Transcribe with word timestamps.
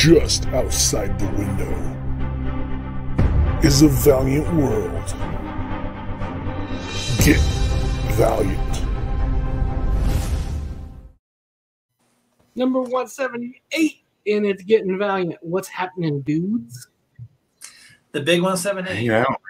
just 0.00 0.46
outside 0.46 1.18
the 1.18 1.26
window 1.32 1.70
is 3.62 3.82
a 3.82 3.88
valiant 3.88 4.50
world. 4.54 5.06
Get 7.22 7.38
valiant. 8.16 8.82
Number 12.54 12.80
178, 12.80 14.02
and 14.26 14.46
it's 14.46 14.62
getting 14.62 14.98
valiant. 14.98 15.36
What's 15.42 15.68
happening, 15.68 16.22
dudes? 16.22 16.88
The 18.12 18.22
big 18.22 18.40
178. 18.40 18.94
Hanging 18.94 19.10
out. 19.10 19.40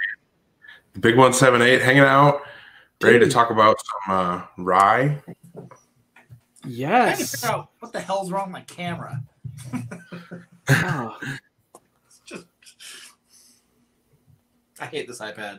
The 0.95 0.98
big 0.98 1.14
178 1.16 1.80
hanging 1.80 2.02
out. 2.02 2.42
Ready 3.01 3.20
to 3.20 3.30
talk 3.30 3.52
about 3.52 3.77
some 3.78 4.16
uh, 4.16 4.42
rye. 4.59 5.02
I 5.05 5.34
can't 5.55 5.73
Yes. 6.66 7.37
figure 7.41 7.55
out 7.55 7.70
what 7.78 7.92
the 7.92 8.01
hell's 8.01 8.32
wrong 8.32 8.46
with 8.46 8.52
my 8.52 8.62
camera. 8.62 9.23
Oh, 10.69 11.19
just 12.24 12.46
I 14.80 14.86
hate 14.86 15.09
this 15.09 15.20
iPad. 15.20 15.59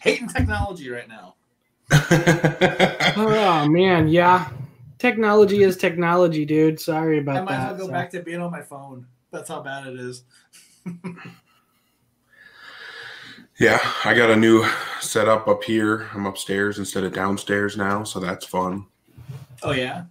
Hating 0.00 0.28
technology 0.28 0.90
right 0.90 1.08
now. 1.08 1.34
oh, 3.16 3.66
man, 3.68 4.08
yeah. 4.08 4.50
Technology 4.98 5.62
is 5.62 5.76
technology, 5.76 6.44
dude. 6.44 6.80
Sorry 6.80 7.18
about 7.18 7.34
that. 7.34 7.38
I 7.38 7.42
about 7.42 7.50
might 7.50 7.56
as 7.56 7.68
well 7.70 7.78
go 7.78 7.86
so. 7.86 7.92
back 7.92 8.10
to 8.10 8.22
being 8.22 8.40
on 8.40 8.50
my 8.50 8.62
phone. 8.62 9.06
That's 9.30 9.48
how 9.48 9.62
bad 9.62 9.86
it 9.86 9.98
is. 9.98 10.24
yeah, 13.58 13.78
I 14.04 14.14
got 14.14 14.30
a 14.30 14.36
new 14.36 14.66
setup 15.00 15.48
up 15.48 15.62
here. 15.62 16.08
I'm 16.12 16.26
upstairs 16.26 16.78
instead 16.78 17.04
of 17.04 17.12
downstairs 17.12 17.76
now, 17.76 18.04
so 18.04 18.18
that's 18.20 18.44
fun. 18.44 18.86
Oh 19.62 19.72
yeah. 19.72 20.04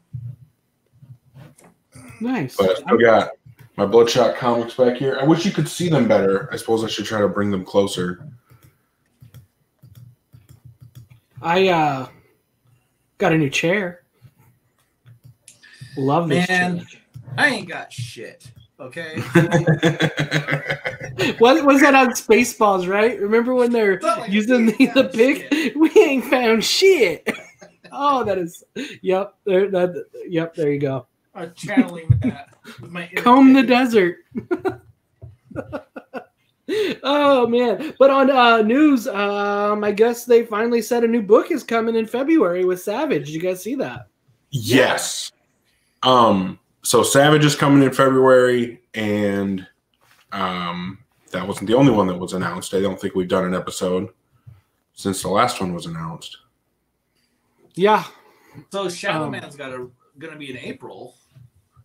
Nice. 2.20 2.56
But 2.56 2.70
I 2.70 2.73
still 2.76 2.98
got 2.98 3.32
my 3.76 3.86
Bloodshot 3.86 4.36
comics 4.36 4.73
back 4.76 4.98
here. 4.98 5.18
I 5.22 5.26
wish 5.26 5.46
you 5.46 5.52
could 5.52 5.68
see 5.68 5.90
them 5.90 6.08
better. 6.08 6.50
I 6.52 6.58
suppose 6.58 6.84
I 6.84 6.88
should 6.88 7.06
try 7.06 7.22
to 7.22 7.28
bring 7.28 7.52
them 7.52 7.64
closer. 7.64 8.28
I 11.42 11.68
uh 11.68 12.08
got 13.18 13.34
a 13.34 13.38
new 13.38 13.50
chair. 13.50 14.04
Love 15.96 16.30
this 16.30 16.48
Man, 16.50 16.80
chair. 16.80 16.88
I 17.38 17.48
ain't 17.48 17.70
got 17.70 17.92
shit. 17.94 18.50
Okay. 18.80 19.22
What 21.40 21.64
was 21.66 21.81
that 21.81 21.96
on 21.96 22.12
Spaceballs, 22.12 22.88
right? 22.88 23.20
Remember 23.20 23.54
when 23.54 23.72
they're 23.72 24.00
like 24.00 24.31
using 24.31 24.68
the, 24.68 24.76
ain't 24.80 24.94
the 24.94 25.04
found 25.04 25.12
big 25.14 25.38
shit. 25.52 25.76
we 25.78 25.92
ain't 25.96 26.26
found 26.26 26.64
shit. 26.64 27.28
oh, 27.92 28.24
that 28.24 28.38
is 28.38 28.64
yep, 29.02 29.36
there 29.46 29.70
that 29.72 30.06
yep, 30.28 30.54
there 30.56 30.72
you 30.72 30.80
go. 30.80 31.08
I'm 31.38 31.54
channeling 31.54 32.10
that 32.24 32.50
my 32.82 33.08
inner 33.12 33.22
Comb 33.22 33.54
the 33.54 33.64
desert. 33.64 34.18
oh 37.04 37.48
man. 37.48 37.94
But 38.00 38.10
on 38.10 38.30
uh 38.30 38.62
news, 38.62 39.08
um 39.08 39.84
I 39.84 39.92
guess 39.92 40.26
they 40.26 40.46
finally 40.46 40.82
said 40.82 41.04
a 41.04 41.08
new 41.08 41.22
book 41.22 41.52
is 41.52 41.64
coming 41.64 41.96
in 41.96 42.06
February 42.06 42.66
with 42.66 42.82
Savage. 42.82 43.26
Did 43.28 43.34
you 43.36 43.42
guys 43.42 43.62
see 43.62 43.76
that? 43.76 44.08
yes. 44.50 45.32
Um. 46.04 46.60
So 46.84 47.04
Savage 47.04 47.44
is 47.44 47.56
coming 47.56 47.84
in 47.84 47.92
February, 47.94 48.82
and 48.94 49.68
um, 50.32 51.00
that 51.32 51.46
wasn't 51.46 51.68
the 51.68 51.76
only 51.76 51.92
one 51.92 52.08
that 52.08 52.18
was 52.18 52.34
announced. 52.34 52.74
I 52.74 52.80
don't 52.82 53.00
think 53.00 53.14
we've 53.14 53.28
done 53.28 53.44
an 53.46 53.54
episode 53.54 54.10
since 54.94 55.22
the 55.22 55.28
last 55.28 55.60
one 55.60 55.74
was 55.74 55.86
announced. 55.86 56.38
Yeah. 57.74 58.06
So 58.72 58.88
Shadow 58.90 59.26
Um, 59.26 59.32
Man's 59.32 59.56
got 59.58 59.74
a 59.74 59.90
gonna 60.18 60.38
be 60.38 60.50
in 60.50 60.58
April. 60.58 61.16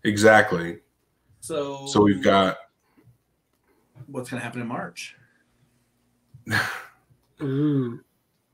Exactly. 0.05 0.79
So 1.41 1.87
So 1.87 2.03
we've 2.03 2.23
got 2.23 2.59
what's 4.07 4.31
gonna 4.31 4.43
happen 4.43 4.61
in 4.61 4.67
March? 4.67 5.17
Ooh. 7.43 8.01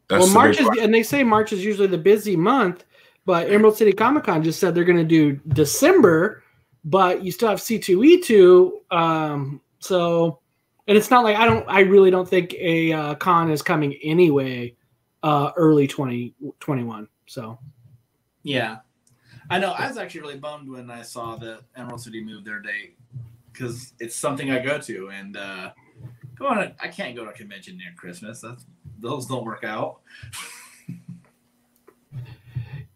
that's 0.08 0.24
well, 0.24 0.34
March 0.34 0.58
is, 0.58 0.66
question. 0.66 0.84
and 0.84 0.94
they 0.94 1.02
say 1.02 1.22
March 1.22 1.52
is 1.52 1.64
usually 1.64 1.86
the 1.86 1.98
busy 1.98 2.36
month, 2.36 2.84
but 3.26 3.50
Emerald 3.50 3.76
City 3.76 3.92
Comic 3.92 4.24
Con 4.24 4.42
just 4.42 4.58
said 4.58 4.74
they're 4.74 4.84
going 4.84 4.96
to 4.98 5.04
do 5.04 5.38
December, 5.48 6.42
but 6.84 7.22
you 7.22 7.30
still 7.30 7.48
have 7.48 7.58
C2E2. 7.58 8.70
Um, 8.90 9.60
so, 9.80 10.40
and 10.86 10.96
it's 10.96 11.10
not 11.10 11.24
like 11.24 11.36
I 11.36 11.44
don't, 11.44 11.68
I 11.68 11.80
really 11.80 12.10
don't 12.10 12.28
think 12.28 12.54
a 12.54 12.92
uh, 12.92 13.14
con 13.16 13.50
is 13.50 13.60
coming 13.60 13.98
anyway, 14.02 14.74
uh, 15.22 15.52
early 15.56 15.86
2021. 15.86 17.08
so, 17.26 17.58
Yeah, 18.42 18.78
I 19.50 19.58
know. 19.58 19.72
I 19.72 19.88
was 19.88 19.96
actually 19.96 20.20
really 20.20 20.38
bummed 20.38 20.68
when 20.68 20.90
I 20.90 21.02
saw 21.02 21.36
that 21.36 21.60
Emerald 21.76 22.02
City 22.02 22.22
moved 22.22 22.44
their 22.44 22.60
date 22.60 22.98
because 23.52 23.92
it's 23.98 24.14
something 24.14 24.50
I 24.50 24.58
go 24.58 24.78
to, 24.78 25.10
and 25.10 25.36
uh, 25.36 25.70
go 26.38 26.46
on. 26.46 26.72
I 26.80 26.88
can't 26.88 27.16
go 27.16 27.24
to 27.24 27.30
a 27.30 27.34
convention 27.34 27.78
near 27.78 27.92
Christmas. 27.96 28.40
That's 28.40 28.66
those 28.98 29.26
don't 29.26 29.44
work 29.44 29.64
out. 29.64 30.00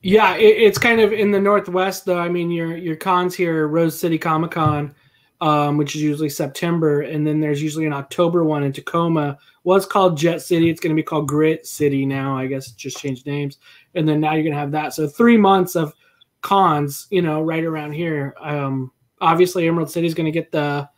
yeah, 0.03 0.35
it, 0.37 0.43
it's 0.45 0.79
kind 0.79 1.01
of 1.01 1.13
in 1.13 1.31
the 1.31 1.41
Northwest 1.41 2.05
though. 2.05 2.19
I 2.19 2.29
mean, 2.29 2.51
your, 2.51 2.77
your 2.77 2.97
cons 2.97 3.35
here, 3.35 3.67
Rose 3.69 3.99
City 3.99 4.19
Comic 4.19 4.53
Con, 4.53 4.95
um, 5.41 5.77
which 5.79 5.97
is 5.97 6.03
usually 6.03 6.29
September, 6.29 7.03
and 7.03 7.27
then 7.27 7.41
there's 7.41 7.63
usually 7.63 7.87
an 7.87 7.93
October 7.93 8.45
one 8.45 8.63
in 8.63 8.73
Tacoma. 8.73 9.39
Was 9.65 9.87
called 9.87 10.19
Jet 10.19 10.43
City. 10.43 10.69
It's 10.69 10.81
going 10.81 10.95
to 10.95 11.01
be 11.01 11.05
called 11.05 11.29
Grit 11.29 11.67
City 11.67 12.05
now. 12.05 12.37
I 12.37 12.47
guess 12.47 12.69
it 12.69 12.77
just 12.77 12.99
changed 12.99 13.27
names, 13.27 13.59
and 13.95 14.09
then 14.09 14.21
now 14.21 14.35
you're 14.35 14.43
going 14.43 14.55
to 14.55 14.59
have 14.59 14.73
that. 14.73 14.93
So 14.93 15.07
three 15.07 15.37
months 15.37 15.77
of 15.77 15.95
cons, 16.43 17.07
you 17.11 17.23
know, 17.23 17.41
right 17.41 17.65
around 17.65 17.93
here. 17.93 18.35
Um, 18.41 18.93
obviously, 19.21 19.67
Emerald 19.67 19.91
City 19.91 20.07
is 20.07 20.15
going 20.15 20.27
to 20.27 20.33
get 20.33 20.53
the 20.53 20.89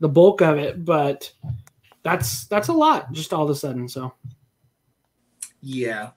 the 0.00 0.08
bulk 0.08 0.42
of 0.42 0.58
it, 0.58 0.84
but 0.84 1.32
that's 2.02 2.46
that's 2.46 2.68
a 2.68 2.72
lot 2.72 3.12
just 3.12 3.32
all 3.32 3.44
of 3.44 3.50
a 3.50 3.54
sudden. 3.54 3.88
So 3.88 4.12
Yeah, 5.62 6.10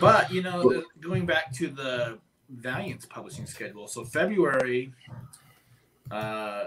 but 0.00 0.32
you 0.32 0.42
know, 0.42 0.62
the, 0.62 0.84
going 1.00 1.26
back 1.26 1.52
to 1.54 1.68
the 1.68 2.18
Valiant's 2.50 3.06
publishing 3.06 3.46
schedule, 3.46 3.88
so 3.88 4.04
February, 4.04 4.92
uh, 6.10 6.64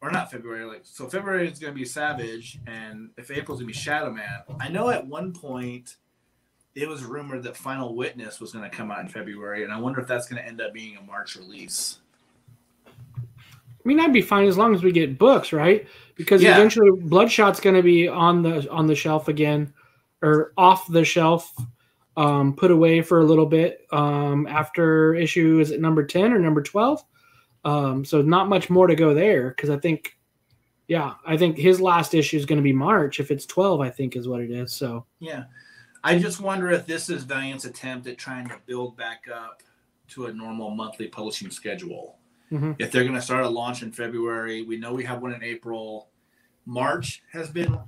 or 0.00 0.10
not 0.10 0.30
February, 0.30 0.64
like 0.64 0.82
so 0.84 1.08
February 1.08 1.50
is 1.50 1.58
going 1.58 1.72
to 1.72 1.78
be 1.78 1.84
Savage, 1.84 2.60
and 2.66 3.10
if 3.16 3.30
April's 3.30 3.60
going 3.60 3.72
to 3.72 3.74
be 3.74 3.78
Shadow 3.78 4.12
Man. 4.12 4.42
I 4.60 4.68
know 4.68 4.90
at 4.90 5.06
one 5.06 5.32
point 5.32 5.96
it 6.74 6.88
was 6.88 7.04
rumored 7.04 7.42
that 7.44 7.56
Final 7.56 7.94
Witness 7.94 8.40
was 8.40 8.52
going 8.52 8.68
to 8.68 8.76
come 8.76 8.90
out 8.90 9.00
in 9.00 9.08
February, 9.08 9.62
and 9.64 9.72
I 9.72 9.78
wonder 9.78 10.00
if 10.00 10.08
that's 10.08 10.26
going 10.28 10.42
to 10.42 10.48
end 10.48 10.60
up 10.60 10.72
being 10.72 10.96
a 10.96 11.02
March 11.02 11.36
release. 11.36 11.98
I 12.86 13.88
mean, 13.88 13.98
that'd 13.98 14.12
be 14.12 14.22
fine 14.22 14.48
as 14.48 14.56
long 14.56 14.74
as 14.74 14.82
we 14.82 14.92
get 14.92 15.18
books, 15.18 15.52
right? 15.52 15.86
Because 16.16 16.42
Yeah. 16.42 16.56
eventually, 16.56 16.90
Bloodshot's 16.90 17.60
going 17.60 17.76
to 17.76 17.82
be 17.82 18.08
on 18.08 18.42
the 18.42 18.68
on 18.70 18.86
the 18.86 18.94
shelf 18.94 19.28
again, 19.28 19.72
or 20.22 20.52
off 20.56 20.88
the 20.90 21.04
shelf, 21.04 21.52
um, 22.16 22.54
put 22.54 22.70
away 22.70 23.02
for 23.02 23.20
a 23.20 23.24
little 23.24 23.46
bit 23.46 23.86
um, 23.92 24.46
after 24.46 25.14
issue 25.14 25.60
is 25.60 25.70
it 25.70 25.80
number 25.80 26.04
ten 26.04 26.32
or 26.32 26.38
number 26.38 26.62
twelve? 26.62 27.04
Um, 27.64 28.04
so 28.04 28.20
not 28.22 28.48
much 28.48 28.68
more 28.68 28.86
to 28.86 28.94
go 28.94 29.14
there 29.14 29.50
because 29.50 29.70
I 29.70 29.78
think, 29.78 30.16
yeah, 30.88 31.14
I 31.26 31.36
think 31.36 31.56
his 31.56 31.80
last 31.80 32.14
issue 32.14 32.36
is 32.36 32.46
going 32.46 32.58
to 32.58 32.62
be 32.62 32.72
March. 32.72 33.20
If 33.20 33.30
it's 33.30 33.46
twelve, 33.46 33.80
I 33.80 33.90
think 33.90 34.16
is 34.16 34.28
what 34.28 34.40
it 34.40 34.50
is. 34.50 34.72
So 34.72 35.04
Yeah. 35.20 35.44
I 36.06 36.18
just 36.18 36.38
wonder 36.38 36.70
if 36.70 36.86
this 36.86 37.08
is 37.08 37.24
Valiant's 37.24 37.64
attempt 37.64 38.06
at 38.06 38.18
trying 38.18 38.46
to 38.48 38.60
build 38.66 38.94
back 38.94 39.24
up 39.32 39.62
to 40.08 40.26
a 40.26 40.32
normal 40.32 40.70
monthly 40.70 41.08
publishing 41.08 41.50
schedule. 41.50 42.18
Mhm. 42.52 42.76
If 42.78 42.92
they're 42.92 43.04
going 43.04 43.14
to 43.14 43.22
start 43.22 43.42
a 43.42 43.48
launch 43.48 43.82
in 43.82 43.90
February, 43.90 44.62
we 44.62 44.76
know 44.76 44.92
we 44.92 45.04
have 45.04 45.22
one 45.22 45.32
in 45.32 45.42
April. 45.42 46.10
March 46.66 47.22
has 47.32 47.48
been, 47.48 47.78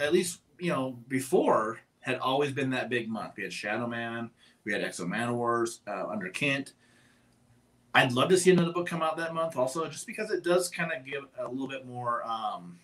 at 0.00 0.12
least, 0.12 0.40
you 0.58 0.70
know, 0.70 0.92
before, 1.08 1.80
had 2.00 2.18
always 2.18 2.50
been 2.50 2.70
that 2.70 2.88
big 2.88 3.10
month. 3.10 3.34
We 3.36 3.42
had 3.42 3.52
Shadow 3.52 3.86
Man, 3.86 4.30
we 4.64 4.72
had 4.72 4.80
XO 4.82 5.06
Manowar 5.06 5.66
uh, 5.86 6.08
under 6.08 6.30
Kent. 6.30 6.72
I'd 7.92 8.12
love 8.12 8.30
to 8.30 8.38
see 8.38 8.52
another 8.52 8.72
book 8.72 8.86
come 8.86 9.02
out 9.02 9.18
that 9.18 9.34
month 9.34 9.56
also, 9.56 9.86
just 9.86 10.06
because 10.06 10.30
it 10.30 10.42
does 10.42 10.70
kind 10.70 10.92
of 10.92 11.04
give 11.04 11.24
a 11.38 11.46
little 11.46 11.68
bit 11.68 11.86
more. 11.86 12.26
Um, 12.26 12.78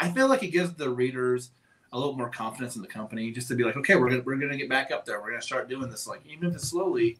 I 0.00 0.10
feel 0.10 0.28
like 0.28 0.42
it 0.42 0.48
gives 0.48 0.74
the 0.74 0.90
readers 0.90 1.52
a 1.92 1.98
little 1.98 2.16
more 2.16 2.28
confidence 2.28 2.76
in 2.76 2.82
the 2.82 2.88
company, 2.88 3.30
just 3.30 3.48
to 3.48 3.54
be 3.54 3.64
like, 3.64 3.76
okay, 3.76 3.96
we're 3.96 4.10
gonna, 4.10 4.22
we're 4.22 4.36
gonna 4.36 4.56
get 4.56 4.68
back 4.68 4.90
up 4.90 5.04
there. 5.04 5.20
We're 5.20 5.30
gonna 5.30 5.42
start 5.42 5.68
doing 5.68 5.90
this. 5.90 6.06
Like 6.06 6.20
even 6.26 6.48
if 6.48 6.54
it's 6.54 6.68
slowly, 6.68 7.18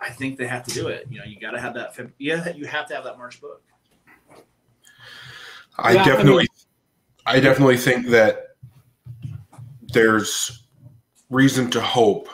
I 0.00 0.10
think 0.10 0.38
they 0.38 0.46
have 0.46 0.64
to 0.64 0.74
do 0.74 0.88
it. 0.88 1.06
You 1.10 1.18
know, 1.18 1.24
you 1.24 1.40
got 1.40 1.52
to 1.52 1.60
have 1.60 1.74
that. 1.74 1.94
Yeah, 2.18 2.48
you 2.50 2.66
have 2.66 2.86
to 2.88 2.94
have 2.94 3.04
that 3.04 3.18
March 3.18 3.40
book. 3.40 3.62
I 5.76 5.92
Yeah, 5.92 6.02
I 6.02 6.04
definitely, 6.04 6.48
I, 7.26 7.40
definitely 7.40 7.76
think 7.76 8.06
that 8.08 8.56
there's 9.92 10.64
reason 11.30 11.70
to 11.70 11.80
hope 11.80 12.28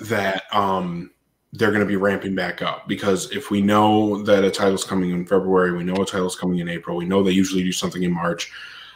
that 0.00 0.44
um, 0.52 1.10
they're 1.52 1.70
going 1.70 1.80
to 1.80 1.86
be 1.86 1.96
ramping 1.96 2.34
back 2.34 2.62
up 2.62 2.86
because 2.88 3.30
if 3.30 3.50
we 3.50 3.60
know 3.60 4.22
that 4.22 4.44
a 4.44 4.50
title's 4.50 4.84
coming 4.84 5.10
in 5.10 5.26
February, 5.26 5.76
we 5.76 5.84
know 5.84 5.94
a 5.94 6.06
title's 6.06 6.36
coming 6.36 6.58
in 6.58 6.68
April. 6.68 6.96
We 6.96 7.06
know 7.06 7.22
they 7.22 7.32
usually 7.32 7.62
do 7.62 7.72
something 7.72 8.02
in 8.02 8.12
March. 8.12 8.52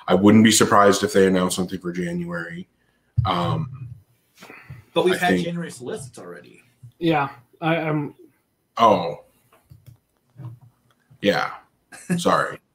I 0.09 0.15
wouldn't 0.15 0.45
be 0.45 0.51
surprised 0.51 1.03
if 1.05 1.13
they 1.13 1.27
announce 1.27 1.55
something 1.57 1.79
for 1.79 1.93
January. 1.93 2.67
Um, 3.25 3.89
But 4.95 5.05
we've 5.05 5.15
I 5.15 5.19
had 5.19 5.29
think- 5.35 5.45
January 5.45 5.71
solicits 5.71 6.19
already. 6.19 6.63
yeah, 6.99 7.29
I, 7.61 7.77
I'm 7.77 8.15
oh, 8.77 9.25
Yeah. 11.21 11.51
Sorry. 12.17 12.59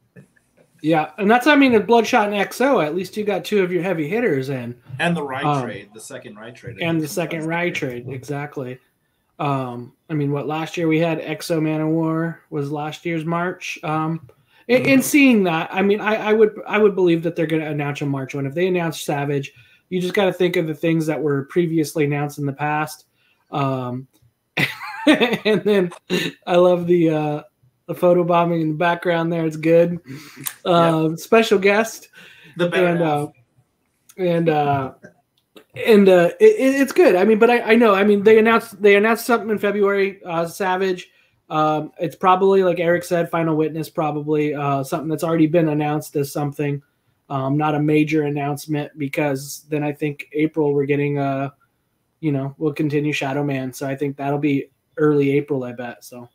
Yeah, 0.81 1.09
and 1.17 1.31
that's 1.31 1.47
I 1.47 1.55
mean, 1.55 1.73
in 1.73 1.83
Bloodshot 1.83 2.31
and 2.31 2.35
XO, 2.47 2.85
at 2.85 2.93
least 2.93 3.17
you 3.17 3.23
got 3.23 3.43
two 3.43 3.63
of 3.63 3.71
your 3.71 3.81
heavy 3.81 4.07
hitters 4.07 4.49
in, 4.49 4.79
And 4.99 5.17
the 5.17 5.23
right 5.23 5.43
Um, 5.43 5.63
trade, 5.63 5.89
the 5.95 5.99
second 5.99 6.35
right 6.35 6.53
trade, 6.55 6.77
and 6.79 7.01
the 7.01 7.07
second 7.07 7.45
ride 7.47 7.73
trade 7.73 8.07
exactly. 8.07 8.77
Um, 9.39 9.93
I 10.11 10.13
mean, 10.13 10.31
what 10.31 10.45
last 10.45 10.77
year 10.77 10.87
we 10.87 10.99
had 10.99 11.19
XO 11.21 11.59
Manowar 11.59 12.37
was 12.51 12.71
last 12.71 13.03
year's 13.03 13.25
March. 13.25 13.79
Um, 13.81 14.29
and, 14.67 14.87
and 14.87 15.03
seeing 15.05 15.43
that, 15.43 15.69
I 15.71 15.81
mean, 15.81 15.99
I, 16.01 16.15
I 16.15 16.33
would 16.33 16.51
I 16.67 16.77
would 16.77 16.95
believe 16.95 17.23
that 17.23 17.35
they're 17.35 17.45
going 17.47 17.61
to 17.61 17.69
announce 17.69 18.01
a 18.01 18.05
March 18.05 18.33
one. 18.35 18.45
If 18.45 18.53
they 18.53 18.67
announce 18.67 19.01
Savage, 19.01 19.53
you 19.89 20.01
just 20.01 20.13
got 20.13 20.25
to 20.25 20.33
think 20.33 20.55
of 20.55 20.67
the 20.67 20.73
things 20.75 21.05
that 21.05 21.21
were 21.21 21.45
previously 21.45 22.05
announced 22.05 22.39
in 22.39 22.45
the 22.45 22.53
past. 22.53 23.05
Um, 23.51 24.07
and 25.07 25.63
then 25.63 25.91
I 26.47 26.55
love 26.55 26.87
the 26.87 27.09
uh, 27.09 27.41
the 27.87 27.93
photo 27.95 28.23
bombing 28.23 28.61
in 28.61 28.69
the 28.69 28.75
background 28.77 29.31
there. 29.31 29.45
It's 29.45 29.57
good. 29.57 29.99
Um, 30.65 31.15
Special 31.15 31.59
guest 31.59 32.09
The 32.57 32.67
better 32.69 32.87
and 32.87 33.01
uh, 33.03 33.27
and 34.17 34.49
uh, 34.49 34.93
and 35.75 36.09
uh, 36.09 36.31
it, 36.39 36.55
it- 36.55 36.81
it's 36.81 36.91
good. 36.91 37.15
I 37.15 37.23
mean, 37.25 37.37
but 37.37 37.49
I, 37.51 37.61
I 37.61 37.75
know. 37.75 37.93
I 37.93 38.03
mean, 38.03 38.23
they 38.23 38.39
announced 38.39 38.81
they 38.81 38.95
announced 38.95 39.25
something 39.27 39.49
in 39.51 39.59
February. 39.59 40.23
Uh, 40.25 40.47
Savage. 40.47 41.09
Um, 41.49 41.91
it's 41.99 42.15
probably 42.15 42.63
like 42.63 42.79
Eric 42.79 43.03
said, 43.03 43.29
Final 43.29 43.55
Witness. 43.55 43.89
Probably 43.89 44.55
uh, 44.55 44.83
something 44.83 45.07
that's 45.09 45.23
already 45.23 45.47
been 45.47 45.69
announced 45.69 46.15
as 46.15 46.31
something. 46.31 46.81
Um, 47.29 47.57
not 47.57 47.75
a 47.75 47.79
major 47.79 48.23
announcement 48.23 48.97
because 48.97 49.65
then 49.69 49.83
I 49.83 49.91
think 49.91 50.27
April 50.33 50.73
we're 50.73 50.85
getting 50.85 51.17
uh 51.17 51.49
you 52.19 52.31
know 52.31 52.53
we'll 52.57 52.73
continue 52.73 53.11
Shadow 53.13 53.43
Man. 53.43 53.73
So 53.73 53.87
I 53.87 53.95
think 53.95 54.17
that'll 54.17 54.39
be 54.39 54.69
early 54.97 55.31
April. 55.31 55.63
I 55.63 55.71
bet. 55.71 56.03
So 56.03 56.29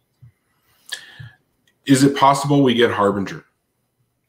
Is 1.87 2.03
it 2.03 2.17
possible 2.17 2.63
we 2.63 2.75
get 2.75 2.91
Harbinger? 2.91 3.45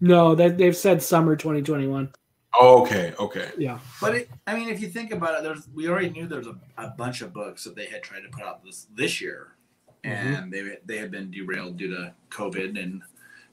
no, 0.02 0.34
they, 0.36 0.50
they've 0.50 0.76
said 0.76 1.02
summer 1.02 1.36
2021. 1.36 2.12
Oh, 2.60 2.82
okay, 2.82 3.14
okay. 3.18 3.50
Yeah. 3.58 3.80
But 4.02 4.16
it, 4.16 4.30
I 4.46 4.56
mean, 4.56 4.68
if 4.68 4.82
you 4.82 4.88
think 4.88 5.12
about 5.14 5.40
it, 5.40 5.44
there's 5.44 5.70
we 5.74 5.88
already 5.88 6.10
knew 6.10 6.28
there's 6.28 6.48
a, 6.48 6.56
a 6.78 6.90
bunch 6.90 7.22
of 7.22 7.34
books 7.34 7.64
that 7.64 7.76
they 7.76 7.86
had 7.86 8.04
tried 8.04 8.22
to 8.22 8.30
put 8.30 8.44
out 8.44 8.64
this 8.64 8.88
this 8.96 9.22
year, 9.22 9.56
and 10.04 10.52
they 10.52 10.78
they 10.86 10.98
had 10.98 11.12
been 11.12 11.32
derailed 11.32 11.78
due 11.78 11.90
to 11.90 12.14
COVID 12.30 12.82
and 12.82 13.02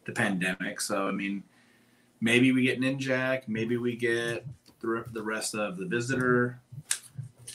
the 0.05 0.13
pandemic. 0.13 0.81
So 0.81 1.07
I 1.07 1.13
mean, 1.13 1.43
maybe 2.21 2.53
we 2.53 2.63
get 2.63 2.81
Ninjak, 2.81 3.43
maybe 3.49 3.77
we 3.77 3.97
get 3.97 4.47
the, 4.81 5.05
the 5.13 5.23
rest 5.23 5.55
of 5.55 5.77
the 5.77 5.87
Visitor. 5.87 6.61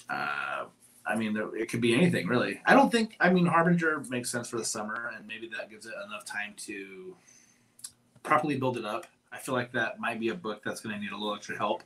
Uh, 0.09 0.65
I 1.05 1.15
mean, 1.15 1.33
there, 1.33 1.55
it 1.55 1.69
could 1.69 1.81
be 1.81 1.93
anything 1.93 2.27
really. 2.27 2.61
I 2.65 2.73
don't 2.73 2.91
think. 2.91 3.15
I 3.19 3.29
mean, 3.29 3.45
Harbinger 3.45 4.03
makes 4.09 4.31
sense 4.31 4.49
for 4.49 4.57
the 4.57 4.65
summer, 4.65 5.11
and 5.15 5.27
maybe 5.27 5.49
that 5.57 5.69
gives 5.69 5.85
it 5.85 5.93
enough 6.07 6.25
time 6.25 6.53
to 6.57 7.15
properly 8.21 8.57
build 8.57 8.77
it 8.77 8.85
up. 8.85 9.05
I 9.31 9.37
feel 9.37 9.55
like 9.55 9.71
that 9.73 9.99
might 9.99 10.19
be 10.19 10.29
a 10.29 10.35
book 10.35 10.61
that's 10.63 10.79
going 10.79 10.95
to 10.95 11.01
need 11.01 11.11
a 11.11 11.17
little 11.17 11.35
extra 11.35 11.57
help 11.57 11.83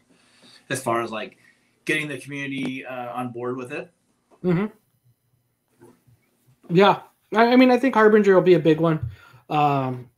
as 0.70 0.82
far 0.82 1.02
as 1.02 1.12
like 1.12 1.38
getting 1.86 2.08
the 2.08 2.18
community 2.18 2.86
uh, 2.86 3.14
on 3.14 3.32
board 3.32 3.56
with 3.56 3.72
it. 3.72 3.90
hmm 4.42 4.66
Yeah, 6.70 7.02
I, 7.34 7.54
I 7.54 7.56
mean, 7.56 7.72
I 7.72 7.78
think 7.78 7.96
Harbinger 7.96 8.36
will 8.36 8.42
be 8.42 8.56
a 8.56 8.60
big 8.60 8.80
one. 8.80 9.10
Um, 9.50 10.10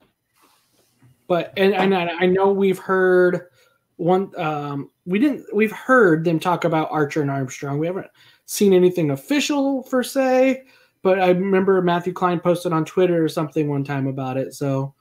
but 1.28 1.54
and, 1.58 1.76
and 1.76 1.94
I 1.94 2.26
know 2.26 2.52
we've 2.52 2.80
heard 2.80 3.50
one. 3.98 4.32
Um, 4.40 4.90
we 5.06 5.20
didn't. 5.20 5.46
We've 5.54 5.72
heard 5.72 6.24
them 6.24 6.40
talk 6.40 6.64
about 6.64 6.90
Archer 6.90 7.22
and 7.22 7.30
Armstrong. 7.30 7.78
We 7.78 7.86
haven't 7.88 8.08
seen 8.46 8.74
anything 8.74 9.12
official 9.12 9.84
per 9.84 10.02
se, 10.02 10.64
but 11.04 11.20
I 11.20 11.30
remember 11.30 11.82
Matthew 11.84 12.14
Klein 12.14 12.40
posted 12.40 12.74
on 12.74 12.84
Twitter 12.84 13.24
or 13.24 13.30
something 13.30 13.70
one 13.70 13.84
time 13.84 14.08
about 14.08 14.38
it. 14.38 14.56
So 14.56 14.96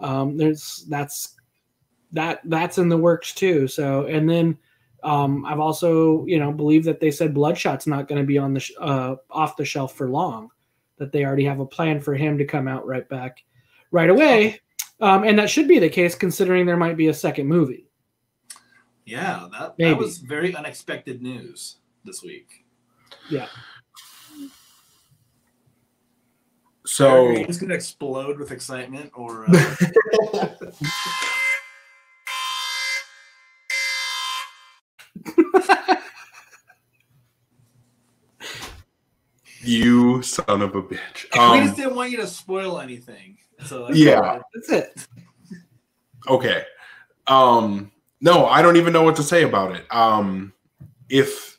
um, 0.00 0.36
there's 0.36 0.84
that's 0.88 1.36
that 2.12 2.40
that's 2.44 2.78
in 2.78 2.88
the 2.88 2.96
works 2.96 3.32
too. 3.32 3.68
So 3.68 4.06
and 4.06 4.28
then 4.28 4.58
um, 5.04 5.44
I've 5.44 5.60
also 5.60 6.24
you 6.26 6.40
know 6.40 6.50
believe 6.50 6.84
that 6.84 6.98
they 6.98 7.12
said 7.12 7.32
Bloodshot's 7.32 7.86
not 7.86 8.08
going 8.08 8.20
to 8.20 8.26
be 8.26 8.38
on 8.38 8.54
the 8.54 8.60
sh- 8.60 8.72
uh, 8.80 9.16
off 9.30 9.56
the 9.56 9.64
shelf 9.64 9.94
for 9.94 10.08
long. 10.08 10.50
That 11.00 11.10
they 11.10 11.24
already 11.24 11.44
have 11.44 11.58
a 11.58 11.66
plan 11.66 12.00
for 12.00 12.14
him 12.14 12.38
to 12.38 12.44
come 12.44 12.68
out 12.68 12.86
right 12.86 13.08
back 13.08 13.42
right 13.90 14.10
away, 14.10 14.60
um, 15.00 15.24
and 15.24 15.36
that 15.38 15.50
should 15.50 15.66
be 15.66 15.80
the 15.80 15.88
case 15.88 16.14
considering 16.14 16.66
there 16.66 16.76
might 16.76 16.96
be 16.96 17.08
a 17.08 17.14
second 17.14 17.48
movie. 17.48 17.86
Yeah, 19.06 19.48
that, 19.50 19.74
Maybe. 19.78 19.90
that 19.90 19.98
was 19.98 20.18
very 20.18 20.54
unexpected 20.54 21.20
news 21.20 21.78
this 22.04 22.22
week. 22.22 22.64
Yeah. 23.28 23.48
So 26.86 27.26
Are 27.26 27.32
you 27.32 27.46
just 27.46 27.60
going 27.60 27.70
to 27.70 27.74
explode 27.74 28.38
with 28.38 28.52
excitement, 28.52 29.10
or 29.14 29.46
uh, 29.54 30.54
you 39.70 40.22
son 40.22 40.62
of 40.62 40.74
a 40.74 40.82
bitch. 40.82 41.26
we 41.32 41.38
Um, 41.38 41.64
just 41.64 41.76
didn't 41.76 41.94
want 41.94 42.10
you 42.10 42.16
to 42.18 42.26
spoil 42.26 42.80
anything. 42.80 43.36
So 43.64 43.86
that's 43.86 43.98
Yeah. 43.98 44.40
That's 44.54 44.70
it. 44.70 45.06
okay. 46.28 46.64
Um, 47.26 47.90
no, 48.20 48.46
I 48.46 48.60
don't 48.62 48.76
even 48.76 48.92
know 48.92 49.02
what 49.02 49.16
to 49.16 49.22
say 49.22 49.44
about 49.44 49.74
it. 49.76 49.84
Um, 49.94 50.52
if 51.08 51.58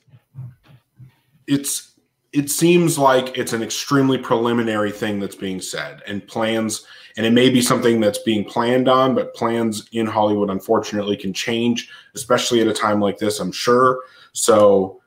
it's 1.48 1.92
it 2.34 2.50
seems 2.50 2.98
like 2.98 3.38
it's 3.38 3.52
an 3.52 3.62
extremely 3.62 4.18
preliminary 4.18 4.92
thing 4.92 5.20
that's 5.20 5.36
being 5.36 5.60
said 5.60 6.02
and 6.08 6.26
plans 6.28 6.86
and 7.18 7.26
it 7.26 7.32
may 7.32 7.50
be 7.50 7.62
something 7.62 8.00
that's 8.00 8.20
being 8.20 8.46
planned 8.46 8.88
on 8.88 9.14
but 9.14 9.34
plans 9.34 9.90
in 9.92 10.06
hollywood 10.06 10.50
unfortunately 10.50 11.18
can 11.18 11.34
change 11.34 11.90
especially 12.16 12.62
at 12.62 12.68
a 12.68 12.74
time 12.74 13.02
like 13.02 13.18
this 13.18 13.42
i'm 13.42 13.52
sure 13.52 14.00
so 14.32 15.02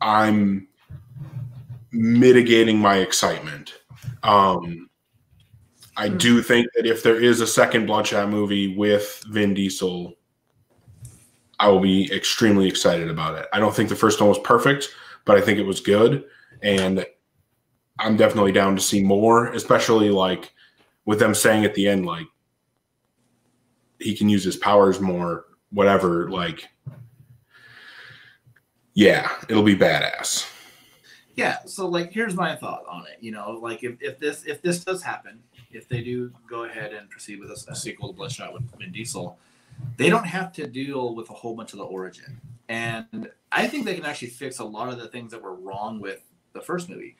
i'm 0.00 0.66
mitigating 1.92 2.78
my 2.78 2.96
excitement 2.98 3.74
um 4.22 4.88
i 5.96 6.08
do 6.08 6.42
think 6.42 6.66
that 6.74 6.86
if 6.86 7.02
there 7.02 7.20
is 7.20 7.40
a 7.40 7.46
second 7.46 7.86
bloodshot 7.86 8.28
movie 8.28 8.76
with 8.76 9.22
vin 9.28 9.54
diesel 9.54 10.14
i 11.58 11.68
will 11.68 11.80
be 11.80 12.12
extremely 12.12 12.68
excited 12.68 13.10
about 13.10 13.36
it 13.36 13.46
i 13.52 13.58
don't 13.58 13.74
think 13.74 13.88
the 13.88 13.96
first 13.96 14.20
one 14.20 14.28
was 14.28 14.38
perfect 14.40 14.90
but 15.24 15.36
I 15.36 15.40
think 15.40 15.58
it 15.58 15.66
was 15.66 15.80
good. 15.80 16.24
And 16.62 17.04
I'm 17.98 18.16
definitely 18.16 18.52
down 18.52 18.76
to 18.76 18.82
see 18.82 19.02
more, 19.02 19.48
especially 19.48 20.10
like 20.10 20.52
with 21.04 21.18
them 21.18 21.34
saying 21.34 21.64
at 21.64 21.74
the 21.74 21.88
end, 21.88 22.06
like 22.06 22.26
he 23.98 24.16
can 24.16 24.28
use 24.28 24.44
his 24.44 24.56
powers 24.56 25.00
more, 25.00 25.44
whatever. 25.70 26.30
Like, 26.30 26.68
yeah, 28.94 29.30
it'll 29.48 29.62
be 29.62 29.76
badass. 29.76 30.50
Yeah. 31.40 31.58
So 31.64 31.88
like, 31.88 32.12
here's 32.12 32.34
my 32.34 32.54
thought 32.54 32.84
on 32.88 33.02
it. 33.06 33.16
You 33.20 33.32
know, 33.32 33.58
like 33.62 33.82
if, 33.82 33.96
if 34.00 34.18
this 34.18 34.44
if 34.44 34.60
this 34.60 34.84
does 34.84 35.02
happen, 35.02 35.40
if 35.72 35.88
they 35.88 36.02
do 36.02 36.30
go 36.48 36.64
ahead 36.64 36.92
and 36.92 37.08
proceed 37.08 37.40
with 37.40 37.50
a, 37.50 37.72
a 37.72 37.74
sequel 37.74 38.08
to 38.08 38.14
Bloodshot 38.14 38.52
with 38.52 38.62
Vin 38.78 38.92
Diesel, 38.92 39.38
they 39.96 40.10
don't 40.10 40.26
have 40.26 40.52
to 40.54 40.66
deal 40.66 41.14
with 41.14 41.30
a 41.30 41.32
whole 41.32 41.56
bunch 41.56 41.72
of 41.72 41.78
the 41.78 41.84
origin. 41.84 42.38
And 42.68 43.30
I 43.50 43.66
think 43.66 43.86
they 43.86 43.94
can 43.94 44.04
actually 44.04 44.28
fix 44.28 44.58
a 44.58 44.64
lot 44.64 44.92
of 44.92 44.98
the 44.98 45.08
things 45.08 45.32
that 45.32 45.42
were 45.42 45.54
wrong 45.54 45.98
with 45.98 46.20
the 46.52 46.60
first 46.60 46.88
movie. 46.88 47.16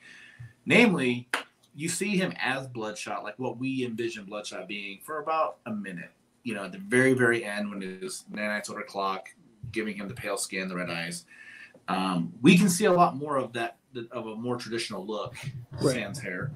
Namely, 0.65 1.27
you 1.75 1.89
see 1.89 2.15
him 2.15 2.33
as 2.39 2.67
Bloodshot, 2.67 3.23
like 3.23 3.39
what 3.39 3.57
we 3.57 3.83
envision 3.83 4.25
Bloodshot 4.25 4.67
being, 4.67 4.99
for 5.03 5.19
about 5.19 5.57
a 5.65 5.71
minute. 5.71 6.11
You 6.43 6.53
know, 6.53 6.65
at 6.65 6.71
the 6.71 6.77
very, 6.77 7.13
very 7.13 7.43
end 7.43 7.69
when 7.69 7.81
it 7.81 8.03
is 8.03 8.25
nanites 8.31 8.69
over 8.69 8.83
clock, 8.83 9.29
giving 9.71 9.95
him 9.95 10.07
the 10.07 10.13
pale 10.13 10.37
skin, 10.37 10.67
the 10.67 10.75
red 10.75 10.89
eyes. 10.89 11.25
Um, 11.87 12.33
we 12.41 12.57
can 12.57 12.69
see 12.69 12.85
a 12.85 12.93
lot 12.93 13.15
more 13.17 13.37
of 13.37 13.53
that, 13.53 13.77
of 14.11 14.27
a 14.27 14.35
more 14.35 14.57
traditional 14.57 15.05
look, 15.05 15.35
Right. 15.81 15.95
sans 15.95 16.19
hair, 16.19 16.51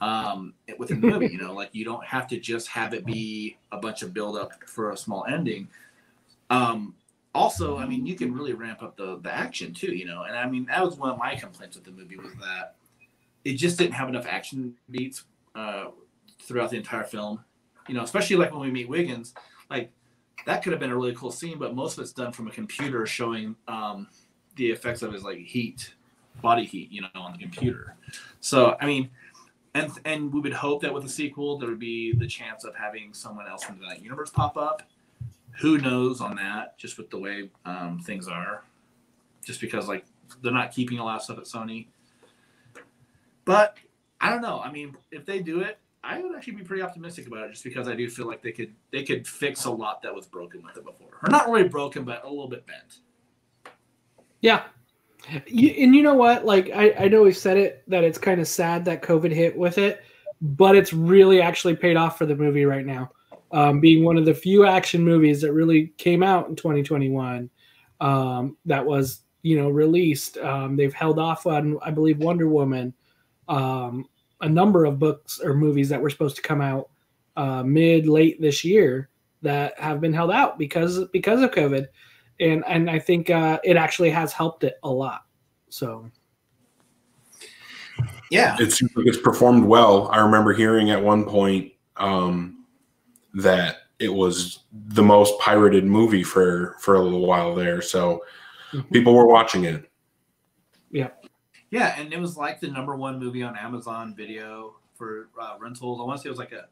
um, 0.00 0.54
within 0.78 1.00
the 1.00 1.06
movie. 1.08 1.28
You 1.28 1.38
know, 1.38 1.52
like 1.54 1.70
you 1.72 1.84
don't 1.84 2.04
have 2.04 2.26
to 2.28 2.38
just 2.38 2.68
have 2.68 2.94
it 2.94 3.04
be 3.06 3.56
a 3.72 3.78
bunch 3.78 4.02
of 4.02 4.12
build 4.14 4.36
up 4.36 4.52
for 4.68 4.90
a 4.90 4.96
small 4.96 5.24
ending. 5.26 5.68
Um, 6.50 6.94
also, 7.34 7.76
I 7.76 7.86
mean, 7.86 8.06
you 8.06 8.14
can 8.14 8.32
really 8.32 8.52
ramp 8.54 8.82
up 8.82 8.96
the 8.96 9.18
the 9.18 9.32
action 9.32 9.74
too. 9.74 9.94
You 9.94 10.06
know, 10.06 10.22
and 10.22 10.36
I 10.36 10.48
mean 10.48 10.66
that 10.66 10.84
was 10.84 10.96
one 10.96 11.10
of 11.10 11.18
my 11.18 11.34
complaints 11.34 11.76
with 11.76 11.84
the 11.84 11.90
movie 11.92 12.16
was 12.16 12.32
that 12.40 12.76
it 13.44 13.54
just 13.54 13.78
didn't 13.78 13.92
have 13.94 14.08
enough 14.08 14.26
action 14.26 14.74
beats 14.90 15.24
uh, 15.54 15.86
throughout 16.42 16.70
the 16.70 16.76
entire 16.76 17.04
film. 17.04 17.44
You 17.88 17.94
know, 17.94 18.02
especially 18.02 18.36
like 18.36 18.52
when 18.52 18.60
we 18.60 18.70
meet 18.70 18.88
Wigans, 18.88 19.34
like 19.70 19.92
that 20.46 20.62
could 20.62 20.72
have 20.72 20.80
been 20.80 20.90
a 20.90 20.96
really 20.96 21.14
cool 21.14 21.30
scene, 21.30 21.58
but 21.58 21.74
most 21.74 21.98
of 21.98 22.02
it's 22.02 22.12
done 22.12 22.32
from 22.32 22.48
a 22.48 22.50
computer 22.50 23.06
showing 23.06 23.54
um, 23.68 24.08
the 24.56 24.70
effects 24.70 25.02
of 25.02 25.12
his 25.12 25.22
like 25.22 25.38
heat, 25.38 25.94
body 26.40 26.64
heat, 26.64 26.90
you 26.90 27.02
know, 27.02 27.08
on 27.14 27.32
the 27.32 27.38
computer. 27.38 27.94
So 28.40 28.76
I 28.80 28.86
mean, 28.86 29.10
and 29.74 29.90
and 30.04 30.32
we 30.32 30.40
would 30.40 30.52
hope 30.52 30.82
that 30.82 30.92
with 30.92 31.04
a 31.04 31.08
sequel 31.08 31.58
there 31.58 31.68
would 31.68 31.78
be 31.78 32.12
the 32.12 32.26
chance 32.26 32.64
of 32.64 32.74
having 32.74 33.12
someone 33.12 33.46
else 33.46 33.62
from 33.64 33.80
that 33.88 34.02
universe 34.02 34.30
pop 34.30 34.56
up. 34.56 34.82
Who 35.60 35.78
knows 35.78 36.20
on 36.20 36.36
that? 36.36 36.78
Just 36.78 36.98
with 36.98 37.10
the 37.10 37.18
way 37.18 37.50
um, 37.64 38.00
things 38.00 38.28
are, 38.28 38.62
just 39.44 39.60
because 39.60 39.88
like 39.88 40.04
they're 40.42 40.52
not 40.52 40.72
keeping 40.72 40.98
a 40.98 41.04
lot 41.04 41.16
of 41.16 41.22
stuff 41.22 41.38
at 41.38 41.44
Sony. 41.44 41.86
But 43.44 43.76
I 44.20 44.30
don't 44.30 44.42
know. 44.42 44.60
I 44.60 44.72
mean, 44.72 44.96
if 45.10 45.24
they 45.24 45.40
do 45.40 45.60
it, 45.60 45.78
I 46.02 46.20
would 46.20 46.36
actually 46.36 46.54
be 46.54 46.62
pretty 46.62 46.82
optimistic 46.82 47.26
about 47.26 47.44
it, 47.44 47.52
just 47.52 47.64
because 47.64 47.88
I 47.88 47.94
do 47.94 48.08
feel 48.08 48.26
like 48.26 48.42
they 48.42 48.52
could 48.52 48.72
they 48.92 49.02
could 49.02 49.26
fix 49.26 49.64
a 49.64 49.70
lot 49.70 50.02
that 50.02 50.14
was 50.14 50.26
broken 50.26 50.62
with 50.62 50.76
it 50.76 50.84
before, 50.84 51.18
or 51.22 51.28
not 51.28 51.48
really 51.48 51.68
broken, 51.68 52.04
but 52.04 52.24
a 52.24 52.28
little 52.28 52.48
bit 52.48 52.66
bent. 52.66 53.00
Yeah. 54.40 54.64
You, 55.46 55.70
and 55.70 55.94
you 55.94 56.02
know 56.02 56.14
what? 56.14 56.44
Like 56.44 56.70
I, 56.74 56.92
I 56.98 57.08
know 57.08 57.22
we've 57.22 57.36
said 57.36 57.56
it 57.56 57.82
that 57.88 58.04
it's 58.04 58.18
kind 58.18 58.40
of 58.40 58.48
sad 58.48 58.84
that 58.84 59.02
COVID 59.02 59.32
hit 59.32 59.56
with 59.56 59.78
it, 59.78 60.02
but 60.40 60.76
it's 60.76 60.92
really 60.92 61.40
actually 61.40 61.76
paid 61.76 61.96
off 61.96 62.18
for 62.18 62.26
the 62.26 62.36
movie 62.36 62.64
right 62.64 62.86
now. 62.86 63.10
Um, 63.52 63.80
being 63.80 64.04
one 64.04 64.16
of 64.16 64.24
the 64.24 64.34
few 64.34 64.66
action 64.66 65.02
movies 65.02 65.40
that 65.40 65.52
really 65.52 65.88
came 65.98 66.22
out 66.22 66.48
in 66.48 66.56
2021 66.56 67.48
um, 68.00 68.56
that 68.66 68.84
was 68.84 69.22
you 69.42 69.56
know 69.56 69.70
released. 69.70 70.38
Um, 70.38 70.76
they've 70.76 70.94
held 70.94 71.18
off 71.18 71.46
on 71.46 71.78
I 71.82 71.90
believe 71.90 72.18
Wonder 72.18 72.48
Woman, 72.48 72.94
um, 73.48 74.08
a 74.40 74.48
number 74.48 74.84
of 74.84 74.98
books 74.98 75.40
or 75.40 75.54
movies 75.54 75.88
that 75.88 76.00
were 76.00 76.10
supposed 76.10 76.36
to 76.36 76.42
come 76.42 76.60
out 76.60 76.90
uh, 77.36 77.62
mid 77.62 78.08
late 78.08 78.40
this 78.40 78.64
year 78.64 79.08
that 79.42 79.78
have 79.78 80.00
been 80.00 80.12
held 80.12 80.30
out 80.30 80.58
because 80.58 81.06
because 81.08 81.42
of 81.42 81.50
COVID 81.50 81.86
and 82.40 82.64
and 82.66 82.90
I 82.90 82.98
think 82.98 83.30
uh, 83.30 83.58
it 83.64 83.76
actually 83.76 84.10
has 84.10 84.32
helped 84.32 84.64
it 84.64 84.78
a 84.82 84.90
lot. 84.90 85.24
So 85.68 86.10
Yeah, 88.30 88.56
It 88.58 88.72
seems 88.72 88.90
like 88.96 89.06
it's 89.06 89.18
performed 89.18 89.64
well. 89.64 90.08
I 90.10 90.18
remember 90.18 90.52
hearing 90.52 90.90
at 90.90 91.02
one 91.02 91.24
point 91.24 91.72
um, 91.96 92.64
that 93.34 93.76
it 93.98 94.12
was 94.12 94.64
the 94.72 95.02
most 95.02 95.38
pirated 95.40 95.84
movie 95.84 96.22
for 96.22 96.76
for 96.80 96.94
a 96.96 97.00
little 97.00 97.26
while 97.26 97.54
there. 97.54 97.80
So 97.80 98.24
Mhm. 98.72 98.92
people 98.92 99.14
were 99.14 99.26
watching 99.26 99.64
it. 99.64 99.90
Yeah, 100.90 101.10
yeah, 101.70 101.98
and 101.98 102.12
it 102.12 102.20
was 102.20 102.36
like 102.36 102.60
the 102.60 102.68
number 102.68 102.96
one 102.96 103.18
movie 103.18 103.42
on 103.42 103.56
Amazon 103.56 104.14
Video 104.14 104.76
for 104.94 105.28
uh, 105.40 105.56
rentals. 105.58 106.00
I 106.00 106.04
want 106.04 106.18
to 106.18 106.22
say 106.22 106.28
it 106.28 106.30
was 106.30 106.38
like 106.38 106.52
a 106.52 106.66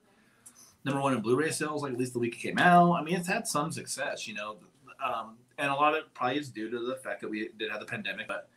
number 0.84 1.00
one 1.00 1.14
in 1.14 1.20
Blu-ray 1.20 1.50
sales, 1.50 1.82
like 1.82 1.92
at 1.92 1.98
least 1.98 2.12
the 2.12 2.18
week 2.18 2.34
it 2.34 2.40
came 2.40 2.58
out. 2.58 2.92
I 2.92 3.02
mean, 3.02 3.16
it's 3.16 3.28
had 3.28 3.46
some 3.46 3.70
success, 3.72 4.26
you 4.26 4.34
know, 4.34 4.56
um, 5.04 5.36
and 5.58 5.70
a 5.70 5.74
lot 5.74 5.94
of 5.94 6.00
it 6.00 6.14
probably 6.14 6.38
is 6.38 6.48
due 6.48 6.70
to 6.70 6.78
the 6.78 6.96
fact 6.96 7.20
that 7.20 7.30
we 7.30 7.50
did 7.58 7.70
have 7.70 7.80
the 7.80 7.86
pandemic, 7.86 8.28
but 8.28 8.48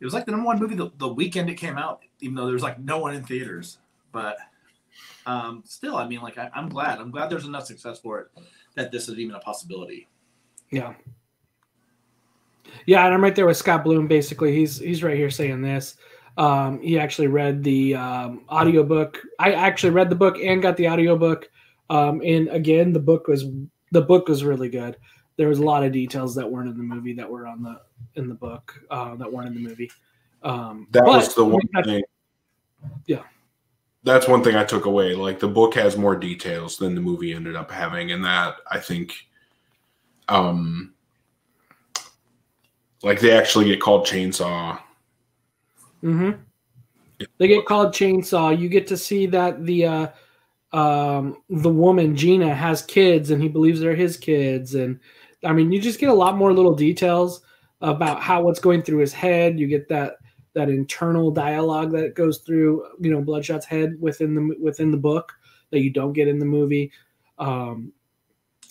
it 0.00 0.04
was 0.04 0.14
like 0.14 0.26
the 0.26 0.32
number 0.32 0.46
one 0.46 0.58
movie 0.58 0.74
the, 0.74 0.90
the 0.98 1.08
weekend 1.08 1.48
it 1.48 1.54
came 1.54 1.78
out, 1.78 2.02
even 2.20 2.34
though 2.34 2.44
there 2.44 2.54
was 2.54 2.62
like 2.62 2.78
no 2.78 2.98
one 2.98 3.14
in 3.14 3.22
theaters. 3.22 3.78
But 4.12 4.36
um, 5.26 5.62
still, 5.64 5.96
I 5.96 6.06
mean, 6.06 6.20
like 6.20 6.38
I, 6.38 6.50
I'm 6.54 6.68
glad. 6.68 6.98
I'm 6.98 7.10
glad 7.10 7.30
there's 7.30 7.46
enough 7.46 7.66
success 7.66 7.98
for 7.98 8.20
it 8.20 8.28
that 8.74 8.92
this 8.92 9.08
is 9.08 9.18
even 9.18 9.34
a 9.34 9.40
possibility. 9.40 10.08
yeah, 10.70 10.94
yeah, 12.86 13.04
and 13.04 13.14
I'm 13.14 13.22
right 13.22 13.34
there 13.34 13.46
with 13.46 13.56
Scott 13.56 13.84
Bloom. 13.84 14.06
Basically, 14.06 14.54
he's 14.54 14.78
he's 14.78 15.02
right 15.02 15.16
here 15.16 15.30
saying 15.30 15.62
this. 15.62 15.96
Um, 16.38 16.80
he 16.82 16.98
actually 16.98 17.28
read 17.28 17.62
the 17.64 17.94
um, 17.94 18.44
audiobook. 18.50 19.20
I 19.38 19.52
actually 19.52 19.90
read 19.90 20.10
the 20.10 20.16
book 20.16 20.36
and 20.38 20.60
got 20.60 20.76
the 20.76 20.88
audiobook. 20.88 21.48
Um, 21.88 22.20
and 22.24 22.48
again, 22.48 22.92
the 22.92 23.00
book 23.00 23.28
was 23.28 23.46
the 23.92 24.02
book 24.02 24.28
was 24.28 24.44
really 24.44 24.68
good. 24.68 24.96
There 25.36 25.48
was 25.48 25.58
a 25.58 25.64
lot 25.64 25.84
of 25.84 25.92
details 25.92 26.34
that 26.34 26.50
weren't 26.50 26.68
in 26.68 26.76
the 26.76 26.82
movie 26.82 27.12
that 27.14 27.30
were 27.30 27.46
on 27.46 27.62
the 27.62 27.80
in 28.14 28.28
the 28.28 28.34
book 28.34 28.82
uh, 28.90 29.14
that 29.16 29.30
weren't 29.30 29.48
in 29.48 29.54
the 29.54 29.60
movie. 29.68 29.90
Um, 30.42 30.86
That 30.92 31.04
was 31.04 31.34
the 31.34 31.44
one 31.44 31.66
thing. 31.84 32.02
Yeah. 33.06 33.22
That's 34.02 34.28
one 34.28 34.42
thing 34.42 34.54
I 34.54 34.64
took 34.64 34.84
away. 34.84 35.14
Like 35.14 35.40
the 35.40 35.48
book 35.48 35.74
has 35.74 35.96
more 35.96 36.14
details 36.14 36.76
than 36.76 36.94
the 36.94 37.00
movie 37.00 37.32
ended 37.32 37.56
up 37.56 37.70
having, 37.70 38.12
and 38.12 38.24
that 38.24 38.56
I 38.70 38.78
think, 38.78 39.14
um, 40.28 40.94
like 43.02 43.20
they 43.20 43.36
actually 43.36 43.64
get 43.64 43.80
called 43.80 44.06
chainsaw. 44.06 44.78
hmm 46.00 46.30
They 47.38 47.48
get 47.48 47.66
called 47.66 47.92
chainsaw. 47.92 48.56
You 48.56 48.68
get 48.68 48.86
to 48.86 48.96
see 48.96 49.26
that 49.26 49.66
the 49.66 49.86
uh, 49.86 50.06
um, 50.72 51.42
the 51.50 51.70
woman 51.70 52.14
Gina 52.14 52.54
has 52.54 52.82
kids, 52.82 53.30
and 53.30 53.42
he 53.42 53.48
believes 53.48 53.80
they're 53.80 53.96
his 53.96 54.16
kids, 54.16 54.76
and 54.76 55.00
I 55.44 55.52
mean, 55.52 55.72
you 55.72 55.80
just 55.80 56.00
get 56.00 56.08
a 56.08 56.14
lot 56.14 56.36
more 56.36 56.52
little 56.52 56.74
details 56.74 57.42
about 57.80 58.22
how 58.22 58.42
what's 58.42 58.60
going 58.60 58.82
through 58.82 58.98
his 58.98 59.12
head. 59.12 59.58
You 59.58 59.66
get 59.66 59.88
that 59.88 60.16
that 60.54 60.70
internal 60.70 61.30
dialogue 61.30 61.92
that 61.92 62.14
goes 62.14 62.38
through 62.38 62.86
you 63.00 63.10
know 63.10 63.20
Bloodshot's 63.20 63.66
head 63.66 63.96
within 64.00 64.34
the 64.34 64.56
within 64.60 64.90
the 64.90 64.96
book 64.96 65.32
that 65.70 65.80
you 65.80 65.90
don't 65.90 66.12
get 66.12 66.28
in 66.28 66.38
the 66.38 66.46
movie. 66.46 66.90
Um, 67.38 67.92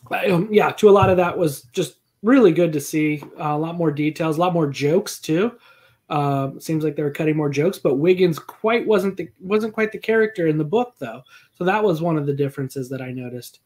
but, 0.10 0.30
um, 0.30 0.50
yeah, 0.52 0.72
to 0.72 0.90
a 0.90 0.92
lot 0.92 1.10
of 1.10 1.18
that 1.18 1.38
was 1.38 1.64
just 1.74 1.98
really 2.24 2.52
good 2.52 2.74
to 2.74 2.82
see. 2.82 3.22
Uh, 3.40 3.56
a 3.56 3.58
lot 3.58 3.76
more 3.76 3.92
details, 3.92 4.38
a 4.38 4.40
lot 4.40 4.54
more 4.54 4.68
jokes 4.68 5.20
too. 5.20 5.52
Um, 6.10 6.60
seems 6.60 6.84
like 6.84 6.96
they 6.96 7.04
were 7.04 7.12
cutting 7.12 7.36
more 7.36 7.50
jokes, 7.50 7.80
but 7.80 7.96
Wigans 7.96 8.38
quite 8.38 8.86
wasn't 8.86 9.18
the 9.18 9.30
wasn't 9.40 9.74
quite 9.74 9.92
the 9.92 9.98
character 9.98 10.48
in 10.48 10.58
the 10.58 10.64
book 10.64 10.94
though. 11.00 11.22
So 11.54 11.64
that 11.64 11.84
was 11.84 12.02
one 12.02 12.18
of 12.18 12.26
the 12.26 12.34
differences 12.34 12.90
that 12.90 13.02
I 13.02 13.12
noticed. 13.12 13.62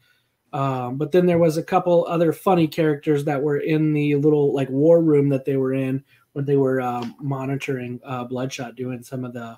Um, 0.51 0.98
but 0.98 1.12
then 1.12 1.25
there 1.25 1.38
was 1.38 1.58
a 1.58 1.63
couple 1.63 2.06
other 2.08 2.34
funny 2.34 2.68
characters 2.68 3.24
that 3.25 3.41
were 3.41 3.58
in 3.58 3.94
the 3.94 4.15
little 4.15 4.53
like 4.53 4.70
war 4.70 5.01
room 5.01 5.29
that 5.29 5.46
they 5.46 5.58
were 5.58 5.74
in 5.74 6.03
when 6.34 6.46
they 6.46 6.58
were 6.58 6.82
um, 6.82 7.15
monitoring 7.20 8.00
uh, 8.03 8.24
Bloodshot 8.24 8.75
doing 8.75 9.03
some 9.03 9.24
of 9.24 9.34
the 9.34 9.58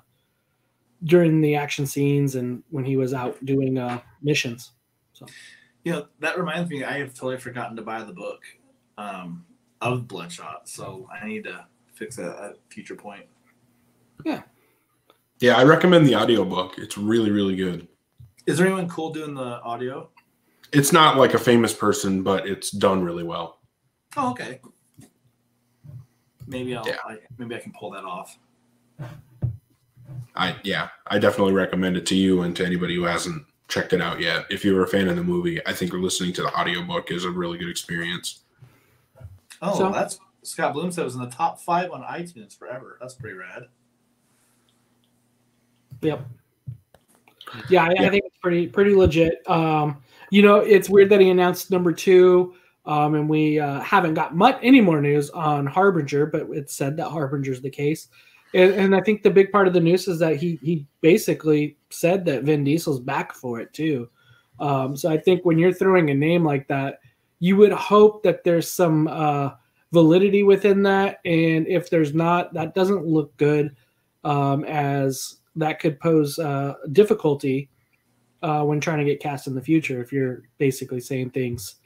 during 1.04 1.40
the 1.40 1.56
action 1.56 1.86
scenes 1.86 2.36
and 2.36 2.62
when 2.70 2.84
he 2.84 2.96
was 2.96 3.14
out 3.14 3.42
doing 3.44 3.78
uh, 3.78 4.00
missions. 4.22 4.72
So, 5.12 5.26
You 5.84 5.92
know, 5.92 6.06
that 6.20 6.38
reminds 6.38 6.70
me, 6.70 6.84
I 6.84 6.98
have 6.98 7.14
totally 7.14 7.38
forgotten 7.38 7.76
to 7.76 7.82
buy 7.82 8.02
the 8.04 8.12
book 8.12 8.42
um, 8.98 9.44
of 9.80 10.06
Bloodshot, 10.06 10.68
so 10.68 11.08
I 11.12 11.26
need 11.26 11.44
to 11.44 11.66
fix 11.92 12.16
that 12.16 12.36
at 12.36 12.50
a 12.52 12.54
future 12.68 12.94
point. 12.94 13.24
Yeah. 14.24 14.42
Yeah, 15.40 15.56
I 15.56 15.64
recommend 15.64 16.06
the 16.06 16.14
audiobook. 16.14 16.78
It's 16.78 16.96
really, 16.96 17.32
really 17.32 17.56
good. 17.56 17.88
Is 18.46 18.58
there 18.58 18.66
anyone 18.66 18.88
cool 18.88 19.10
doing 19.12 19.34
the 19.34 19.60
audio? 19.62 20.08
It's 20.72 20.92
not 20.92 21.16
like 21.18 21.34
a 21.34 21.38
famous 21.38 21.72
person, 21.74 22.22
but 22.22 22.46
it's 22.46 22.70
done 22.70 23.02
really 23.04 23.24
well. 23.24 23.60
Oh, 24.16 24.30
okay. 24.30 24.60
Maybe 26.46 26.74
I'll 26.74 26.86
Yeah. 26.86 26.96
I, 27.06 27.18
maybe 27.38 27.54
I 27.54 27.58
can 27.58 27.72
pull 27.72 27.90
that 27.92 28.04
off. 28.04 28.38
I 30.34 30.56
yeah, 30.64 30.88
I 31.06 31.18
definitely 31.18 31.52
recommend 31.52 31.96
it 31.96 32.06
to 32.06 32.14
you 32.14 32.42
and 32.42 32.56
to 32.56 32.64
anybody 32.64 32.94
who 32.94 33.02
hasn't 33.02 33.44
checked 33.68 33.92
it 33.92 34.00
out 34.00 34.20
yet. 34.20 34.46
If 34.50 34.64
you're 34.64 34.82
a 34.82 34.88
fan 34.88 35.08
of 35.08 35.16
the 35.16 35.22
movie, 35.24 35.64
I 35.66 35.72
think 35.72 35.92
listening 35.92 36.32
to 36.34 36.42
the 36.42 36.54
audiobook 36.58 37.10
is 37.10 37.24
a 37.24 37.30
really 37.30 37.58
good 37.58 37.68
experience. 37.68 38.40
Oh, 39.60 39.76
So- 39.76 39.92
that's 39.92 40.18
Scott 40.44 40.72
Bloom 40.72 40.90
said 40.90 41.02
it 41.02 41.04
was 41.04 41.14
in 41.14 41.20
the 41.20 41.30
top 41.30 41.60
five 41.60 41.92
on 41.92 42.02
iTunes 42.02 42.58
forever. 42.58 42.98
That's 43.00 43.14
pretty 43.14 43.36
rad. 43.36 43.68
Yep. 46.00 46.26
Yeah, 47.68 47.84
I, 47.84 47.92
Yeah. 47.92 48.02
I 48.06 48.10
think 48.10 48.24
it's 48.26 48.36
pretty 48.42 48.66
pretty 48.66 48.94
legit. 48.94 49.48
Um, 49.48 50.02
you 50.32 50.40
know, 50.40 50.56
it's 50.60 50.88
weird 50.88 51.10
that 51.10 51.20
he 51.20 51.28
announced 51.28 51.70
number 51.70 51.92
two, 51.92 52.54
um, 52.86 53.14
and 53.16 53.28
we 53.28 53.60
uh, 53.60 53.80
haven't 53.80 54.14
got 54.14 54.34
much 54.34 54.58
any 54.62 54.80
more 54.80 54.98
news 54.98 55.28
on 55.28 55.66
Harbinger, 55.66 56.24
but 56.24 56.46
it's 56.52 56.74
said 56.74 56.96
that 56.96 57.10
Harbinger's 57.10 57.60
the 57.60 57.68
case. 57.68 58.08
And, 58.54 58.72
and 58.72 58.96
I 58.96 59.02
think 59.02 59.22
the 59.22 59.30
big 59.30 59.52
part 59.52 59.68
of 59.68 59.74
the 59.74 59.80
news 59.80 60.08
is 60.08 60.18
that 60.20 60.36
he 60.36 60.58
he 60.62 60.86
basically 61.02 61.76
said 61.90 62.24
that 62.24 62.44
Vin 62.44 62.64
Diesel's 62.64 62.98
back 62.98 63.34
for 63.34 63.60
it 63.60 63.74
too. 63.74 64.08
Um, 64.58 64.96
so 64.96 65.10
I 65.10 65.18
think 65.18 65.44
when 65.44 65.58
you're 65.58 65.70
throwing 65.70 66.08
a 66.08 66.14
name 66.14 66.44
like 66.44 66.66
that, 66.68 67.00
you 67.38 67.56
would 67.56 67.72
hope 67.72 68.22
that 68.22 68.42
there's 68.42 68.70
some 68.70 69.08
uh, 69.08 69.50
validity 69.92 70.44
within 70.44 70.82
that, 70.84 71.18
and 71.26 71.68
if 71.68 71.90
there's 71.90 72.14
not, 72.14 72.54
that 72.54 72.74
doesn't 72.74 73.06
look 73.06 73.36
good. 73.36 73.76
Um, 74.24 74.64
as 74.64 75.40
that 75.56 75.78
could 75.78 76.00
pose 76.00 76.38
uh, 76.38 76.74
difficulty 76.92 77.68
uh, 78.42 78.62
when 78.64 78.80
trying 78.80 78.98
to 78.98 79.04
get 79.04 79.20
cast 79.20 79.46
in 79.46 79.54
the 79.54 79.62
future 79.62 80.00
if 80.00 80.12
you're 80.12 80.42
basically 80.58 81.00
saying 81.00 81.30
things 81.30 81.76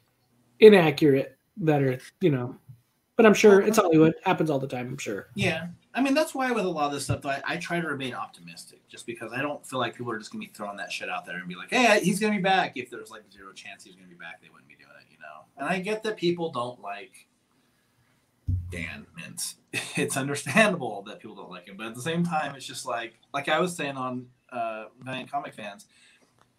inaccurate 0.60 1.36
that 1.56 1.82
are 1.82 1.98
you 2.20 2.30
know 2.30 2.56
but 3.16 3.26
i'm 3.26 3.34
sure 3.34 3.60
it's 3.60 3.78
hollywood 3.78 4.14
happens 4.24 4.50
all 4.50 4.58
the 4.58 4.66
time 4.66 4.88
i'm 4.88 4.98
sure 4.98 5.28
Yeah. 5.34 5.68
I 5.96 6.02
mean, 6.02 6.12
that's 6.12 6.34
why 6.34 6.52
with 6.52 6.66
a 6.66 6.68
lot 6.68 6.88
of 6.88 6.92
this 6.92 7.04
stuff, 7.04 7.24
I, 7.24 7.42
I 7.46 7.56
try 7.56 7.80
to 7.80 7.88
remain 7.88 8.12
optimistic 8.12 8.86
just 8.86 9.06
because 9.06 9.32
I 9.32 9.40
don't 9.40 9.66
feel 9.66 9.78
like 9.78 9.96
people 9.96 10.12
are 10.12 10.18
just 10.18 10.30
to 10.32 10.38
be 10.38 10.48
throwing 10.54 10.76
that 10.76 10.92
shit 10.92 11.08
out 11.08 11.24
there 11.24 11.38
and 11.38 11.48
be 11.48 11.54
like, 11.54 11.70
hey, 11.70 12.00
he's 12.02 12.20
to 12.20 12.30
be 12.30 12.36
back. 12.36 12.76
If 12.76 12.90
there's 12.90 13.10
like 13.10 13.22
zero 13.32 13.54
chance 13.54 13.84
he's 13.84 13.94
to 13.94 14.02
be 14.02 14.14
back, 14.14 14.42
they 14.42 14.48
wouldn't 14.50 14.68
be 14.68 14.74
doing 14.74 14.90
it, 15.00 15.06
you 15.10 15.16
know? 15.18 15.46
And 15.56 15.66
I 15.66 15.78
get 15.80 16.02
that 16.02 16.18
people 16.18 16.52
don't 16.52 16.82
like 16.82 17.26
Dan 18.70 19.06
Mintz. 19.18 19.54
It's 19.96 20.18
understandable 20.18 21.02
that 21.06 21.18
people 21.18 21.34
don't 21.34 21.48
like 21.48 21.66
him. 21.66 21.78
But 21.78 21.86
at 21.86 21.94
the 21.94 22.02
same 22.02 22.22
time, 22.22 22.54
it's 22.54 22.66
just 22.66 22.84
like, 22.84 23.14
like 23.32 23.48
I 23.48 23.58
was 23.58 23.74
saying 23.74 23.96
on 23.96 24.26
uh, 24.52 24.84
Comic 25.30 25.54
Fans, 25.54 25.86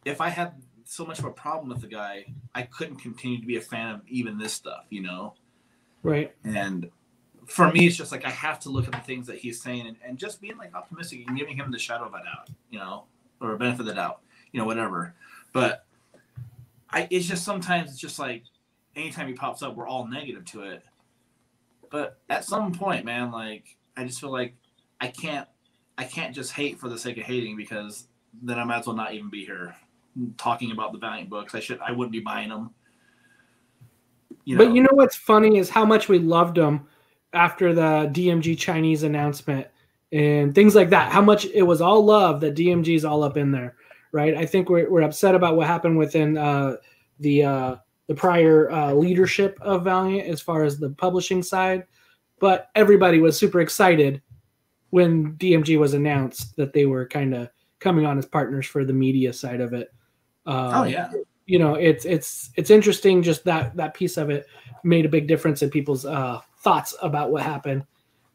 if 0.08 0.22
I 0.22 0.30
had 0.30 0.54
so 0.86 1.06
much 1.06 1.20
of 1.20 1.26
a 1.26 1.32
problem 1.32 1.70
with 1.70 1.82
the 1.82 1.88
guy, 1.88 2.26
I 2.56 2.64
couldn't 2.64 2.98
continue 2.98 3.40
to 3.40 3.46
be 3.46 3.58
a 3.58 3.62
fan 3.62 3.96
of 3.96 4.02
even 4.08 4.38
this 4.38 4.54
stuff, 4.54 4.86
you 4.90 5.02
know? 5.02 5.34
right 6.04 6.34
And 6.44 6.90
for 7.46 7.72
me, 7.72 7.88
it's 7.88 7.98
just 7.98 8.12
like 8.12 8.26
I 8.26 8.30
have 8.30 8.60
to 8.62 8.70
look 8.70 8.86
at 8.86 8.92
the 8.92 9.00
things 9.00 9.28
that 9.28 9.38
he's 9.38 9.62
saying 9.62 9.88
and, 9.88 9.98
and 10.06 10.18
just 10.18 10.42
being 10.42 10.58
like 10.58 10.74
optimistic 10.74 11.26
and 11.28 11.38
giving 11.38 11.58
him 11.58 11.72
the 11.72 11.80
shadow 11.80 12.06
of 12.06 12.14
a 12.14 12.24
doubt, 12.24 12.50
you 12.70 12.80
know, 12.80 13.06
or 13.42 13.54
a 13.54 13.58
benefit 13.58 13.82
of 13.82 13.86
the 13.88 13.94
doubt, 13.94 14.22
you 14.52 14.60
know, 14.60 14.66
whatever. 14.66 15.14
But 15.54 15.86
I, 16.90 17.08
it's 17.10 17.26
just 17.26 17.44
sometimes 17.44 17.92
it's 17.92 18.00
just 18.00 18.20
like 18.20 18.44
anytime 18.96 19.28
he 19.28 19.34
pops 19.34 19.62
up, 19.62 19.76
we're 19.76 19.88
all 19.88 20.08
negative 20.08 20.46
to 20.46 20.64
it. 20.64 20.84
But 21.90 22.20
at 22.30 22.46
some 22.46 22.74
point, 22.74 23.06
man, 23.06 23.32
like 23.32 23.76
I 23.96 24.04
just 24.06 24.22
feel 24.22 24.32
like 24.32 24.56
I 25.00 25.08
can't, 25.08 25.48
I 25.98 26.04
can't 26.06 26.34
just 26.34 26.54
hate 26.54 26.80
for 26.80 26.90
the 26.90 26.98
sake 26.98 27.18
of 27.18 27.24
hating 27.24 27.58
because 27.58 28.08
then 28.42 28.60
I 28.60 28.64
might 28.64 28.80
as 28.80 28.88
well 28.88 28.96
not 28.96 29.14
even 29.14 29.30
be 29.30 29.46
here 29.46 29.76
talking 30.38 30.72
about 30.72 30.92
the 30.92 31.00
Valiant 31.00 31.30
books. 31.30 31.56
I 31.56 31.60
should 31.60 31.80
I 31.80 31.92
wouldn't 31.92 32.12
be 32.12 32.20
buying 32.20 32.50
them. 32.50 32.72
You 34.46 34.56
know. 34.56 34.66
But 34.66 34.74
you 34.74 34.82
know 34.82 34.94
what's 34.94 35.16
funny 35.16 35.58
is 35.58 35.70
how 35.70 35.86
much 35.86 36.10
we 36.10 36.20
loved 36.20 36.58
them 36.58 36.88
after 37.34 37.74
the 37.74 38.10
DMG 38.14 38.58
Chinese 38.58 39.04
announcement 39.04 39.68
and 40.12 40.56
things 40.56 40.76
like 40.76 40.90
that. 40.90 41.12
How 41.12 41.22
much 41.22 41.46
it 41.46 41.64
was 41.64 41.82
all 41.82 42.04
love 42.04 42.42
that 42.42 42.56
DMG 42.56 42.96
is 42.96 43.06
all 43.06 43.24
up 43.24 43.38
in 43.38 43.52
there, 43.52 43.76
right? 44.12 44.36
I 44.36 44.46
think 44.46 44.70
we're, 44.70 44.90
we're 44.90 45.02
upset 45.02 45.36
about 45.36 45.56
what 45.56 45.68
happened 45.68 45.98
within 45.98 46.38
uh, 46.38 46.78
the 47.20 47.44
uh, 47.44 47.76
the 48.08 48.16
prior 48.16 48.72
uh, 48.72 48.94
leadership 48.94 49.58
of 49.62 49.84
Valiant 49.84 50.28
as 50.28 50.42
far 50.42 50.64
as 50.64 50.78
the 50.78 50.92
publishing 50.92 51.44
side, 51.44 51.84
but 52.40 52.70
everybody 52.76 53.20
was 53.20 53.38
super 53.38 53.60
excited 53.60 54.22
when 54.92 55.34
DMG 55.34 55.78
was 55.78 55.94
announced 55.94 56.56
that 56.56 56.72
they 56.72 56.86
were 56.86 57.06
kind 57.06 57.36
of 57.36 57.50
coming 57.80 58.06
on 58.06 58.18
as 58.18 58.26
partners 58.26 58.66
for 58.66 58.86
the 58.86 58.94
media 58.94 59.34
side 59.34 59.60
of 59.60 59.74
it. 59.74 59.94
Um, 60.48 60.74
oh 60.74 60.84
yeah. 60.84 61.12
You 61.46 61.60
know, 61.60 61.76
it's 61.76 62.06
it's 62.06 62.50
it's 62.56 62.72
interesting. 62.72 63.22
Just 63.22 63.44
that 63.46 63.76
that 63.78 63.94
piece 63.94 64.18
of 64.18 64.30
it 64.30 64.48
made 64.84 65.06
a 65.06 65.10
big 65.10 65.28
difference 65.28 65.62
in 65.62 65.70
people's 65.70 66.06
uh, 66.06 66.42
thoughts 66.60 66.96
about 67.02 67.32
what 67.32 67.44
happened. 67.44 67.84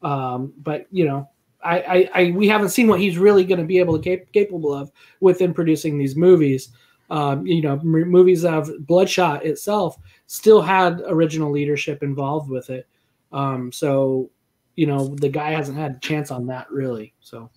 Um, 0.02 0.52
but 0.58 0.86
you 0.90 1.04
know, 1.04 1.28
I, 1.64 1.78
I, 1.78 2.10
I, 2.14 2.30
we 2.30 2.48
haven't 2.48 2.70
seen 2.70 2.88
what 2.88 3.00
he's 3.00 3.18
really 3.18 3.44
going 3.44 3.60
to 3.60 3.66
be 3.66 3.78
able 3.78 3.98
to 3.98 4.16
cap- 4.16 4.32
capable 4.32 4.72
of 4.72 4.90
within 5.20 5.54
producing 5.54 5.98
these 5.98 6.16
movies. 6.16 6.70
Um, 7.10 7.46
you 7.46 7.62
know, 7.62 7.74
m- 7.74 8.10
movies 8.10 8.44
of 8.44 8.70
Bloodshot 8.86 9.44
itself 9.44 9.98
still 10.26 10.62
had 10.62 11.02
original 11.06 11.50
leadership 11.50 12.02
involved 12.02 12.48
with 12.50 12.70
it. 12.70 12.86
Um, 13.32 13.70
so, 13.70 14.30
you 14.76 14.86
know, 14.86 15.14
the 15.14 15.28
guy 15.28 15.50
hasn't 15.50 15.76
had 15.76 15.96
a 15.96 15.98
chance 16.00 16.30
on 16.30 16.46
that 16.46 16.70
really. 16.70 17.14
So, 17.20 17.50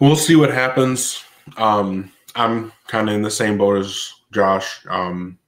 we'll 0.00 0.16
see 0.16 0.36
what 0.36 0.50
happens. 0.50 1.22
Um, 1.58 2.10
I'm 2.34 2.72
kind 2.86 3.08
of 3.08 3.14
in 3.14 3.22
the 3.22 3.30
same 3.30 3.58
boat 3.58 3.78
as 3.78 4.12
Josh. 4.32 4.84
Um, 4.88 5.38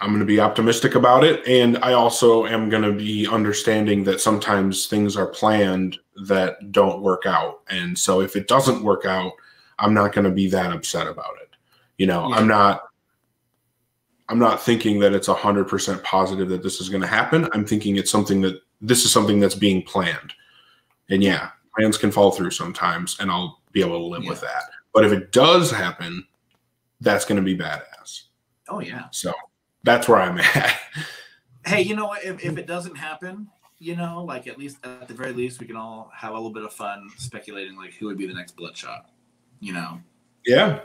I'm 0.00 0.08
going 0.08 0.20
to 0.20 0.26
be 0.26 0.40
optimistic 0.40 0.94
about 0.94 1.24
it. 1.24 1.46
And 1.46 1.78
I 1.78 1.94
also 1.94 2.46
am 2.46 2.68
going 2.68 2.82
to 2.82 2.92
be 2.92 3.26
understanding 3.26 4.04
that 4.04 4.20
sometimes 4.20 4.86
things 4.86 5.16
are 5.16 5.26
planned 5.26 5.98
that 6.26 6.72
don't 6.72 7.02
work 7.02 7.24
out. 7.26 7.60
And 7.68 7.98
so 7.98 8.20
if 8.20 8.36
it 8.36 8.46
doesn't 8.46 8.82
work 8.82 9.06
out, 9.06 9.32
I'm 9.78 9.94
not 9.94 10.12
going 10.12 10.24
to 10.24 10.30
be 10.30 10.48
that 10.50 10.72
upset 10.72 11.06
about 11.06 11.34
it. 11.42 11.50
You 11.98 12.06
know, 12.06 12.28
yeah. 12.28 12.36
I'm 12.36 12.48
not. 12.48 12.82
I'm 14.28 14.40
not 14.40 14.60
thinking 14.60 14.98
that 15.00 15.12
it's 15.12 15.28
100% 15.28 16.02
positive 16.02 16.48
that 16.48 16.60
this 16.60 16.80
is 16.80 16.88
going 16.88 17.00
to 17.00 17.06
happen. 17.06 17.48
I'm 17.52 17.64
thinking 17.64 17.94
it's 17.94 18.10
something 18.10 18.40
that 18.40 18.60
this 18.80 19.04
is 19.04 19.12
something 19.12 19.38
that's 19.38 19.54
being 19.54 19.84
planned. 19.84 20.32
And 21.10 21.22
yeah, 21.22 21.50
plans 21.76 21.96
can 21.96 22.10
fall 22.10 22.32
through 22.32 22.50
sometimes, 22.50 23.20
and 23.20 23.30
I'll 23.30 23.60
be 23.70 23.82
able 23.82 24.00
to 24.00 24.04
live 24.04 24.24
yeah. 24.24 24.30
with 24.30 24.40
that. 24.40 24.64
But 24.96 25.04
if 25.04 25.12
it 25.12 25.30
does 25.30 25.70
happen, 25.70 26.26
that's 27.02 27.26
going 27.26 27.36
to 27.36 27.42
be 27.42 27.54
badass. 27.54 28.22
Oh, 28.66 28.80
yeah. 28.80 29.08
So 29.10 29.34
that's 29.82 30.08
where 30.08 30.18
I'm 30.18 30.38
at. 30.54 30.80
hey, 31.66 31.82
you 31.82 31.94
know 31.94 32.06
what? 32.06 32.24
If, 32.24 32.42
if 32.42 32.56
it 32.56 32.66
doesn't 32.66 32.96
happen, 32.96 33.46
you 33.78 33.94
know, 33.94 34.24
like 34.24 34.46
at 34.46 34.58
least 34.58 34.78
at 34.84 35.06
the 35.06 35.12
very 35.12 35.34
least, 35.34 35.60
we 35.60 35.66
can 35.66 35.76
all 35.76 36.10
have 36.16 36.30
a 36.30 36.34
little 36.34 36.48
bit 36.48 36.64
of 36.64 36.72
fun 36.72 37.10
speculating 37.18 37.76
like 37.76 37.92
who 37.92 38.06
would 38.06 38.16
be 38.16 38.26
the 38.26 38.32
next 38.32 38.56
Bloodshot. 38.56 39.10
You 39.60 39.74
know? 39.74 40.00
Yeah. 40.46 40.80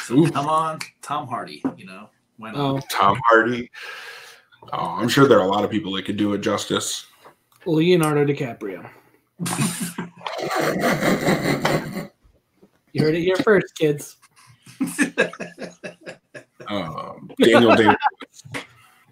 So 0.00 0.28
come 0.28 0.48
on, 0.48 0.80
Tom 1.02 1.28
Hardy. 1.28 1.62
You 1.76 1.86
know, 1.86 2.10
why 2.36 2.50
not? 2.50 2.60
Oh. 2.60 2.80
Tom 2.90 3.16
Hardy. 3.28 3.70
Oh, 4.72 4.96
I'm 4.98 5.08
sure 5.08 5.28
there 5.28 5.38
are 5.38 5.46
a 5.46 5.52
lot 5.52 5.62
of 5.62 5.70
people 5.70 5.92
that 5.92 6.04
could 6.04 6.16
do 6.16 6.34
it 6.34 6.40
justice. 6.40 7.06
Leonardo 7.64 8.24
DiCaprio. 8.24 8.90
you 12.92 13.02
heard 13.02 13.14
it 13.14 13.22
here 13.22 13.36
first, 13.36 13.74
kids. 13.76 14.16
Um, 16.68 17.30
Daniel 17.40 17.74
Day. 17.74 17.94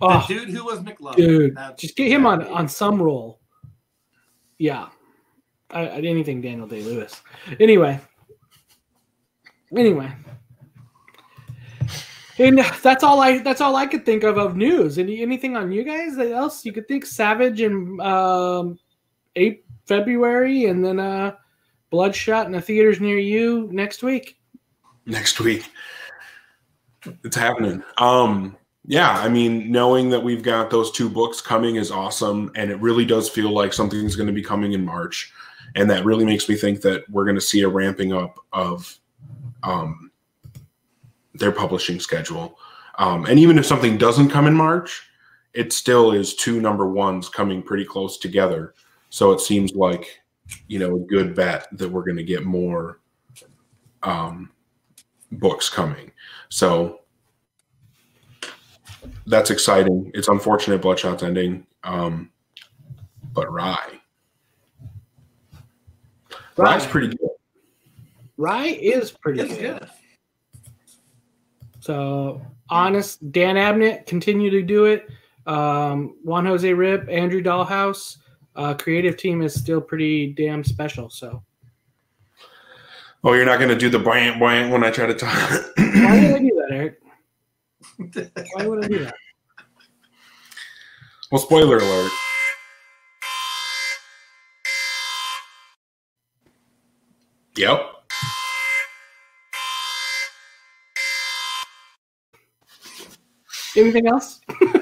oh, 0.01 0.25
dude 0.29 0.51
who 0.51 0.65
was 0.65 0.81
McLovin. 0.81 1.17
Dude, 1.17 1.59
just 1.79 1.97
get 1.97 2.13
him 2.13 2.27
on 2.27 2.47
on 2.49 2.69
some 2.69 3.01
role. 3.01 3.41
Yeah, 4.59 4.89
I, 5.71 5.89
I 5.89 6.01
didn't 6.01 6.25
think 6.25 6.43
Daniel 6.43 6.67
Day 6.67 6.83
Lewis. 6.83 7.23
Anyway, 7.59 7.99
anyway, 9.75 10.13
and 12.39 12.59
that's 12.83 13.03
all 13.03 13.21
I 13.21 13.39
that's 13.39 13.63
all 13.63 13.77
I 13.77 13.87
could 13.87 14.05
think 14.05 14.23
of 14.23 14.37
of 14.37 14.57
news. 14.57 14.99
Any 14.99 15.23
anything 15.23 15.57
on 15.57 15.73
you 15.73 15.83
guys 15.83 16.15
that 16.17 16.33
else 16.33 16.65
you 16.65 16.73
could 16.73 16.87
think? 16.87 17.07
Savage 17.07 17.63
and 17.63 18.01
um, 18.03 18.79
eight 19.35 19.65
February, 19.87 20.67
and 20.67 20.85
then 20.85 21.01
uh, 21.01 21.33
Bloodshot 21.91 22.47
in 22.47 22.53
the 22.53 22.61
theaters 22.61 23.01
near 23.01 23.19
you 23.19 23.69
next 23.73 24.03
week. 24.03 24.39
Next 25.07 25.41
week. 25.41 25.71
It's 27.25 27.37
happening. 27.37 27.83
Um, 27.99 28.57
yeah, 28.85 29.11
I 29.11 29.29
mean, 29.29 29.71
knowing 29.71 30.11
that 30.11 30.23
we've 30.23 30.43
got 30.43 30.71
those 30.71 30.91
two 30.91 31.09
books 31.09 31.41
coming 31.41 31.77
is 31.77 31.91
awesome, 31.91 32.51
and 32.55 32.71
it 32.71 32.81
really 32.81 33.05
does 33.05 33.29
feel 33.29 33.51
like 33.51 33.73
something's 33.73 34.17
going 34.17 34.27
to 34.27 34.33
be 34.33 34.43
coming 34.43 34.73
in 34.73 34.85
March, 34.85 35.33
and 35.75 35.89
that 35.91 36.05
really 36.05 36.25
makes 36.25 36.49
me 36.49 36.57
think 36.57 36.81
that 36.83 37.09
we're 37.11 37.25
going 37.25 37.37
to 37.37 37.41
see 37.41 37.63
a 37.63 37.69
ramping 37.69 38.13
up 38.13 38.39
of 38.53 38.99
um, 39.63 40.11
their 41.35 41.53
publishing 41.53 42.01
schedule. 42.01 42.59
Um, 42.99 43.27
and 43.27 43.39
even 43.39 43.59
if 43.59 43.67
something 43.67 43.99
doesn't 43.99 44.31
come 44.31 44.47
in 44.47 44.55
March, 44.55 45.09
it 45.53 45.73
still 45.73 46.13
is 46.13 46.35
two 46.35 46.61
number 46.61 46.87
ones 46.87 47.29
coming 47.29 47.63
pretty 47.63 47.85
close 47.85 48.19
together. 48.19 48.75
So 49.11 49.33
it 49.33 49.41
seems 49.41 49.75
like, 49.75 50.21
you 50.69 50.79
know, 50.79 50.97
a 50.97 51.01
good 51.01 51.35
bet 51.35 51.69
that 51.73 51.89
we're 51.89 52.05
going 52.05 52.17
to 52.17 52.25
get 52.25 52.45
more 52.45 53.01
um, 54.03 54.51
books 55.33 55.69
coming. 55.69 56.11
So 56.49 57.01
that's 59.27 59.51
exciting. 59.51 60.11
It's 60.15 60.29
unfortunate 60.29 60.81
Bloodshot's 60.81 61.23
ending. 61.23 61.67
Um, 61.85 62.31
but 63.33 63.51
Rai. 63.53 64.01
Rai's 66.57 66.87
pretty 66.87 67.09
good. 67.09 67.31
Rai 68.39 68.71
is 68.71 69.11
pretty 69.11 69.47
good. 69.47 69.59
good. 69.59 69.91
So 71.81 72.41
honest, 72.69 73.31
Dan 73.31 73.57
Abnett 73.57 74.07
continue 74.07 74.51
to 74.51 74.63
do 74.63 74.87
it. 74.87 75.09
Um, 75.47 76.17
Juan 76.25 76.47
Jose 76.47 76.69
Ryp, 76.69 77.11
Andrew 77.13 77.43
Dalhouse, 77.43 78.17
uh, 78.57 78.75
creative 78.75 79.17
team 79.17 79.43
is 79.43 79.55
still 79.55 79.81
pretty 79.81 80.33
damn 80.33 80.65
special. 80.65 81.11
So 81.11 81.43
Oh, 83.25 83.33
you're 83.33 83.45
not 83.45 83.59
going 83.59 83.71
to 83.71 83.77
do 83.77 83.89
the 83.89 83.99
buoyant 83.99 84.39
buoyant 84.39 84.71
when 84.71 84.85
I 84.85 84.91
try 84.93 85.05
to 85.07 85.15
talk. 85.15 85.51
Why 85.77 86.31
would 86.31 86.35
I 86.35 86.39
do 86.39 86.51
that, 86.55 86.69
Eric? 86.71 87.01
Why 88.55 88.67
would 88.67 88.85
I 88.85 88.89
do 88.89 88.99
that? 89.01 89.15
Well, 91.33 91.41
spoiler 91.41 91.79
alert. 91.79 92.13
Yep. 97.57 97.93
Anything 103.77 104.07
else? 104.07 104.41
You're 104.61 104.73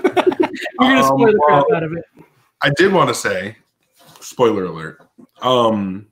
gonna 0.80 1.00
um, 1.00 1.04
spoil 1.04 1.32
the 1.32 1.42
crap 1.46 1.64
out 1.74 1.82
of 1.82 1.92
it. 1.94 2.04
I 2.60 2.68
did 2.76 2.92
want 2.92 3.08
to 3.08 3.14
say, 3.14 3.56
spoiler 4.24 4.64
alert. 4.64 5.06
Um, 5.42 6.06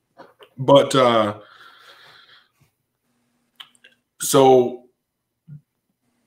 but 0.58 0.94
uh, 0.94 1.40
so, 4.20 4.84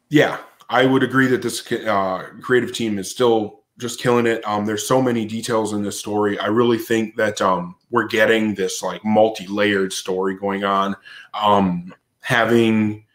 yeah, 0.10 0.40
I 0.70 0.86
would 0.86 1.04
agree 1.04 1.28
that 1.28 1.42
this 1.42 1.72
uh, 1.72 2.28
creative 2.42 2.74
team 2.74 2.98
is 2.98 3.10
still 3.10 3.62
just 3.78 4.00
killing 4.00 4.26
it. 4.26 4.46
Um, 4.48 4.66
there's 4.66 4.88
so 4.88 5.02
many 5.02 5.26
details 5.26 5.74
in 5.74 5.84
this 5.84 6.00
story. 6.00 6.40
I 6.40 6.48
really 6.48 6.78
think 6.78 7.16
that 7.18 7.42
um, 7.42 7.76
we're 7.92 8.08
getting 8.08 8.56
this 8.56 8.82
like 8.82 9.04
multi-layered 9.04 9.94
story 9.94 10.36
going 10.38 10.64
on. 10.64 10.96
Um, 11.34 11.94
having 12.22 13.06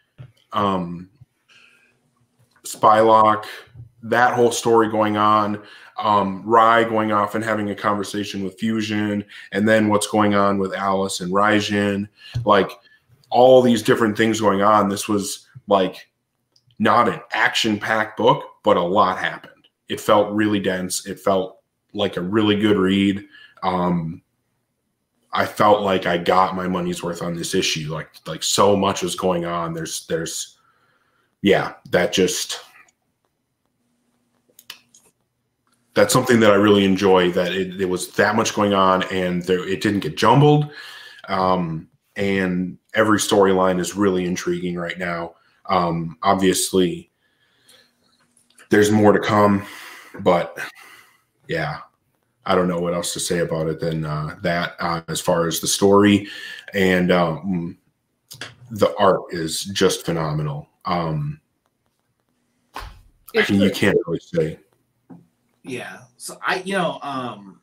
um, 0.53 1.09
Spylocke, 2.63 3.45
that 4.03 4.33
whole 4.33 4.51
story 4.51 4.89
going 4.89 5.17
on. 5.17 5.61
Um, 6.01 6.41
Rai 6.43 6.85
going 6.85 7.11
off 7.11 7.35
and 7.35 7.43
having 7.43 7.69
a 7.69 7.75
conversation 7.75 8.43
with 8.43 8.59
Fusion, 8.59 9.23
and 9.51 9.67
then 9.67 9.87
what's 9.87 10.07
going 10.07 10.33
on 10.33 10.57
with 10.57 10.73
Alice 10.73 11.19
and 11.21 11.31
Raijin. 11.31 12.09
Like 12.43 12.71
all 13.29 13.61
these 13.61 13.83
different 13.83 14.17
things 14.17 14.41
going 14.41 14.61
on. 14.61 14.89
This 14.89 15.07
was 15.07 15.47
like 15.67 16.09
not 16.79 17.07
an 17.07 17.21
action 17.33 17.79
packed 17.79 18.17
book, 18.17 18.43
but 18.63 18.77
a 18.77 18.81
lot 18.81 19.17
happened. 19.17 19.67
It 19.89 20.01
felt 20.01 20.33
really 20.33 20.59
dense. 20.59 21.05
It 21.05 21.19
felt 21.19 21.61
like 21.93 22.17
a 22.17 22.21
really 22.21 22.59
good 22.59 22.77
read. 22.77 23.23
Um, 23.63 24.21
I 25.33 25.45
felt 25.45 25.81
like 25.81 26.05
I 26.05 26.17
got 26.17 26.55
my 26.55 26.67
money's 26.67 27.03
worth 27.03 27.21
on 27.21 27.35
this 27.35 27.55
issue. 27.55 27.93
Like 27.93 28.09
like 28.25 28.43
so 28.43 28.75
much 28.75 29.01
was 29.01 29.15
going 29.15 29.45
on. 29.45 29.73
There's 29.73 30.05
there's 30.07 30.57
yeah, 31.41 31.73
that 31.89 32.13
just 32.13 32.59
that's 35.93 36.13
something 36.13 36.39
that 36.39 36.51
I 36.51 36.55
really 36.55 36.85
enjoy. 36.85 37.31
That 37.31 37.53
it, 37.53 37.77
there 37.77 37.87
was 37.87 38.11
that 38.13 38.35
much 38.35 38.53
going 38.53 38.73
on, 38.73 39.03
and 39.11 39.43
there, 39.43 39.67
it 39.67 39.81
didn't 39.81 40.01
get 40.01 40.17
jumbled. 40.17 40.71
Um, 41.27 41.89
and 42.15 42.77
every 42.93 43.19
storyline 43.19 43.79
is 43.79 43.95
really 43.95 44.25
intriguing 44.25 44.75
right 44.75 44.97
now. 44.97 45.35
Um, 45.67 46.17
obviously, 46.23 47.11
there's 48.69 48.91
more 48.91 49.11
to 49.11 49.19
come, 49.19 49.65
but 50.19 50.57
yeah, 51.47 51.79
I 52.45 52.55
don't 52.55 52.67
know 52.67 52.79
what 52.79 52.93
else 52.93 53.13
to 53.13 53.19
say 53.19 53.39
about 53.39 53.67
it 53.67 53.79
than 53.79 54.05
uh, 54.05 54.35
that. 54.41 54.75
Uh, 54.79 55.01
as 55.07 55.21
far 55.21 55.47
as 55.47 55.59
the 55.59 55.67
story 55.67 56.27
and 56.73 57.11
um, 57.11 57.77
the 58.71 58.95
art 58.97 59.21
is 59.29 59.63
just 59.65 60.05
phenomenal. 60.05 60.67
Um, 60.85 61.39
I 62.75 63.45
mean, 63.49 63.61
you 63.61 63.71
can't 63.71 63.97
really 64.05 64.19
say. 64.19 64.59
Yeah. 65.63 65.99
So 66.17 66.37
I, 66.45 66.61
you 66.63 66.73
know, 66.73 66.99
um, 67.01 67.61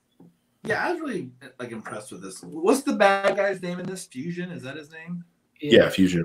yeah, 0.65 0.87
I 0.87 0.93
was 0.93 1.01
really 1.01 1.31
like 1.59 1.71
impressed 1.71 2.13
with 2.13 2.23
this. 2.23 2.43
What's 2.43 2.83
the 2.83 2.95
bad 2.95 3.37
guy's 3.37 3.63
name 3.63 3.81
in 3.81 3.87
this? 3.87 4.07
Fusion 4.07 4.51
is 4.51 4.63
that 4.63 4.77
his 4.77 4.91
name? 4.91 5.25
Yeah, 5.61 5.89
fusion. 5.89 6.25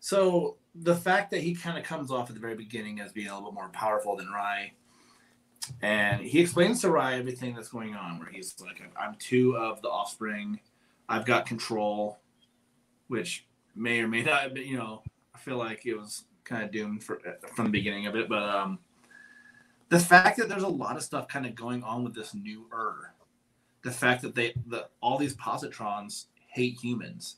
So 0.00 0.56
the 0.74 0.96
fact 0.96 1.30
that 1.30 1.40
he 1.40 1.54
kind 1.54 1.78
of 1.78 1.84
comes 1.84 2.10
off 2.10 2.28
at 2.28 2.34
the 2.34 2.40
very 2.40 2.54
beginning 2.54 3.00
as 3.00 3.12
being 3.12 3.28
a 3.28 3.34
little 3.34 3.50
bit 3.50 3.54
more 3.54 3.68
powerful 3.68 4.16
than 4.16 4.30
Rai, 4.30 4.72
and 5.82 6.20
he 6.20 6.40
explains 6.40 6.80
to 6.80 6.90
Rai 6.90 7.18
everything 7.18 7.54
that's 7.54 7.68
going 7.68 7.94
on, 7.94 8.18
where 8.18 8.28
he's 8.28 8.54
like, 8.60 8.80
"I'm 8.98 9.14
two 9.18 9.56
of 9.56 9.82
the 9.82 9.88
offspring, 9.88 10.60
I've 11.08 11.26
got 11.26 11.46
control," 11.46 12.20
which 13.08 13.46
may 13.74 14.00
or 14.00 14.08
may 14.08 14.22
not, 14.22 14.54
but 14.54 14.66
you 14.66 14.76
know, 14.76 15.02
I 15.34 15.38
feel 15.38 15.56
like 15.56 15.86
it 15.86 15.94
was 15.94 16.24
kind 16.44 16.64
of 16.64 16.70
doomed 16.70 17.04
for 17.04 17.20
from 17.54 17.66
the 17.66 17.70
beginning 17.70 18.06
of 18.06 18.16
it. 18.16 18.28
But 18.28 18.42
um, 18.42 18.78
the 19.90 20.00
fact 20.00 20.38
that 20.38 20.48
there's 20.48 20.62
a 20.62 20.68
lot 20.68 20.96
of 20.96 21.02
stuff 21.02 21.28
kind 21.28 21.44
of 21.44 21.54
going 21.54 21.82
on 21.82 22.02
with 22.02 22.14
this 22.14 22.34
new 22.34 22.66
er 22.72 23.12
the 23.82 23.90
fact 23.90 24.22
that 24.22 24.34
they 24.34 24.54
the 24.66 24.88
all 25.00 25.18
these 25.18 25.36
positrons 25.36 26.26
hate 26.48 26.78
humans 26.80 27.36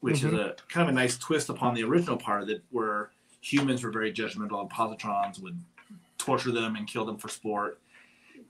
which 0.00 0.22
is 0.22 0.32
a 0.32 0.54
kind 0.68 0.88
of 0.88 0.88
a 0.88 0.92
nice 0.92 1.18
twist 1.18 1.48
upon 1.48 1.74
the 1.74 1.82
original 1.82 2.16
part 2.16 2.42
of 2.42 2.48
it, 2.48 2.62
where 2.70 3.10
humans 3.40 3.82
were 3.82 3.90
very 3.90 4.12
judgmental 4.12 4.60
and 4.60 4.70
positrons 4.70 5.40
would 5.40 5.58
torture 6.18 6.52
them 6.52 6.76
and 6.76 6.86
kill 6.86 7.04
them 7.04 7.16
for 7.16 7.28
sport. 7.28 7.80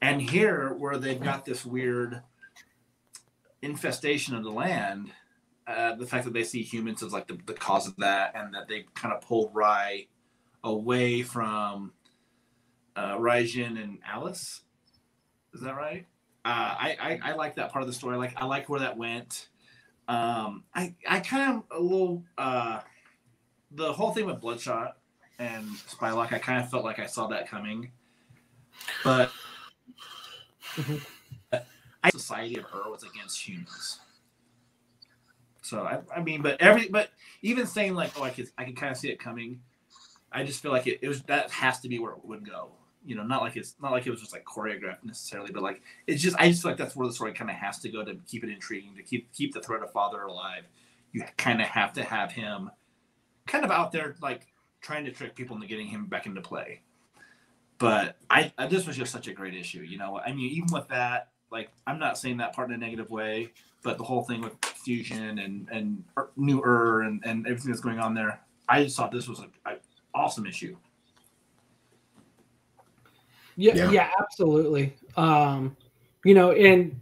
And 0.03 0.21
here, 0.21 0.75
where 0.75 0.99
they've 0.99 1.21
got 1.21 1.47
this 1.47 1.65
weird 1.65 2.21
infestation 3.63 4.35
of 4.35 4.45
the 4.45 4.51
land, 4.51 5.11
uh, 5.67 5.95
the 5.95 6.07
fact 6.07 6.25
that 6.25 6.35
they 6.35 6.45
see 6.45 6.63
humans 6.63 7.03
as 7.03 7.15
like 7.15 7.27
the, 7.27 7.39
the 7.47 7.55
cause 7.55 7.87
of 7.87 7.97
that, 7.97 8.33
and 8.35 8.53
that 8.55 8.69
they 8.69 8.85
kind 8.95 9.15
of 9.15 9.23
pull 9.23 9.51
Rai 9.55 10.09
away 10.63 11.23
from 11.23 11.93
uh, 12.97 13.17
Raijin 13.19 13.83
and 13.83 13.99
Alice. 14.07 14.63
Is 15.55 15.61
that 15.61 15.77
right? 15.77 16.07
Uh, 16.45 16.49
I, 16.49 16.97
I 17.01 17.31
I 17.31 17.35
like 17.35 17.57
that 17.57 17.73
part 17.73 17.83
of 17.83 17.89
the 17.89 17.95
story. 17.95 18.17
Like 18.17 18.35
I 18.37 18.47
like 18.47 18.69
where 18.69 18.81
that 18.81 18.97
went. 18.97 19.49
Um, 20.09 20.65
I 20.75 20.95
I 21.09 21.21
kind 21.21 21.57
of 21.59 21.79
a 21.79 21.81
little 21.81 22.25
uh, 22.39 22.81
the 23.73 23.93
whole 23.93 24.13
thing 24.13 24.27
with 24.27 24.41
Bloodshot 24.41 24.97
and 25.39 25.67
Spylocke. 25.89 26.33
I 26.33 26.39
kind 26.39 26.63
of 26.63 26.71
felt 26.71 26.85
like 26.85 26.99
I 26.99 27.07
saw 27.07 27.27
that 27.29 27.49
coming, 27.49 27.91
but. 29.05 29.31
I 32.07 32.11
society 32.11 32.57
of 32.57 32.65
her 32.65 32.91
was 32.91 33.03
against 33.03 33.47
humans. 33.47 33.99
So 35.63 35.81
I, 35.81 35.99
I 36.15 36.23
mean, 36.23 36.43
but 36.43 36.61
every 36.61 36.89
but 36.89 37.11
even 37.43 37.67
saying 37.67 37.95
like, 37.95 38.13
oh, 38.17 38.23
I 38.23 38.31
could 38.31 38.49
I 38.57 38.65
could 38.65 38.77
kind 38.77 38.93
of 38.93 38.97
see 38.97 39.09
it 39.09 39.19
coming. 39.19 39.61
I 40.31 40.45
just 40.45 40.63
feel 40.63 40.71
like 40.71 40.87
it, 40.87 41.01
it 41.03 41.09
was 41.09 41.23
that 41.23 41.51
has 41.51 41.81
to 41.81 41.89
be 41.89 41.99
where 41.99 42.13
it 42.13 42.25
would 42.25 42.49
go. 42.49 42.71
You 43.07 43.15
know, 43.17 43.23
not 43.23 43.43
like 43.43 43.57
it's 43.57 43.75
not 43.81 43.93
like 43.93 44.07
it 44.07 44.11
was 44.11 44.21
just 44.21 44.33
like 44.33 44.45
choreographed 44.45 45.05
necessarily, 45.05 45.53
but 45.53 45.63
like 45.63 45.83
it's 46.07 46.23
just 46.23 46.37
I 46.39 46.49
just 46.49 46.63
feel 46.63 46.73
like 46.73 46.79
that's 46.79 46.97
where 46.97 47.07
the 47.07 47.15
story 47.15 47.33
kind 47.33 47.51
of 47.51 47.57
has 47.57 47.79
to 47.81 47.89
go 47.89 48.05
to 48.05 48.17
keep 48.27 48.45
it 48.45 48.51
intriguing, 48.51 48.95
to 48.97 49.03
keep 49.03 49.33
keep 49.33 49.55
the 49.55 49.61
threat 49.61 49.83
of 49.83 49.93
father 49.93 50.23
alive. 50.23 50.65
You 51.13 51.25
kind 51.37 51.61
of 51.61 51.69
have 51.69 51.93
to 51.95 52.03
have 52.03 52.33
him 52.33 52.71
kind 53.47 53.65
of 53.65 53.71
out 53.71 53.93
there 53.93 54.17
like 54.21 54.47
trying 54.81 55.05
to 55.05 55.11
trick 55.11 55.35
people 55.35 55.57
into 55.57 55.69
getting 55.69 55.87
him 55.87 56.07
back 56.07 56.27
into 56.27 56.41
play. 56.41 56.81
But 57.79 58.17
I, 58.31 58.53
I 58.57 58.67
this 58.67 58.87
was 58.87 58.97
just 58.97 59.13
such 59.13 59.29
a 59.29 59.33
great 59.33 59.55
issue. 59.55 59.81
You 59.81 59.99
know, 59.99 60.19
I 60.19 60.33
mean, 60.33 60.51
even 60.51 60.69
with 60.73 60.89
that, 60.89 61.29
like 61.51 61.71
I'm 61.87 61.99
not 61.99 62.19
saying 62.19 62.39
that 62.39 62.55
part 62.55 62.69
in 62.69 62.75
a 62.75 62.79
negative 62.79 63.11
way, 63.11 63.51
but 63.83 63.99
the 63.99 64.05
whole 64.05 64.23
thing 64.23 64.41
with 64.41 64.55
fusion 64.65 65.39
and 65.39 65.69
and 65.71 66.05
Ur- 66.17 66.31
new 66.37 66.63
Ur 66.65 67.03
and 67.03 67.23
and 67.25 67.47
everything 67.47 67.71
that's 67.71 67.83
going 67.83 67.99
on 67.99 68.15
there, 68.15 68.41
I 68.69 68.85
just 68.85 68.97
thought 68.97 69.13
this 69.13 69.29
was 69.29 69.41
a, 69.41 69.71
a 69.71 69.77
awesome 70.15 70.47
issue. 70.47 70.77
Yeah, 73.57 73.75
Yeah. 73.75 73.91
yeah, 73.91 74.11
absolutely. 74.21 74.97
Um, 75.17 75.77
you 76.25 76.35
know, 76.35 76.53
and 76.53 77.01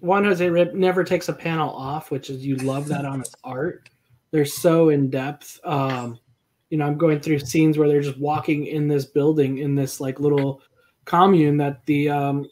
Juan 0.00 0.24
Jose 0.24 0.46
Ryp 0.46 0.74
never 0.74 1.02
takes 1.04 1.28
a 1.28 1.32
panel 1.32 1.70
off, 1.70 2.10
which 2.10 2.30
is 2.30 2.44
you 2.44 2.56
love 2.56 2.88
that 2.88 3.04
on 3.04 3.20
his 3.20 3.34
art. 3.42 3.88
They're 4.30 4.44
so 4.44 4.90
in 4.90 5.08
depth. 5.10 5.58
Um, 5.64 6.18
you 6.70 6.78
know, 6.78 6.86
I'm 6.86 6.98
going 6.98 7.20
through 7.20 7.38
scenes 7.40 7.78
where 7.78 7.88
they're 7.88 8.02
just 8.02 8.18
walking 8.18 8.66
in 8.66 8.88
this 8.88 9.04
building 9.04 9.58
in 9.58 9.74
this 9.74 10.00
like 10.00 10.20
little 10.20 10.60
commune 11.04 11.56
that 11.58 11.84
the 11.86 12.10
um, 12.10 12.50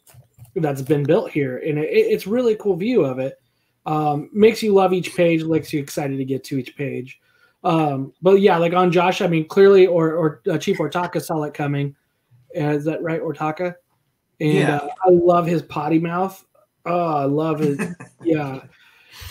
that's 0.56 0.82
been 0.82 1.02
built 1.02 1.30
here, 1.30 1.58
and 1.58 1.78
it, 1.78 1.88
it's 1.90 2.26
really 2.26 2.56
cool 2.56 2.76
view 2.76 3.04
of 3.04 3.18
it. 3.18 3.40
Um, 3.86 4.30
makes 4.32 4.62
you 4.62 4.72
love 4.72 4.92
each 4.92 5.14
page, 5.14 5.44
makes 5.44 5.72
you 5.72 5.80
excited 5.80 6.16
to 6.16 6.24
get 6.24 6.44
to 6.44 6.58
each 6.58 6.76
page. 6.76 7.20
Um, 7.64 8.12
but 8.22 8.40
yeah, 8.40 8.56
like 8.56 8.72
on 8.72 8.92
Josh, 8.92 9.20
I 9.20 9.26
mean, 9.26 9.46
clearly, 9.46 9.86
or 9.86 10.12
or 10.12 10.42
uh, 10.50 10.58
Chief 10.58 10.78
Ortaka 10.78 11.20
saw 11.20 11.42
it 11.42 11.54
coming. 11.54 11.94
Uh, 12.56 12.70
is 12.70 12.84
that 12.84 13.02
right, 13.02 13.20
Ortaka? 13.22 13.74
And 14.40 14.52
Yeah. 14.54 14.76
uh, 14.76 14.88
I 15.06 15.10
love 15.10 15.46
his 15.46 15.62
potty 15.62 15.98
mouth. 15.98 16.44
Oh, 16.86 17.14
I 17.14 17.24
love 17.24 17.62
it. 17.62 17.78
yeah, 18.22 18.60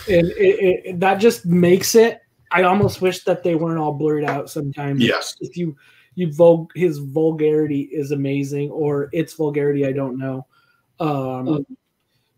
and 0.08 0.26
it, 0.28 0.36
it, 0.38 0.82
it- 0.86 1.00
that 1.00 1.16
just 1.16 1.46
makes 1.46 1.94
it. 1.94 2.20
I 2.50 2.62
almost 2.62 3.00
wish 3.00 3.24
that 3.24 3.42
they 3.42 3.54
weren't 3.54 3.78
all 3.78 3.92
blurred 3.92 4.24
out 4.24 4.48
sometimes. 4.50 5.02
Yes. 5.02 5.34
If 5.40 5.56
you 5.56 5.76
you 6.14 6.32
vul 6.32 6.68
his 6.76 6.98
vulgarity 6.98 7.82
is 7.92 8.12
amazing, 8.12 8.70
or 8.70 9.08
its 9.12 9.32
vulgarity, 9.34 9.84
I 9.86 9.92
don't 9.92 10.16
know. 10.18 10.46
Um, 11.00 11.66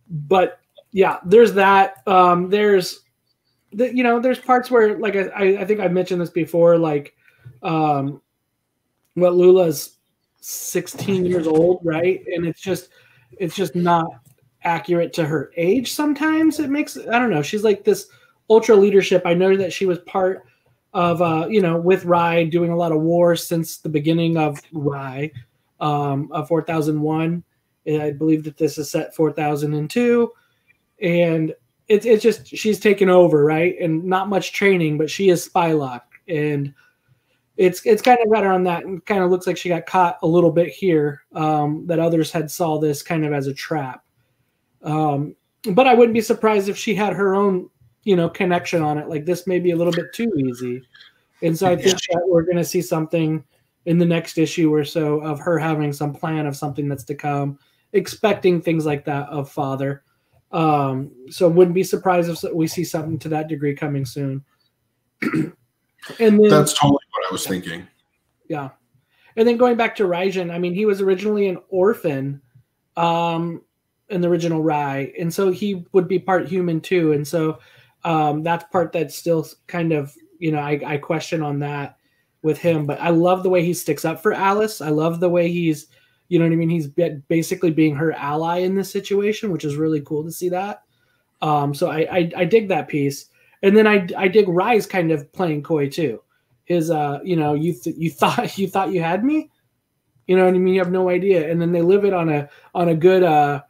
but 0.09 0.61
yeah, 0.92 1.18
there's 1.27 1.53
that. 1.55 1.96
Um, 2.07 2.49
there's 2.49 3.01
the, 3.72 3.94
you 3.94 4.03
know, 4.03 4.18
there's 4.20 4.38
parts 4.38 4.70
where 4.70 4.99
like 4.99 5.16
I, 5.16 5.29
I- 5.37 5.61
I 5.61 5.64
think 5.66 5.81
I 5.81 5.88
mentioned 5.88 6.20
this 6.20 6.31
before, 6.31 6.79
like 6.79 7.14
um, 7.62 8.22
what 9.14 9.35
Lula's 9.35 9.96
16 10.47 11.27
years 11.27 11.47
old, 11.49 11.81
right? 11.83 12.25
And 12.33 12.47
it's 12.47 12.61
just 12.61 12.91
it's 13.39 13.57
just 13.57 13.75
not 13.75 14.07
accurate 14.63 15.13
to 15.15 15.27
her 15.27 15.51
age 15.57 15.93
sometimes. 15.93 16.61
It 16.61 16.71
makes 16.71 16.97
I 16.97 17.19
don't 17.19 17.31
know. 17.31 17.43
She's 17.43 17.65
like 17.65 17.85
this 17.85 18.09
ultra 18.49 18.77
leadership. 18.77 19.23
I 19.25 19.35
know 19.35 19.57
that 19.57 19.73
she 19.73 19.87
was 19.87 19.99
part 20.01 20.47
of 20.95 21.21
uh, 21.21 21.49
you 21.51 21.61
know, 21.61 21.77
with 21.77 22.05
Rai 22.05 22.47
doing 22.47 22.71
a 22.71 22.77
lot 22.77 22.93
of 22.93 23.01
wars 23.01 23.45
since 23.45 23.79
the 23.79 23.89
beginning 23.89 24.37
of 24.37 24.63
Rai 24.73 25.33
um 25.81 26.31
of 26.31 26.47
4001. 26.49 27.43
And 27.87 28.03
I 28.03 28.13
believe 28.13 28.45
that 28.45 28.57
this 28.57 28.79
is 28.79 28.91
set 28.91 29.15
4002 29.15 30.33
and 31.03 31.55
it's 31.89 32.07
it's 32.07 32.23
just 32.23 32.47
she's 32.47 32.79
taken 32.79 33.09
over, 33.09 33.45
right? 33.45 33.75
And 33.81 34.05
not 34.05 34.29
much 34.29 34.53
training, 34.53 34.97
but 34.97 35.11
she 35.11 35.29
is 35.29 35.49
Spylocke 35.49 36.03
and 36.29 36.73
it's 37.57 37.85
it's 37.85 38.03
kind 38.03 38.19
of 38.23 38.31
got 38.31 38.45
her 38.45 38.53
on 38.53 38.64
that 38.64 38.85
and 38.85 39.05
kind 39.07 39.23
of 39.23 39.31
looks 39.31 39.47
like 39.47 39.57
she 39.57 39.69
got 39.69 39.87
caught 39.87 40.19
a 40.23 40.27
little 40.27 40.51
bit 40.51 40.69
here 40.69 41.23
um, 41.35 41.87
that 41.87 41.99
others 41.99 42.31
had 42.31 42.51
saw 42.51 42.79
this 42.79 43.03
kind 43.03 43.25
of 43.25 43.33
as 43.33 43.47
a 43.47 43.55
trap. 43.55 44.05
Um, 44.83 45.35
but 45.71 45.88
i 45.88 45.95
wouldn't 45.95 46.14
be 46.14 46.21
surprised 46.21 46.69
if 46.69 46.77
she 46.77 46.95
had 46.95 47.12
her 47.12 47.35
own 47.35 47.69
you 48.05 48.14
know 48.14 48.29
connection 48.29 48.83
on 48.83 48.99
it. 48.99 49.09
Like 49.09 49.25
this 49.25 49.47
may 49.47 49.59
be 49.59 49.71
a 49.71 49.77
little 49.77 49.92
bit 49.92 50.12
too 50.12 50.33
easy. 50.37 50.83
And 51.42 51.57
so 51.57 51.66
i 51.66 51.77
think 51.77 51.99
that 52.11 52.23
we're 52.27 52.42
going 52.42 52.57
to 52.57 52.64
see 52.64 52.83
something 52.83 53.45
in 53.87 53.99
the 53.99 54.05
next 54.05 54.37
issue 54.38 54.73
or 54.73 54.85
so 54.85 55.21
of 55.21 55.38
her 55.38 55.59
having 55.59 55.92
some 55.92 56.12
plan 56.12 56.47
of 56.47 56.57
something 56.57 56.88
that's 56.88 57.05
to 57.05 57.14
come 57.14 57.59
expecting 57.92 58.61
things 58.61 58.85
like 58.85 59.05
that 59.05 59.29
of 59.29 59.51
father. 59.51 60.03
Um, 60.53 61.11
so 61.31 61.49
wouldn't 61.49 61.75
be 61.75 61.85
surprised 61.85 62.29
if 62.31 62.53
we 62.53 62.66
see 62.66 62.85
something 62.85 63.19
to 63.21 63.29
that 63.31 63.49
degree 63.49 63.75
coming 63.75 64.05
soon. 64.05 64.45
And 66.21 66.38
then 66.40 66.49
That's 66.49 66.73
totally 66.73 67.05
I 67.29 67.33
was 67.33 67.47
thinking. 67.47 67.87
yeah. 68.49 68.71
And 69.37 69.47
then 69.47 69.57
going 69.57 69.77
back 69.77 69.95
to 69.97 70.05
Raijin, 70.05 70.51
I 70.51 70.59
mean, 70.59 70.75
he 70.75 70.87
was 70.87 71.01
originally 71.01 71.49
an 71.49 71.59
orphan 71.69 72.41
um, 72.97 73.62
in 74.09 74.21
the 74.21 74.29
original 74.29 74.62
Rai. 74.62 75.12
And 75.19 75.33
so 75.33 75.51
he 75.51 75.85
would 75.93 76.09
be 76.09 76.19
part 76.19 76.49
human 76.49 76.81
too. 76.81 77.12
And 77.12 77.27
so 77.27 77.59
um, 78.05 78.43
that's 78.43 78.65
part 78.73 78.93
that's 78.93 79.15
still 79.15 79.47
kind 79.67 79.93
of, 79.93 80.15
you 80.39 80.53
know, 80.53 80.59
I, 80.59 80.81
I 80.87 80.97
question 80.97 81.43
on 81.43 81.59
that 81.61 81.99
with 82.43 82.59
him. 82.59 82.87
But 82.87 83.01
I 83.01 83.11
love 83.11 83.43
the 83.43 83.51
way 83.51 83.65
he 83.65 83.75
sticks 83.75 84.05
up 84.05 84.23
for 84.23 84.33
Alice. 84.33 84.81
I 84.81 84.89
love 84.89 85.21
the 85.21 85.29
way 85.29 85.51
he's, 85.51 85.89
you 86.29 86.39
know 86.39 86.47
what 86.47 86.53
I 86.53 86.57
mean? 86.57 86.71
He's 86.71 86.89
basically 86.89 87.71
being 87.71 87.95
her 87.95 88.12
ally 88.12 88.59
in 88.59 88.75
this 88.75 88.91
situation, 88.91 89.53
which 89.53 89.65
is 89.65 89.77
really 89.77 90.01
cool 90.01 90.25
to 90.25 90.33
see 90.33 90.49
that. 90.49 90.83
Um, 91.43 91.75
so 91.75 91.91
I, 91.91 92.09
I, 92.11 92.31
I 92.39 92.45
dig 92.47 92.69
that 92.69 92.89
piece. 92.89 93.27
And 93.62 93.77
then 93.77 93.87
I, 93.87 94.09
I 94.17 94.29
dig 94.29 94.49
Rai's 94.49 94.87
kind 94.87 95.11
of 95.11 95.31
playing 95.33 95.62
coy 95.62 95.89
too 95.89 96.23
his 96.66 96.90
uh 96.90 97.18
you 97.24 97.35
know 97.37 97.55
you 97.55 97.72
th- 97.72 97.96
you 97.96 98.11
thought 98.20 98.59
you 98.59 98.68
thought 98.68 98.92
you 98.92 99.00
had 99.02 99.24
me 99.24 99.50
You 100.26 100.37
know 100.37 100.44
what 100.44 100.55
I 100.55 100.59
mean? 100.59 100.74
You 100.74 100.81
have 100.81 100.90
no 100.90 101.09
idea, 101.09 101.48
and 101.50 101.61
then 101.62 101.70
they 101.72 101.83
live 101.83 102.05
it 102.05 102.12
on 102.12 102.29
a 102.29 102.48
on 102.74 102.88
a 102.88 102.94
good 102.94 103.22
uh 103.22 103.62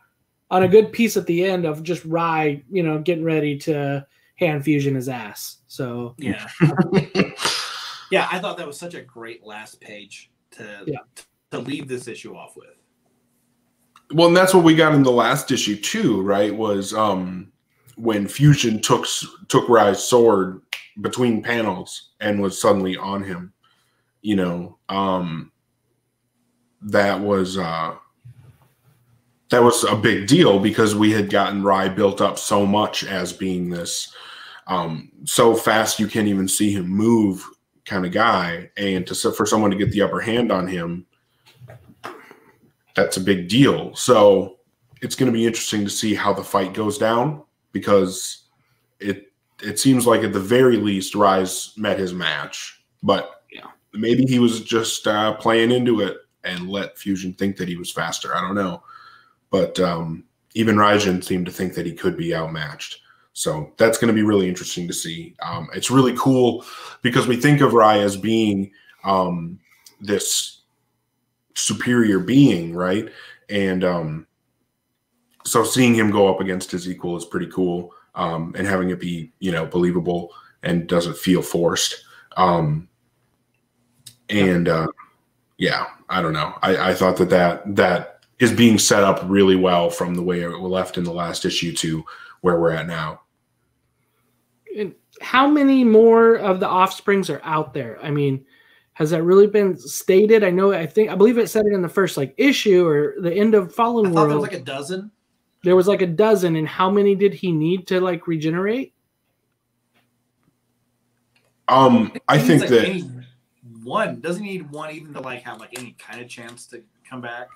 on 0.50 0.62
a 0.62 0.68
good 0.68 0.90
piece 0.92 1.16
at 1.16 1.26
the 1.26 1.44
end 1.44 1.64
of 1.66 1.82
just 1.82 2.04
Rai, 2.04 2.64
you 2.70 2.82
know, 2.82 2.98
getting 2.98 3.24
ready 3.24 3.58
to 3.58 4.06
hand 4.36 4.64
fusion 4.64 4.94
his 4.94 5.08
ass. 5.08 5.58
So 5.66 6.14
Yeah. 6.18 6.46
yeah, 8.10 8.28
I 8.30 8.38
thought 8.38 8.56
that 8.56 8.66
was 8.66 8.78
such 8.78 8.94
a 8.94 9.02
great 9.02 9.44
last 9.44 9.80
page 9.80 10.30
to 10.52 10.84
Yeah. 10.86 11.00
to 11.50 11.58
leave 11.58 11.88
this 11.88 12.08
issue 12.08 12.34
off 12.34 12.56
with. 12.56 12.68
Well, 14.14 14.28
and 14.28 14.36
that's 14.36 14.54
what 14.54 14.62
we 14.64 14.74
got 14.76 14.94
in 14.94 15.02
the 15.02 15.10
last 15.10 15.50
issue 15.50 15.76
too, 15.76 16.22
right? 16.22 16.54
Was 16.54 16.94
um 16.94 17.52
when 17.96 18.28
Fusion 18.28 18.80
took 18.80 19.04
took 19.48 19.68
Rai's 19.68 19.98
sword 19.98 20.62
between 21.00 21.42
panels 21.42 22.10
and 22.20 22.40
was 22.40 22.60
suddenly 22.60 22.96
on 22.96 23.22
him. 23.22 23.52
You 24.22 24.36
know, 24.36 24.78
um 24.88 25.52
that 26.82 27.20
was 27.20 27.58
uh 27.58 27.94
that 29.50 29.62
was 29.62 29.84
a 29.84 29.96
big 29.96 30.26
deal 30.26 30.58
because 30.58 30.94
we 30.94 31.10
had 31.12 31.30
gotten 31.30 31.62
Rai 31.62 31.88
built 31.88 32.20
up 32.20 32.38
so 32.38 32.66
much 32.66 33.04
as 33.04 33.32
being 33.32 33.70
this 33.70 34.12
um 34.66 35.10
so 35.24 35.54
fast 35.54 35.98
you 36.00 36.06
can't 36.06 36.28
even 36.28 36.48
see 36.48 36.72
him 36.72 36.88
move 36.88 37.44
kind 37.84 38.04
of 38.04 38.12
guy 38.12 38.68
and 38.76 39.06
to 39.06 39.14
for 39.32 39.46
someone 39.46 39.70
to 39.70 39.76
get 39.76 39.90
the 39.92 40.02
upper 40.02 40.20
hand 40.20 40.50
on 40.50 40.66
him 40.66 41.06
that's 42.96 43.18
a 43.18 43.20
big 43.20 43.48
deal. 43.48 43.94
So 43.94 44.56
it's 45.02 45.14
going 45.14 45.30
to 45.30 45.36
be 45.36 45.46
interesting 45.46 45.84
to 45.84 45.90
see 45.90 46.14
how 46.14 46.32
the 46.32 46.42
fight 46.42 46.72
goes 46.74 46.98
down 46.98 47.42
because 47.70 48.48
it 48.98 49.25
it 49.62 49.78
seems 49.78 50.06
like 50.06 50.22
at 50.22 50.32
the 50.32 50.40
very 50.40 50.76
least 50.76 51.14
Rai's 51.14 51.72
met 51.76 51.98
his 51.98 52.12
match, 52.12 52.82
but 53.02 53.42
Yeah. 53.52 53.66
maybe 53.94 54.24
he 54.26 54.38
was 54.38 54.60
just 54.60 55.06
uh, 55.06 55.34
playing 55.34 55.70
into 55.70 56.00
it 56.00 56.18
and 56.44 56.68
let 56.68 56.98
Fusion 56.98 57.32
think 57.34 57.56
that 57.56 57.68
he 57.68 57.76
was 57.76 57.90
faster. 57.90 58.34
I 58.36 58.40
don't 58.40 58.54
know, 58.54 58.82
but 59.50 59.78
um, 59.80 60.24
even 60.54 60.76
Raijin 60.76 61.22
seemed 61.24 61.46
to 61.46 61.52
think 61.52 61.74
that 61.74 61.86
he 61.86 61.92
could 61.92 62.16
be 62.16 62.34
outmatched. 62.34 63.00
So 63.32 63.72
that's 63.76 63.98
going 63.98 64.08
to 64.08 64.14
be 64.14 64.22
really 64.22 64.48
interesting 64.48 64.86
to 64.88 64.94
see. 64.94 65.34
Um, 65.42 65.68
it's 65.74 65.90
really 65.90 66.14
cool 66.16 66.64
because 67.02 67.26
we 67.26 67.36
think 67.36 67.60
of 67.60 67.74
Rai 67.74 68.00
as 68.00 68.16
being 68.16 68.70
um, 69.04 69.58
this 70.00 70.62
superior 71.54 72.18
being, 72.18 72.74
right? 72.74 73.08
And 73.50 73.84
um, 73.84 74.26
so 75.44 75.64
seeing 75.64 75.94
him 75.94 76.10
go 76.10 76.28
up 76.32 76.40
against 76.40 76.70
his 76.70 76.88
equal 76.88 77.16
is 77.16 77.24
pretty 77.26 77.48
cool, 77.48 77.92
um, 78.16 78.54
and 78.58 78.66
having 78.66 78.90
it 78.90 78.98
be 79.00 79.32
you 79.38 79.52
know 79.52 79.66
believable 79.66 80.32
and 80.62 80.88
doesn't 80.88 81.16
feel 81.16 81.42
forced. 81.42 82.04
Um, 82.36 82.88
and 84.28 84.68
uh, 84.68 84.88
yeah, 85.58 85.86
I 86.08 86.20
don't 86.22 86.32
know. 86.32 86.54
I, 86.62 86.90
I 86.90 86.94
thought 86.94 87.16
that 87.18 87.30
that 87.30 87.76
that 87.76 88.24
is 88.38 88.52
being 88.52 88.78
set 88.78 89.02
up 89.04 89.20
really 89.24 89.56
well 89.56 89.88
from 89.88 90.14
the 90.14 90.22
way 90.22 90.40
it 90.40 90.48
left 90.48 90.98
in 90.98 91.04
the 91.04 91.12
last 91.12 91.44
issue 91.44 91.72
to 91.74 92.04
where 92.42 92.58
we're 92.60 92.72
at 92.72 92.86
now. 92.86 93.20
and 94.76 94.94
how 95.22 95.46
many 95.48 95.84
more 95.84 96.34
of 96.36 96.60
the 96.60 96.68
offsprings 96.68 97.30
are 97.30 97.40
out 97.44 97.72
there? 97.72 97.98
I 98.02 98.10
mean, 98.10 98.44
has 98.92 99.10
that 99.10 99.22
really 99.22 99.46
been 99.46 99.76
stated? 99.78 100.44
I 100.44 100.50
know, 100.50 100.72
I 100.72 100.86
think, 100.86 101.10
I 101.10 101.14
believe 101.14 101.38
it 101.38 101.48
said 101.48 101.64
it 101.66 101.72
in 101.72 101.82
the 101.82 101.88
first 101.88 102.16
like 102.16 102.34
issue 102.36 102.86
or 102.86 103.14
the 103.20 103.32
end 103.32 103.54
of 103.54 103.68
I 104.04 104.04
Fallen 104.04 104.12
thought 104.12 104.28
World. 104.28 104.30
there 104.30 104.38
was 104.38 104.42
like 104.50 104.60
a 104.60 104.64
dozen. 104.64 105.10
There 105.66 105.74
was 105.74 105.88
like 105.88 106.00
a 106.00 106.06
dozen, 106.06 106.54
and 106.54 106.68
how 106.68 106.88
many 106.88 107.16
did 107.16 107.34
he 107.34 107.50
need 107.50 107.88
to 107.88 108.00
like 108.00 108.28
regenerate? 108.28 108.94
Um, 111.66 112.12
I 112.28 112.38
think 112.38 112.60
like, 112.60 112.70
that 112.70 113.24
one 113.82 114.20
doesn't 114.20 114.44
he 114.44 114.58
need 114.58 114.70
one 114.70 114.92
even 114.92 115.12
to 115.14 115.20
like 115.20 115.42
have 115.42 115.58
like 115.58 115.76
any 115.76 115.96
kind 115.98 116.20
of 116.20 116.28
chance 116.28 116.68
to 116.68 116.84
come 117.10 117.20
back. 117.20 117.48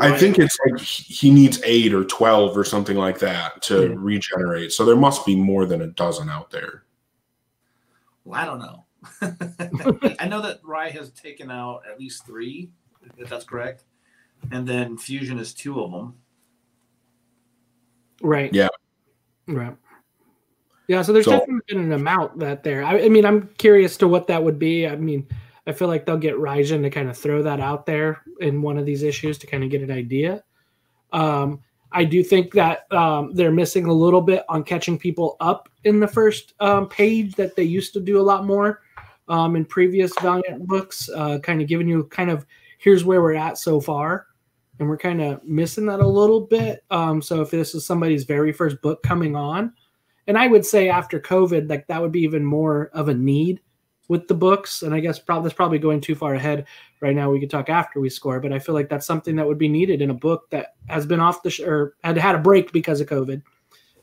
I 0.00 0.18
think 0.18 0.40
it's 0.40 0.58
like 0.66 0.80
he 0.80 1.30
needs 1.30 1.62
eight 1.64 1.94
or 1.94 2.02
twelve 2.02 2.58
or 2.58 2.64
something 2.64 2.96
like 2.96 3.20
that 3.20 3.62
to 3.62 3.90
Yeah. 3.90 3.94
regenerate. 3.96 4.72
So 4.72 4.84
there 4.84 4.96
must 4.96 5.24
be 5.24 5.36
more 5.36 5.64
than 5.64 5.82
a 5.82 5.86
dozen 5.86 6.28
out 6.28 6.50
there. 6.50 6.82
Well, 8.24 8.40
I 8.40 8.46
don't 8.46 8.58
know. 8.58 8.84
I 10.18 10.26
know 10.26 10.42
that 10.42 10.58
Rai 10.64 10.90
has 10.90 11.12
taken 11.12 11.52
out 11.52 11.82
at 11.88 12.00
least 12.00 12.26
three, 12.26 12.70
if 13.16 13.28
that's 13.28 13.44
correct, 13.44 13.84
and 14.50 14.66
then 14.66 14.98
Fusion 14.98 15.38
is 15.38 15.54
two 15.54 15.80
of 15.80 15.92
them. 15.92 16.16
Right. 18.22 18.52
Yeah. 18.52 18.68
Right. 19.46 19.76
Yeah, 20.88 21.02
so 21.02 21.12
there's 21.12 21.26
So- 21.26 21.32
definitely 21.32 21.60
been 21.68 21.78
an 21.84 21.92
amount 21.92 22.38
that 22.38 22.62
there. 22.62 22.82
I, 22.82 23.04
I 23.04 23.08
mean, 23.08 23.24
I'm 23.26 23.48
curious 23.58 23.96
to 23.98 24.08
what 24.08 24.26
that 24.28 24.42
would 24.42 24.58
be. 24.58 24.86
I 24.86 24.96
mean, 24.96 25.26
I 25.66 25.72
feel 25.72 25.88
like 25.88 26.06
they'll 26.06 26.16
get 26.16 26.34
Raijin 26.36 26.82
to 26.82 26.90
kind 26.90 27.10
of 27.10 27.16
throw 27.16 27.42
that 27.42 27.60
out 27.60 27.84
there 27.84 28.22
in 28.40 28.62
one 28.62 28.78
of 28.78 28.86
these 28.86 29.02
issues 29.02 29.36
to 29.38 29.46
kind 29.46 29.62
of 29.62 29.70
get 29.70 29.82
an 29.82 29.90
idea. 29.90 30.42
Um, 31.12 31.60
I 31.92 32.04
do 32.04 32.22
think 32.22 32.52
that 32.54 32.90
um, 32.92 33.34
they're 33.34 33.50
missing 33.52 33.86
a 33.86 33.92
little 33.92 34.20
bit 34.22 34.44
on 34.48 34.62
catching 34.64 34.98
people 34.98 35.36
up 35.40 35.68
in 35.84 36.00
the 36.00 36.08
first 36.08 36.54
um, 36.60 36.88
page 36.88 37.34
that 37.36 37.54
they 37.54 37.62
used 37.64 37.92
to 37.94 38.00
do 38.00 38.18
a 38.18 38.22
lot 38.22 38.44
more 38.46 38.80
um, 39.28 39.56
in 39.56 39.64
previous 39.64 40.12
Valiant 40.20 40.66
books, 40.66 41.08
uh, 41.14 41.38
kind 41.38 41.60
of 41.60 41.68
giving 41.68 41.88
you 41.88 42.04
kind 42.04 42.30
of 42.30 42.46
here's 42.78 43.04
where 43.04 43.20
we're 43.20 43.34
at 43.34 43.58
so 43.58 43.78
far. 43.80 44.26
And 44.78 44.88
we're 44.88 44.98
kind 44.98 45.20
of 45.20 45.42
missing 45.44 45.86
that 45.86 46.00
a 46.00 46.06
little 46.06 46.40
bit. 46.40 46.84
Um, 46.90 47.20
so 47.20 47.40
if 47.40 47.50
this 47.50 47.74
is 47.74 47.84
somebody's 47.84 48.24
very 48.24 48.52
first 48.52 48.80
book 48.80 49.02
coming 49.02 49.34
on, 49.34 49.72
and 50.26 50.38
I 50.38 50.46
would 50.46 50.64
say 50.64 50.88
after 50.88 51.18
COVID, 51.18 51.68
like 51.68 51.86
that 51.88 52.00
would 52.00 52.12
be 52.12 52.20
even 52.20 52.44
more 52.44 52.90
of 52.92 53.08
a 53.08 53.14
need 53.14 53.60
with 54.08 54.28
the 54.28 54.34
books. 54.34 54.82
And 54.82 54.94
I 54.94 55.00
guess 55.00 55.18
probably 55.18 55.48
that's 55.48 55.56
probably 55.56 55.78
going 55.78 56.00
too 56.00 56.14
far 56.14 56.34
ahead 56.34 56.66
right 57.00 57.14
now. 57.14 57.30
We 57.30 57.40
could 57.40 57.50
talk 57.50 57.68
after 57.68 58.00
we 58.00 58.10
score, 58.10 58.40
but 58.40 58.52
I 58.52 58.58
feel 58.58 58.74
like 58.74 58.88
that's 58.88 59.06
something 59.06 59.36
that 59.36 59.46
would 59.46 59.58
be 59.58 59.68
needed 59.68 60.02
in 60.02 60.10
a 60.10 60.14
book 60.14 60.50
that 60.50 60.74
has 60.88 61.06
been 61.06 61.20
off 61.20 61.42
the 61.42 61.50
sh- 61.50 61.60
or 61.60 61.94
had 62.04 62.16
had 62.18 62.34
a 62.34 62.38
break 62.38 62.72
because 62.72 63.00
of 63.00 63.08
COVID. 63.08 63.42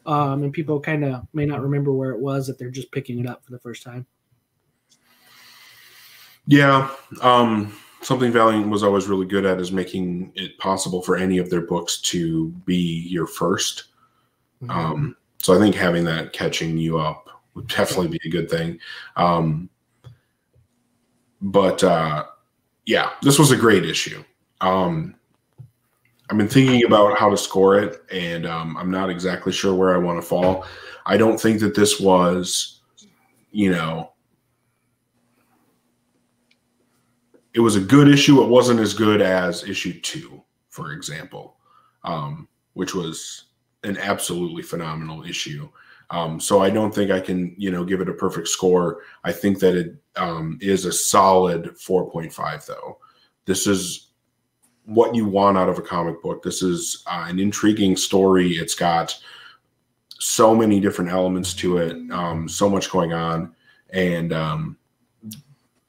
Um, 0.05 0.43
and 0.43 0.53
people 0.53 0.79
kind 0.79 1.03
of 1.03 1.27
may 1.33 1.45
not 1.45 1.61
remember 1.61 1.91
where 1.91 2.11
it 2.11 2.19
was 2.19 2.47
if 2.49 2.57
they're 2.57 2.69
just 2.69 2.91
picking 2.91 3.19
it 3.19 3.27
up 3.27 3.43
for 3.43 3.51
the 3.51 3.59
first 3.59 3.83
time. 3.83 4.05
Yeah. 6.47 6.91
Um, 7.21 7.75
something 8.05 8.31
Valiant 8.31 8.69
was 8.69 8.83
always 8.83 9.07
really 9.07 9.25
good 9.25 9.45
at 9.45 9.59
is 9.59 9.71
making 9.71 10.31
it 10.35 10.57
possible 10.59 11.01
for 11.01 11.15
any 11.15 11.39
of 11.39 11.49
their 11.49 11.61
books 11.61 11.99
to 12.01 12.49
be 12.65 13.07
your 13.07 13.25
first. 13.25 13.85
Um, 14.69 15.17
so 15.39 15.55
I 15.55 15.59
think 15.59 15.75
having 15.75 16.05
that 16.05 16.31
catching 16.31 16.77
you 16.77 16.99
up 16.99 17.29
would 17.55 17.67
definitely 17.67 18.09
be 18.09 18.19
a 18.25 18.29
good 18.29 18.49
thing. 18.49 18.79
Um, 19.15 19.69
but 21.41 21.83
uh, 21.83 22.25
yeah, 22.85 23.11
this 23.23 23.39
was 23.39 23.51
a 23.51 23.57
great 23.57 23.85
issue. 23.85 24.23
Um, 24.61 25.15
I've 26.29 26.37
been 26.37 26.47
thinking 26.47 26.85
about 26.85 27.17
how 27.17 27.29
to 27.29 27.37
score 27.37 27.79
it, 27.79 28.03
and 28.11 28.45
um, 28.45 28.77
I'm 28.77 28.91
not 28.91 29.09
exactly 29.09 29.51
sure 29.51 29.73
where 29.73 29.93
I 29.93 29.97
want 29.97 30.21
to 30.21 30.27
fall. 30.27 30.65
I 31.05 31.17
don't 31.17 31.39
think 31.39 31.59
that 31.59 31.75
this 31.75 31.99
was, 31.99 32.81
you 33.51 33.71
know, 33.71 34.11
it 37.55 37.61
was 37.61 37.77
a 37.77 37.81
good 37.81 38.09
issue. 38.09 38.43
It 38.43 38.49
wasn't 38.49 38.81
as 38.81 38.93
good 38.93 39.21
as 39.21 39.63
issue 39.63 39.99
two, 40.01 40.43
for 40.69 40.91
example, 40.91 41.55
um, 42.03 42.49
which 42.73 42.93
was 42.93 43.45
an 43.85 43.97
absolutely 43.97 44.61
phenomenal 44.61 45.23
issue. 45.23 45.69
Um, 46.09 46.39
so 46.39 46.61
I 46.61 46.69
don't 46.69 46.93
think 46.93 47.11
I 47.11 47.21
can, 47.21 47.55
you 47.57 47.71
know, 47.71 47.85
give 47.85 48.01
it 48.01 48.09
a 48.09 48.13
perfect 48.13 48.49
score. 48.49 49.03
I 49.23 49.31
think 49.31 49.59
that 49.59 49.75
it 49.75 49.95
um, 50.17 50.59
is 50.61 50.83
a 50.83 50.91
solid 50.91 51.75
4.5, 51.77 52.65
though. 52.65 52.97
This 53.45 53.67
is 53.67 54.09
what 54.83 55.15
you 55.15 55.25
want 55.25 55.57
out 55.57 55.69
of 55.69 55.79
a 55.79 55.81
comic 55.81 56.21
book. 56.21 56.43
This 56.43 56.61
is 56.61 57.03
uh, 57.07 57.25
an 57.29 57.39
intriguing 57.39 57.95
story. 57.95 58.51
It's 58.51 58.75
got 58.75 59.17
so 60.19 60.53
many 60.53 60.81
different 60.81 61.09
elements 61.09 61.53
to 61.55 61.77
it, 61.77 62.11
um, 62.11 62.49
so 62.49 62.69
much 62.69 62.91
going 62.91 63.13
on, 63.13 63.55
and 63.91 64.33
um, 64.33 64.77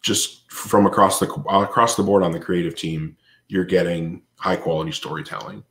just 0.07 0.49
from 0.53 0.87
across 0.87 1.19
the 1.19 1.27
across 1.49 1.97
the 1.97 2.03
board 2.05 2.23
on 2.23 2.31
the 2.31 2.38
creative 2.38 2.77
team, 2.77 3.16
you're 3.49 3.64
getting 3.64 4.23
high 4.37 4.55
quality 4.55 4.92
storytelling. 4.92 5.64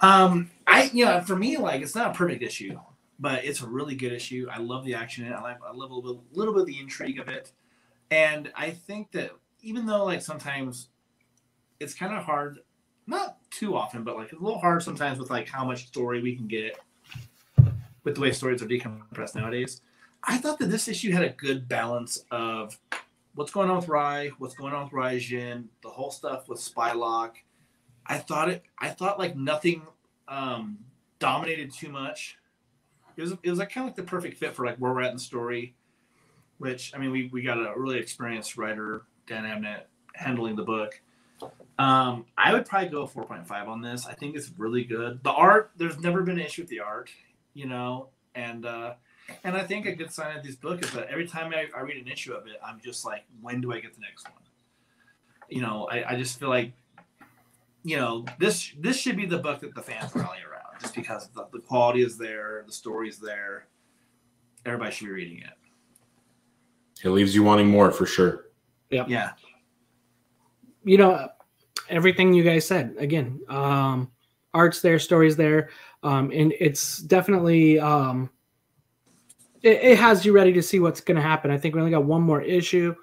Um, 0.00 0.50
I 0.66 0.90
you 0.92 1.04
know 1.04 1.20
for 1.20 1.36
me 1.36 1.56
like 1.56 1.82
it's 1.82 1.94
not 1.94 2.10
a 2.10 2.14
perfect 2.14 2.42
issue, 2.42 2.76
but 3.20 3.44
it's 3.44 3.62
a 3.62 3.66
really 3.68 3.94
good 3.94 4.12
issue. 4.12 4.48
I 4.50 4.58
love 4.58 4.84
the 4.84 4.96
action 4.96 5.24
in 5.24 5.32
it. 5.32 5.36
I 5.36 5.52
I 5.52 5.72
love 5.72 5.92
a 5.92 5.94
little, 5.94 6.14
bit- 6.14 6.36
little 6.36 6.52
bit 6.52 6.62
of 6.62 6.66
the 6.66 6.80
intrigue 6.80 7.20
of 7.20 7.28
it, 7.28 7.52
and 8.10 8.50
I 8.56 8.70
think 8.72 9.12
that 9.12 9.30
even 9.62 9.86
though 9.86 10.04
like 10.04 10.20
sometimes 10.20 10.88
it's 11.78 11.94
kind 11.94 12.12
of 12.12 12.24
hard, 12.24 12.58
not 13.06 13.36
too 13.52 13.76
often, 13.76 14.02
but 14.02 14.16
like 14.16 14.32
it's 14.32 14.40
a 14.40 14.44
little 14.44 14.58
hard 14.58 14.82
sometimes 14.82 15.20
with 15.20 15.30
like 15.30 15.48
how 15.48 15.64
much 15.64 15.86
story 15.86 16.20
we 16.20 16.34
can 16.34 16.48
get 16.48 16.76
with 18.02 18.16
the 18.16 18.20
way 18.20 18.32
stories 18.32 18.60
are 18.62 18.66
decompressed 18.66 19.36
nowadays. 19.36 19.80
I 20.26 20.38
thought 20.38 20.58
that 20.58 20.70
this 20.70 20.88
issue 20.88 21.12
had 21.12 21.22
a 21.22 21.30
good 21.30 21.68
balance 21.68 22.24
of 22.30 22.78
what's 23.34 23.52
going 23.52 23.70
on 23.70 23.76
with 23.76 23.88
Rai, 23.88 24.32
what's 24.38 24.54
going 24.54 24.72
on 24.72 24.84
with 24.84 24.92
Raijin, 24.92 25.64
the 25.82 25.88
whole 25.88 26.10
stuff 26.10 26.48
with 26.48 26.58
Spylocke. 26.58 27.34
I 28.06 28.18
thought 28.18 28.48
it. 28.48 28.62
I 28.78 28.90
thought 28.90 29.18
like 29.18 29.36
nothing 29.36 29.82
um, 30.28 30.78
dominated 31.18 31.72
too 31.72 31.88
much. 31.88 32.38
It 33.16 33.22
was 33.22 33.32
it 33.32 33.50
was 33.50 33.58
like 33.58 33.70
kind 33.70 33.86
of 33.86 33.88
like 33.88 33.96
the 33.96 34.10
perfect 34.10 34.38
fit 34.38 34.54
for 34.54 34.66
like 34.66 34.76
where 34.76 34.92
we're 34.92 35.02
at 35.02 35.10
in 35.10 35.16
the 35.16 35.22
story. 35.22 35.74
Which 36.58 36.92
I 36.94 36.98
mean, 36.98 37.10
we 37.10 37.28
we 37.32 37.42
got 37.42 37.58
a 37.58 37.72
really 37.76 37.98
experienced 37.98 38.56
writer, 38.56 39.02
Dan 39.26 39.44
Abnett, 39.44 39.84
handling 40.14 40.56
the 40.56 40.62
book. 40.62 41.00
Um, 41.78 42.26
I 42.38 42.52
would 42.52 42.66
probably 42.66 42.88
go 42.88 43.06
4.5 43.06 43.68
on 43.68 43.82
this. 43.82 44.06
I 44.06 44.14
think 44.14 44.36
it's 44.36 44.52
really 44.56 44.84
good. 44.84 45.22
The 45.24 45.32
art, 45.32 45.72
there's 45.76 45.98
never 45.98 46.22
been 46.22 46.38
an 46.38 46.46
issue 46.46 46.62
with 46.62 46.68
the 46.68 46.80
art, 46.80 47.10
you 47.52 47.66
know, 47.66 48.10
and 48.36 48.64
uh, 48.64 48.94
and 49.44 49.56
I 49.56 49.64
think 49.64 49.86
a 49.86 49.92
good 49.94 50.12
sign 50.12 50.36
of 50.36 50.44
this 50.44 50.56
book 50.56 50.84
is 50.84 50.90
that 50.92 51.08
every 51.08 51.26
time 51.26 51.52
I, 51.54 51.66
I 51.76 51.82
read 51.82 51.96
an 52.04 52.10
issue 52.10 52.32
of 52.32 52.46
it, 52.46 52.56
I'm 52.64 52.80
just 52.82 53.04
like, 53.04 53.24
when 53.40 53.60
do 53.60 53.72
I 53.72 53.80
get 53.80 53.94
the 53.94 54.00
next 54.00 54.24
one? 54.24 54.42
You 55.48 55.62
know, 55.62 55.88
I, 55.90 56.12
I 56.12 56.16
just 56.16 56.38
feel 56.38 56.48
like, 56.48 56.72
you 57.82 57.96
know, 57.96 58.24
this 58.38 58.72
this 58.80 58.96
should 58.98 59.16
be 59.16 59.26
the 59.26 59.38
book 59.38 59.60
that 59.60 59.74
the 59.74 59.82
fans 59.82 60.14
rally 60.14 60.38
around, 60.48 60.80
just 60.80 60.94
because 60.94 61.28
the, 61.28 61.46
the 61.52 61.58
quality 61.60 62.02
is 62.02 62.16
there, 62.16 62.64
the 62.66 62.72
story 62.72 63.08
is 63.08 63.18
there. 63.18 63.66
Everybody 64.64 64.90
should 64.92 65.06
be 65.06 65.12
reading 65.12 65.38
it. 65.38 67.06
It 67.06 67.10
leaves 67.10 67.34
you 67.34 67.42
wanting 67.42 67.68
more 67.68 67.90
for 67.90 68.06
sure. 68.06 68.46
Yep. 68.90 69.08
Yeah. 69.08 69.32
you 70.84 70.96
know 70.98 71.28
everything 71.88 72.32
you 72.32 72.44
guys 72.44 72.66
said 72.66 72.94
again 72.98 73.40
um 73.48 74.10
art's 74.52 74.80
there 74.80 74.98
stories 74.98 75.36
there 75.36 75.70
um 76.02 76.30
and 76.32 76.52
it's 76.60 76.98
definitely 76.98 77.78
um 77.78 78.30
it, 79.64 79.82
it 79.82 79.98
has 79.98 80.24
you 80.24 80.32
ready 80.32 80.52
to 80.52 80.62
see 80.62 80.78
what's 80.78 81.00
going 81.00 81.16
to 81.16 81.22
happen 81.22 81.50
i 81.50 81.58
think 81.58 81.74
we 81.74 81.80
only 81.80 81.90
got 81.90 82.04
one 82.04 82.22
more 82.22 82.42
issue 82.42 82.94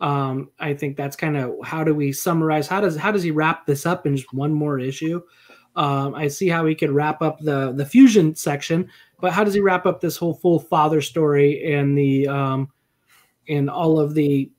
um 0.00 0.50
i 0.58 0.72
think 0.72 0.96
that's 0.96 1.16
kind 1.16 1.36
of 1.36 1.54
how 1.64 1.82
do 1.82 1.94
we 1.94 2.12
summarize 2.12 2.68
how 2.68 2.80
does 2.80 2.96
how 2.96 3.10
does 3.10 3.22
he 3.22 3.30
wrap 3.30 3.66
this 3.66 3.86
up 3.86 4.06
in 4.06 4.16
just 4.16 4.32
one 4.32 4.52
more 4.52 4.78
issue 4.78 5.20
um 5.76 6.14
i 6.14 6.28
see 6.28 6.48
how 6.48 6.64
he 6.64 6.74
could 6.74 6.90
wrap 6.90 7.22
up 7.22 7.38
the 7.40 7.72
the 7.72 7.84
fusion 7.84 8.34
section 8.34 8.88
but 9.20 9.32
how 9.32 9.42
does 9.42 9.54
he 9.54 9.60
wrap 9.60 9.86
up 9.86 10.00
this 10.00 10.16
whole 10.16 10.34
full 10.34 10.58
father 10.58 11.00
story 11.00 11.74
and 11.74 11.96
the 11.98 12.28
um 12.28 12.68
and 13.48 13.68
all 13.68 13.98
of 13.98 14.14
the 14.14 14.50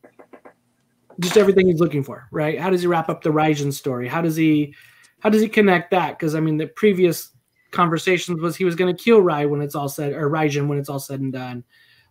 just 1.19 1.37
everything 1.37 1.67
he's 1.67 1.79
looking 1.79 2.03
for, 2.03 2.27
right? 2.31 2.59
How 2.59 2.69
does 2.69 2.81
he 2.81 2.87
wrap 2.87 3.09
up 3.09 3.21
the 3.21 3.29
Raijin 3.29 3.71
story? 3.71 4.07
How 4.07 4.21
does 4.21 4.35
he 4.35 4.75
how 5.19 5.29
does 5.29 5.41
he 5.41 5.47
connect 5.47 5.91
that? 5.91 6.17
Because 6.17 6.35
I 6.35 6.39
mean, 6.39 6.57
the 6.57 6.67
previous 6.67 7.29
conversations 7.71 8.41
was 8.41 8.55
he 8.55 8.65
was 8.65 8.75
going 8.75 8.95
to 8.95 9.03
kill 9.03 9.21
Rai 9.21 9.45
when 9.45 9.61
it's 9.61 9.75
all 9.75 9.89
said, 9.89 10.13
or 10.13 10.29
Raijin 10.29 10.67
when 10.67 10.77
it's 10.77 10.89
all 10.89 10.99
said 10.99 11.19
and 11.19 11.33
done. 11.33 11.63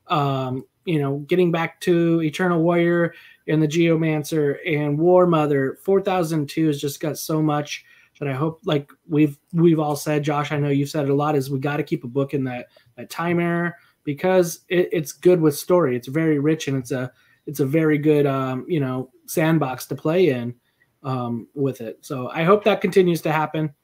Um, 0.06 0.64
you 0.84 0.98
know, 0.98 1.18
getting 1.18 1.52
back 1.52 1.80
to 1.82 2.22
Eternal 2.22 2.62
Warrior 2.62 3.14
and 3.46 3.62
the 3.62 3.68
Geomancer 3.68 4.58
and 4.66 4.98
War 4.98 5.26
Mother, 5.26 5.78
four 5.84 6.00
thousand 6.00 6.48
two 6.48 6.66
has 6.66 6.80
just 6.80 7.00
got 7.00 7.18
so 7.18 7.42
much 7.42 7.84
that 8.18 8.28
I 8.28 8.32
hope, 8.32 8.60
like 8.64 8.90
we've 9.08 9.38
we've 9.52 9.78
all 9.78 9.96
said, 9.96 10.22
Josh, 10.22 10.52
I 10.52 10.58
know 10.58 10.68
you've 10.68 10.90
said 10.90 11.04
it 11.04 11.10
a 11.10 11.14
lot, 11.14 11.36
is 11.36 11.50
we 11.50 11.58
got 11.58 11.76
to 11.78 11.82
keep 11.82 12.04
a 12.04 12.08
book 12.08 12.34
in 12.34 12.44
that 12.44 12.68
that 12.96 13.10
time 13.10 13.40
era 13.40 13.74
because 14.04 14.60
it, 14.68 14.88
it's 14.92 15.12
good 15.12 15.40
with 15.40 15.56
story. 15.56 15.96
It's 15.96 16.08
very 16.08 16.38
rich 16.38 16.68
and 16.68 16.76
it's 16.76 16.90
a 16.92 17.12
it's 17.46 17.60
a 17.60 17.66
very 17.66 17.98
good 17.98 18.26
um, 18.26 18.64
you 18.68 18.80
know 18.80 19.10
sandbox 19.26 19.86
to 19.86 19.94
play 19.94 20.30
in 20.30 20.54
um, 21.02 21.48
with 21.54 21.80
it. 21.80 21.98
So 22.02 22.28
I 22.28 22.44
hope 22.44 22.64
that 22.64 22.80
continues 22.80 23.22
to 23.22 23.32
happen. 23.32 23.74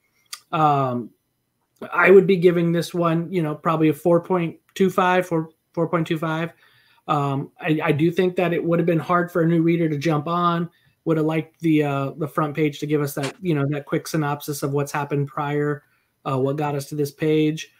Um, 0.52 1.10
I 1.92 2.10
would 2.10 2.26
be 2.26 2.36
giving 2.36 2.72
this 2.72 2.94
one, 2.94 3.30
you 3.32 3.42
know, 3.42 3.54
probably 3.54 3.88
a 3.88 3.92
4.25 3.92 5.32
or 5.32 5.50
4.25. 5.74 6.52
Um, 7.08 7.52
I, 7.60 7.80
I 7.84 7.92
do 7.92 8.10
think 8.10 8.36
that 8.36 8.52
it 8.52 8.64
would 8.64 8.78
have 8.78 8.86
been 8.86 8.98
hard 8.98 9.30
for 9.30 9.42
a 9.42 9.46
new 9.46 9.62
reader 9.62 9.88
to 9.88 9.98
jump 9.98 10.26
on. 10.26 10.70
Would 11.04 11.18
have 11.18 11.26
liked 11.26 11.60
the 11.60 11.84
uh, 11.84 12.10
the 12.16 12.26
front 12.26 12.56
page 12.56 12.80
to 12.80 12.86
give 12.86 13.00
us 13.00 13.14
that, 13.14 13.36
you 13.40 13.54
know, 13.54 13.64
that 13.68 13.86
quick 13.86 14.08
synopsis 14.08 14.64
of 14.64 14.72
what's 14.72 14.90
happened 14.90 15.28
prior, 15.28 15.84
uh, 16.28 16.36
what 16.36 16.56
got 16.56 16.74
us 16.74 16.86
to 16.86 16.96
this 16.96 17.12
page. 17.12 17.70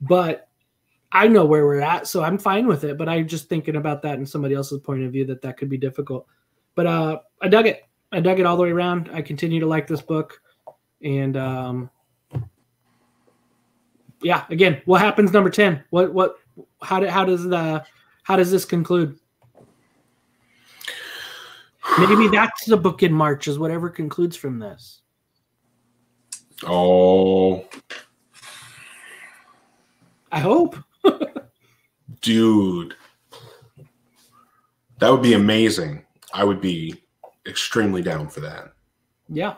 But 0.00 0.48
I 1.10 1.26
know 1.26 1.44
where 1.44 1.66
we're 1.66 1.80
at, 1.80 2.06
so 2.06 2.22
I'm 2.22 2.38
fine 2.38 2.68
with 2.68 2.84
it. 2.84 2.96
But 2.96 3.08
I'm 3.08 3.26
just 3.26 3.48
thinking 3.48 3.74
about 3.74 4.02
that 4.02 4.18
in 4.18 4.26
somebody 4.26 4.54
else's 4.54 4.78
point 4.78 5.02
of 5.02 5.10
view 5.10 5.24
that 5.26 5.42
that 5.42 5.56
could 5.56 5.68
be 5.68 5.78
difficult. 5.78 6.28
But 6.76 6.86
uh, 6.86 7.20
I 7.42 7.48
dug 7.48 7.66
it. 7.66 7.82
I 8.12 8.20
dug 8.20 8.38
it 8.38 8.46
all 8.46 8.56
the 8.56 8.62
way 8.62 8.70
around. 8.70 9.10
I 9.12 9.20
continue 9.20 9.58
to 9.58 9.66
like 9.66 9.88
this 9.88 10.02
book, 10.02 10.40
and 11.02 11.36
um, 11.36 11.90
yeah. 14.26 14.44
Again, 14.50 14.82
what 14.86 15.00
happens 15.00 15.32
number 15.32 15.50
ten? 15.50 15.84
What 15.90 16.12
what? 16.12 16.36
How 16.82 16.98
do, 16.98 17.06
how 17.06 17.24
does 17.24 17.44
the 17.44 17.84
how 18.24 18.36
does 18.36 18.50
this 18.50 18.64
conclude? 18.64 19.18
Maybe 21.98 22.28
that's 22.28 22.66
the 22.66 22.76
book 22.76 23.04
in 23.04 23.12
March. 23.12 23.46
Is 23.46 23.58
whatever 23.58 23.88
concludes 23.88 24.36
from 24.36 24.58
this. 24.58 25.02
Oh, 26.64 27.64
I 30.32 30.40
hope. 30.40 30.76
dude. 32.20 32.94
That 34.98 35.10
would 35.10 35.22
be 35.22 35.34
amazing. 35.34 36.04
I 36.32 36.42
would 36.42 36.60
be 36.60 36.94
extremely 37.46 38.02
down 38.02 38.28
for 38.28 38.40
that. 38.40 38.72
Yeah. 39.28 39.54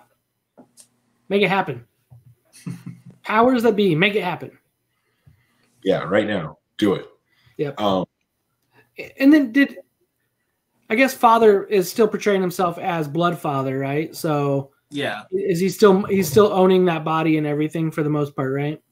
Make 1.28 1.42
it 1.42 1.48
happen. 1.48 1.86
Powers 3.22 3.62
that 3.62 3.76
be, 3.76 3.94
make 3.94 4.14
it 4.14 4.24
happen. 4.24 4.57
Yeah, 5.88 6.02
right 6.02 6.26
now. 6.26 6.58
Do 6.76 6.92
it. 6.92 7.08
Yep. 7.56 7.80
Um, 7.80 8.04
And 9.18 9.32
then 9.32 9.52
did 9.52 9.78
I 10.90 10.94
guess 10.94 11.14
father 11.14 11.64
is 11.64 11.90
still 11.90 12.06
portraying 12.06 12.42
himself 12.42 12.76
as 12.78 13.08
blood 13.08 13.38
father, 13.38 13.78
right? 13.78 14.14
So 14.14 14.70
Yeah. 14.90 15.22
is 15.32 15.60
he 15.60 15.70
still 15.70 16.02
he's 16.04 16.30
still 16.30 16.52
owning 16.52 16.84
that 16.86 17.04
body 17.04 17.38
and 17.38 17.46
everything 17.46 17.90
for 17.90 18.02
the 18.02 18.10
most 18.10 18.36
part, 18.36 18.52
right? 18.52 18.82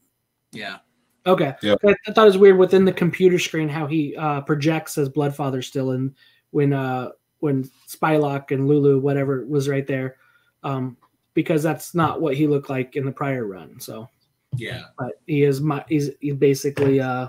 Yeah. 0.53 0.79
Okay. 1.27 1.55
Yep. 1.61 1.79
I, 1.85 1.95
I 2.07 2.13
thought 2.13 2.23
it 2.23 2.33
was 2.33 2.39
weird 2.39 2.57
within 2.57 2.87
the 2.87 2.93
computer 2.93 3.39
screen 3.39 3.69
how 3.69 3.87
he 3.87 4.17
uh, 4.17 4.41
projects 4.41 4.97
as 4.97 5.11
Blood 5.11 5.35
Father 5.37 5.61
still, 5.61 5.91
and 5.91 6.15
when 6.51 6.73
uh, 6.73 7.11
when 7.41 7.69
Spylocke 7.89 8.53
and 8.53 8.67
Lulu 8.69 9.01
whatever 9.01 9.45
was 9.45 9.69
right 9.69 9.87
there, 9.87 10.17
um, 10.63 10.97
because 11.35 11.63
that's 11.63 11.95
not 11.95 12.23
what 12.23 12.37
he 12.37 12.47
looked 12.47 12.71
like 12.71 12.97
in 12.97 13.05
the 13.05 13.13
prior 13.13 13.45
run. 13.47 13.81
So, 13.81 14.09
Yeah. 14.55 14.85
but 14.99 15.21
he 15.27 15.43
is 15.43 15.61
my 15.61 15.85
he's 15.89 16.11
he's 16.21 16.35
basically 16.35 17.01
uh, 17.01 17.29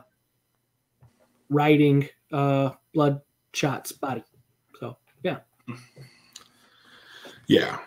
riding 1.49 2.07
uh, 2.31 2.71
Bloodshot's 2.93 3.91
body. 3.91 4.23
So 4.79 4.97
yeah, 5.23 5.39
yeah. 7.47 7.79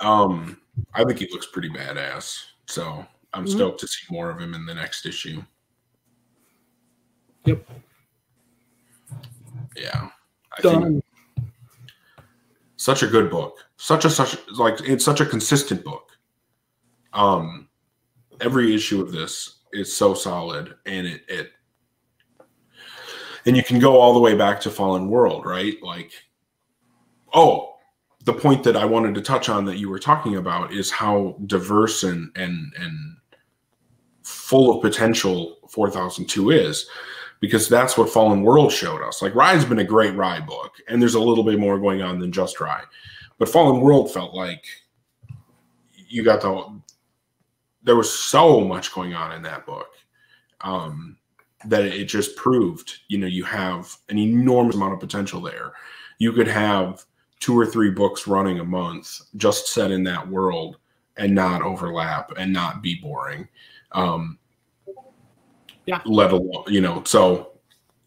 Um, 0.00 0.60
I 0.94 1.04
think 1.04 1.18
he 1.18 1.28
looks 1.30 1.46
pretty 1.46 1.70
badass. 1.70 2.38
So 2.66 3.04
I'm 3.34 3.44
Mhm. 3.46 3.50
stoked 3.50 3.80
to 3.80 3.88
see 3.88 4.04
more 4.10 4.30
of 4.30 4.40
him 4.40 4.54
in 4.54 4.64
the 4.66 4.74
next 4.74 5.06
issue. 5.06 5.42
Yep. 7.44 7.66
Yeah. 9.76 10.10
I 10.58 10.62
think 10.62 10.82
done. 10.82 11.02
such 12.76 13.02
a 13.02 13.06
good 13.06 13.30
book. 13.30 13.58
Such 13.76 14.04
a 14.04 14.10
such 14.10 14.36
like 14.52 14.80
it's 14.80 15.04
such 15.04 15.20
a 15.20 15.26
consistent 15.26 15.84
book. 15.84 16.18
Um 17.12 17.65
every 18.40 18.74
issue 18.74 19.00
of 19.00 19.12
this 19.12 19.60
is 19.72 19.92
so 19.92 20.14
solid 20.14 20.74
and 20.86 21.06
it 21.06 21.22
it 21.28 21.52
and 23.44 23.56
you 23.56 23.62
can 23.62 23.78
go 23.78 24.00
all 24.00 24.12
the 24.12 24.20
way 24.20 24.34
back 24.34 24.60
to 24.60 24.70
Fallen 24.70 25.08
World, 25.08 25.46
right? 25.46 25.80
Like 25.82 26.12
oh, 27.34 27.76
the 28.24 28.32
point 28.32 28.64
that 28.64 28.76
I 28.76 28.84
wanted 28.84 29.14
to 29.14 29.20
touch 29.20 29.48
on 29.48 29.64
that 29.66 29.78
you 29.78 29.88
were 29.88 29.98
talking 29.98 30.36
about 30.36 30.72
is 30.72 30.90
how 30.90 31.36
diverse 31.46 32.02
and 32.02 32.30
and 32.36 32.72
and 32.78 33.16
full 34.22 34.74
of 34.74 34.82
potential 34.82 35.56
4002 35.68 36.50
is 36.50 36.88
because 37.38 37.68
that's 37.68 37.96
what 37.96 38.10
Fallen 38.10 38.42
World 38.42 38.72
showed 38.72 39.02
us. 39.06 39.22
Like 39.22 39.34
Rai's 39.34 39.64
been 39.64 39.78
a 39.78 39.84
great 39.84 40.14
Rai 40.14 40.40
book, 40.40 40.72
and 40.88 41.00
there's 41.00 41.14
a 41.14 41.20
little 41.20 41.44
bit 41.44 41.58
more 41.58 41.78
going 41.78 42.02
on 42.02 42.18
than 42.18 42.32
just 42.32 42.60
Rye. 42.60 42.84
But 43.38 43.48
Fallen 43.48 43.80
World 43.80 44.12
felt 44.12 44.34
like 44.34 44.64
you 46.08 46.24
got 46.24 46.40
the 46.40 46.80
there 47.86 47.96
was 47.96 48.12
so 48.12 48.60
much 48.60 48.92
going 48.92 49.14
on 49.14 49.32
in 49.32 49.42
that 49.42 49.64
book 49.64 49.88
um, 50.62 51.16
that 51.64 51.84
it 51.84 52.06
just 52.06 52.36
proved, 52.36 52.98
you 53.06 53.16
know, 53.16 53.28
you 53.28 53.44
have 53.44 53.96
an 54.08 54.18
enormous 54.18 54.74
amount 54.74 54.92
of 54.92 55.00
potential 55.00 55.40
there. 55.40 55.72
You 56.18 56.32
could 56.32 56.48
have 56.48 57.04
two 57.38 57.56
or 57.56 57.64
three 57.64 57.90
books 57.90 58.26
running 58.26 58.58
a 58.58 58.64
month 58.64 59.20
just 59.36 59.68
set 59.68 59.92
in 59.92 60.02
that 60.02 60.26
world 60.26 60.78
and 61.16 61.32
not 61.32 61.62
overlap 61.62 62.32
and 62.36 62.52
not 62.52 62.82
be 62.82 62.96
boring. 62.96 63.48
Um, 63.92 64.38
Yeah. 65.86 66.00
Let 66.04 66.32
alone, 66.32 66.64
you 66.66 66.80
know, 66.80 67.04
so 67.04 67.52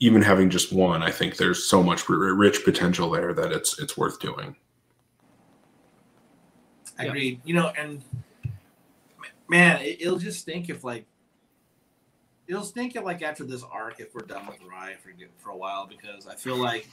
even 0.01 0.21
having 0.21 0.49
just 0.49 0.73
one, 0.73 1.01
I 1.01 1.11
think 1.11 1.38
there's 1.38 1.63
so 1.63 1.82
much 1.82 2.09
rich 2.09 2.65
potential 2.65 3.09
there 3.09 3.34
that 3.34 3.53
it's 3.53 3.80
it's 3.80 3.95
worth 3.95 4.19
doing. 4.19 4.53
I 6.97 7.03
Yeah. 7.03 7.09
agree. 7.09 7.39
You 7.45 7.53
know, 7.53 7.67
and 7.77 8.03
man, 9.49 9.81
it, 9.81 10.01
it'll 10.01 10.17
just 10.17 10.39
stink 10.39 10.69
if 10.69 10.83
like 10.83 11.05
it'll 12.47 12.63
stink 12.63 12.95
if 12.95 13.03
like 13.03 13.21
after 13.21 13.43
this 13.43 13.63
arc 13.63 13.99
if 13.99 14.13
we're 14.13 14.21
done 14.21 14.45
with 14.47 14.57
Rai 14.69 14.95
for 14.95 15.11
for 15.37 15.51
a 15.51 15.57
while 15.57 15.87
because 15.87 16.27
I 16.27 16.35
feel 16.35 16.57
like 16.57 16.87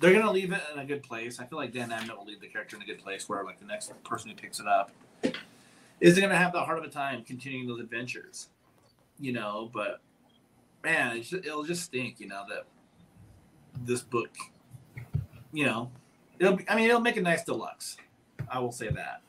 they're 0.00 0.12
gonna 0.12 0.32
leave 0.32 0.52
it 0.52 0.62
in 0.72 0.80
a 0.80 0.84
good 0.84 1.02
place. 1.02 1.38
I 1.38 1.44
feel 1.44 1.58
like 1.58 1.72
Dan 1.72 1.90
Abnett 1.90 2.16
will 2.16 2.24
leave 2.24 2.40
the 2.40 2.48
character 2.48 2.76
in 2.76 2.82
a 2.82 2.86
good 2.86 2.98
place 2.98 3.28
where 3.28 3.44
like 3.44 3.58
the 3.58 3.66
next 3.66 3.92
person 4.04 4.30
who 4.30 4.36
picks 4.36 4.60
it 4.60 4.66
up 4.66 4.90
isn't 6.00 6.20
gonna 6.20 6.36
have 6.36 6.52
the 6.52 6.60
heart 6.60 6.78
of 6.78 6.84
a 6.84 6.88
time 6.88 7.22
continuing 7.24 7.66
those 7.66 7.80
adventures. 7.80 8.48
You 9.20 9.32
know, 9.32 9.70
but 9.72 10.00
man, 10.82 11.22
just, 11.22 11.32
it'll 11.32 11.64
just 11.64 11.84
stink. 11.84 12.18
You 12.18 12.28
know 12.28 12.44
that 12.48 12.64
this 13.84 14.02
book, 14.02 14.30
you 15.52 15.64
know, 15.64 15.90
It'll 16.42 16.56
be, 16.56 16.68
I 16.68 16.74
mean, 16.74 16.88
it'll 16.88 17.00
make 17.00 17.16
a 17.16 17.22
nice 17.22 17.44
deluxe. 17.44 17.96
I 18.50 18.58
will 18.58 18.72
say 18.72 18.88
that. 18.88 19.22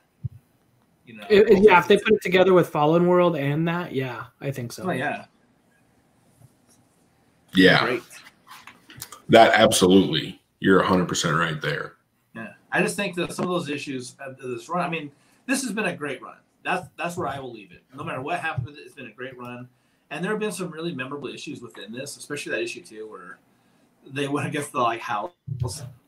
You 1.05 1.15
know, 1.17 1.25
It- 1.29 1.49
it- 1.49 1.63
yeah, 1.63 1.79
if 1.79 1.87
they 1.87 1.97
put 1.97 2.13
it 2.13 2.21
together 2.21 2.53
with 2.53 2.69
Fallen 2.69 3.07
World 3.07 3.35
and 3.35 3.67
that, 3.67 3.93
yeah, 3.93 4.25
I 4.39 4.51
think 4.51 4.71
so. 4.71 4.83
Oh, 4.83 4.91
yeah, 4.91 5.25
Yeah, 7.53 7.81
great. 7.85 8.03
that 9.29 9.53
absolutely. 9.53 10.41
You're 10.59 10.81
100% 10.81 11.37
right 11.37 11.61
there. 11.61 11.97
Yeah, 12.35 12.53
I 12.71 12.81
just 12.81 12.95
think 12.95 13.15
that 13.15 13.33
some 13.33 13.45
of 13.45 13.51
those 13.51 13.69
issues 13.69 14.15
of 14.19 14.37
this 14.37 14.69
run. 14.69 14.85
I 14.85 14.89
mean, 14.89 15.11
this 15.45 15.61
has 15.63 15.71
been 15.73 15.85
a 15.85 15.95
great 15.95 16.21
run. 16.21 16.37
That's 16.63 16.87
that's 16.97 17.17
where 17.17 17.27
I 17.27 17.39
will 17.39 17.51
leave 17.51 17.73
it. 17.73 17.83
No 17.93 18.03
matter 18.05 18.21
what 18.21 18.39
happened 18.39 18.67
with 18.67 18.77
it, 18.77 18.81
it's 18.81 18.95
been 18.95 19.07
a 19.07 19.11
great 19.11 19.37
run. 19.37 19.67
And 20.09 20.23
there 20.23 20.31
have 20.31 20.39
been 20.39 20.51
some 20.53 20.69
really 20.71 20.93
memorable 20.95 21.27
issues 21.27 21.61
within 21.61 21.91
this, 21.91 22.15
especially 22.17 22.51
that 22.53 22.61
issue 22.61 22.81
too, 22.81 23.07
where 23.09 23.39
they 24.07 24.27
went 24.29 24.47
against 24.47 24.71
the 24.71 24.79
like 24.79 25.01
house. 25.01 25.31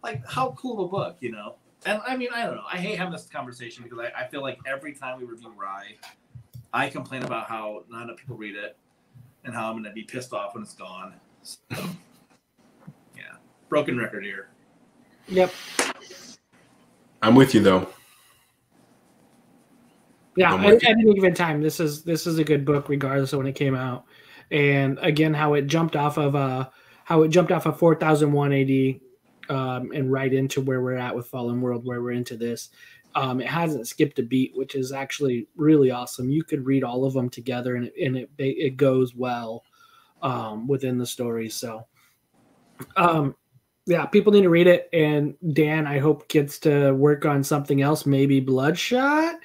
Like 0.01 0.25
how 0.25 0.51
cool 0.57 0.79
of 0.79 0.85
a 0.85 0.87
book, 0.87 1.17
you 1.19 1.31
know? 1.31 1.55
And 1.85 2.01
I 2.05 2.17
mean, 2.17 2.29
I 2.33 2.45
don't 2.45 2.55
know. 2.55 2.63
I 2.71 2.77
hate 2.77 2.97
having 2.97 3.13
this 3.13 3.27
conversation 3.27 3.83
because 3.83 3.99
I, 3.99 4.23
I 4.23 4.27
feel 4.27 4.41
like 4.41 4.57
every 4.65 4.93
time 4.93 5.19
we 5.19 5.25
review 5.25 5.53
Rai, 5.55 5.97
I 6.73 6.89
complain 6.89 7.23
about 7.23 7.47
how 7.47 7.83
not 7.89 8.03
enough 8.03 8.17
people 8.17 8.35
read 8.35 8.55
it 8.55 8.75
and 9.43 9.53
how 9.53 9.69
I'm 9.69 9.77
gonna 9.77 9.93
be 9.93 10.03
pissed 10.03 10.33
off 10.33 10.55
when 10.55 10.63
it's 10.63 10.73
gone. 10.73 11.13
So, 11.43 11.59
yeah, 13.15 13.35
broken 13.69 13.97
record 13.97 14.25
here. 14.25 14.49
Yep. 15.27 15.53
I'm 17.21 17.35
with 17.35 17.53
you 17.53 17.61
though. 17.61 17.87
Yeah, 20.35 20.53
I'm 20.53 20.61
at, 20.61 20.73
with 20.73 20.83
at 20.83 20.89
any 20.89 21.13
given 21.13 21.35
time, 21.35 21.61
this 21.61 21.79
is 21.79 22.03
this 22.03 22.25
is 22.25 22.39
a 22.39 22.43
good 22.43 22.65
book, 22.65 22.89
regardless 22.89 23.31
of 23.31 23.37
when 23.37 23.47
it 23.47 23.53
came 23.53 23.75
out. 23.75 24.05
And 24.49 24.97
again, 25.01 25.35
how 25.35 25.53
it 25.53 25.67
jumped 25.67 25.95
off 25.95 26.17
of 26.17 26.35
uh 26.35 26.69
how 27.03 27.21
it 27.21 27.29
jumped 27.29 27.51
off 27.51 27.67
of 27.67 27.77
four 27.77 27.95
thousand 27.95 28.31
one 28.31 28.51
AD 28.51 28.99
um, 29.49 29.91
and 29.93 30.11
right 30.11 30.33
into 30.33 30.61
where 30.61 30.81
we're 30.81 30.95
at 30.95 31.15
with 31.15 31.27
Fallen 31.27 31.61
World, 31.61 31.85
where 31.85 32.01
we're 32.01 32.11
into 32.11 32.37
this. 32.37 32.69
Um, 33.15 33.39
it 33.39 33.47
hasn't 33.47 33.87
skipped 33.87 34.19
a 34.19 34.23
beat, 34.23 34.51
which 34.55 34.75
is 34.75 34.91
actually 34.91 35.47
really 35.55 35.89
awesome. 35.89 36.29
You 36.29 36.43
could 36.43 36.65
read 36.65 36.83
all 36.83 37.05
of 37.05 37.13
them 37.13 37.29
together, 37.29 37.75
and 37.75 37.85
it 37.87 37.93
and 38.03 38.17
it 38.17 38.29
it 38.37 38.77
goes 38.77 39.15
well 39.15 39.63
um, 40.21 40.67
within 40.67 40.97
the 40.97 41.05
story. 41.05 41.49
So, 41.49 41.85
um, 42.97 43.35
yeah, 43.85 44.05
people 44.05 44.33
need 44.33 44.41
to 44.41 44.49
read 44.49 44.67
it. 44.67 44.89
And 44.91 45.35
Dan, 45.53 45.87
I 45.87 45.99
hope 45.99 46.27
gets 46.27 46.59
to 46.59 46.91
work 46.91 47.25
on 47.25 47.43
something 47.43 47.81
else, 47.81 48.05
maybe 48.05 48.39
Bloodshot. 48.39 49.35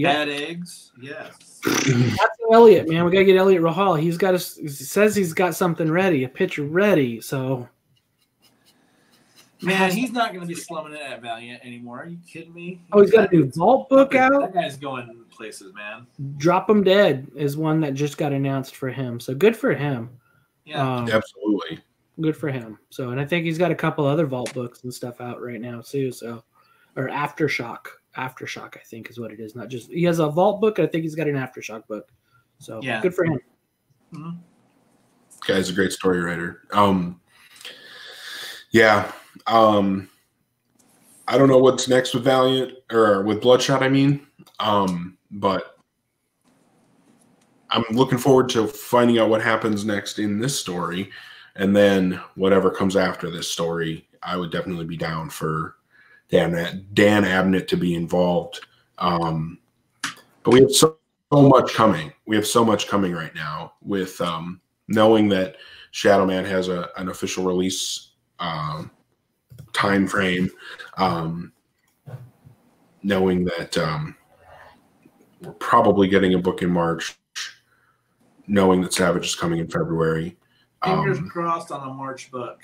Yeah, 0.00 0.12
Bad 0.24 0.28
eggs, 0.28 0.92
yes. 1.00 1.60
that's 1.64 2.38
Elliot, 2.52 2.88
man. 2.88 3.04
We 3.04 3.10
gotta 3.12 3.24
get 3.24 3.36
Elliot 3.36 3.62
Rahal. 3.62 4.00
He's 4.00 4.16
got 4.16 4.34
a, 4.34 4.38
he 4.38 4.68
says 4.68 5.14
he's 5.14 5.32
got 5.34 5.54
something 5.54 5.90
ready, 5.90 6.24
a 6.24 6.28
picture 6.28 6.64
ready. 6.64 7.20
So 7.20 7.68
Man, 9.62 9.90
he's 9.92 10.12
not 10.12 10.30
going 10.32 10.40
to 10.40 10.46
be 10.46 10.54
slumming 10.54 10.94
it 10.94 11.02
at 11.02 11.20
Valiant 11.20 11.62
anymore. 11.62 12.00
Are 12.02 12.06
you 12.06 12.16
kidding 12.26 12.54
me? 12.54 12.80
oh, 12.92 13.02
he's 13.02 13.10
got 13.10 13.30
a 13.30 13.36
new 13.36 13.50
Vault 13.50 13.90
book 13.90 14.12
That 14.12 14.32
out. 14.32 14.40
That 14.40 14.54
guy's 14.54 14.78
going 14.78 15.22
places, 15.30 15.74
man. 15.74 16.06
Drop 16.38 16.70
'em 16.70 16.82
dead 16.82 17.30
is 17.36 17.56
one 17.58 17.80
that 17.80 17.92
just 17.94 18.16
got 18.16 18.32
announced 18.32 18.74
for 18.74 18.88
him. 18.88 19.20
So 19.20 19.34
good 19.34 19.54
for 19.54 19.74
him. 19.74 20.08
Yeah, 20.64 20.80
Um, 20.96 21.10
Absolutely. 21.10 21.78
good 22.22 22.36
for 22.36 22.48
him. 22.48 22.78
So, 22.88 23.10
and 23.10 23.20
I 23.20 23.26
think 23.26 23.44
he's 23.44 23.58
got 23.58 23.70
a 23.70 23.74
couple 23.74 24.06
other 24.06 24.24
Vault 24.26 24.52
books 24.54 24.82
and 24.84 24.92
stuff 24.94 25.20
out 25.20 25.42
right 25.42 25.60
now 25.60 25.82
too. 25.82 26.10
So, 26.10 26.42
or 26.96 27.08
Aftershock, 27.08 27.86
Aftershock, 28.16 28.76
I 28.76 28.80
think 28.80 29.10
is 29.10 29.18
what 29.20 29.32
it 29.32 29.40
is. 29.40 29.54
Not 29.54 29.68
just 29.68 29.90
he 29.90 30.02
has 30.04 30.18
a 30.18 30.28
Vault 30.28 30.60
book. 30.60 30.78
I 30.78 30.86
think 30.86 31.02
he's 31.02 31.14
got 31.14 31.28
an 31.28 31.36
Aftershock 31.36 31.86
book. 31.86 32.10
So 32.58 32.80
Yeah. 32.82 33.00
good 33.00 33.14
for 33.14 33.24
him. 33.24 33.40
Guy's 35.46 35.70
a 35.70 35.72
great 35.72 35.92
story 35.92 36.20
writer. 36.20 36.62
Um, 36.72 37.20
yeah. 38.72 39.12
Um, 39.46 40.08
I 41.28 41.38
don't 41.38 41.48
know 41.48 41.58
what's 41.58 41.88
next 41.88 42.12
with 42.14 42.24
Valiant 42.24 42.72
or 42.90 43.22
with 43.22 43.40
Bloodshot. 43.40 43.82
I 43.82 43.88
mean, 43.88 44.26
um, 44.58 45.16
but 45.30 45.76
I'm 47.70 47.84
looking 47.90 48.18
forward 48.18 48.48
to 48.50 48.66
finding 48.66 49.18
out 49.18 49.30
what 49.30 49.40
happens 49.40 49.84
next 49.84 50.18
in 50.18 50.40
this 50.40 50.58
story, 50.58 51.10
and 51.54 51.74
then 51.74 52.20
whatever 52.34 52.70
comes 52.70 52.96
after 52.96 53.30
this 53.30 53.50
story. 53.50 54.08
I 54.22 54.36
would 54.36 54.50
definitely 54.50 54.86
be 54.86 54.96
down 54.96 55.30
for 55.30 55.76
Dan 56.30 56.86
Dan 56.94 57.24
Abnett 57.24 57.66
to 57.68 57.76
be 57.76 57.94
involved. 57.94 58.60
Um, 58.98 59.58
but 60.42 60.52
we 60.52 60.60
have 60.60 60.72
so, 60.72 60.96
so 61.32 61.48
much 61.48 61.74
coming. 61.74 62.12
We 62.26 62.36
have 62.36 62.46
so 62.46 62.64
much 62.64 62.88
coming 62.88 63.12
right 63.12 63.34
now 63.34 63.74
with 63.82 64.20
um, 64.20 64.60
knowing 64.88 65.28
that 65.30 65.56
Shadow 65.90 66.26
Man 66.26 66.44
has 66.44 66.68
a, 66.68 66.88
an 66.96 67.08
official 67.08 67.44
release 67.44 68.12
um, 68.38 68.90
time 69.72 70.06
frame, 70.06 70.50
um, 70.96 71.52
knowing 73.02 73.44
that 73.44 73.76
um, 73.78 74.16
we're 75.42 75.52
probably 75.52 76.08
getting 76.08 76.34
a 76.34 76.38
book 76.38 76.62
in 76.62 76.70
March, 76.70 77.18
knowing 78.46 78.80
that 78.82 78.92
Savage 78.92 79.26
is 79.26 79.34
coming 79.34 79.58
in 79.58 79.68
February. 79.68 80.36
fingers 80.84 81.18
Um, 81.18 81.28
crossed 81.28 81.72
on 81.72 81.88
a 81.88 81.92
March 81.92 82.30
book. 82.30 82.60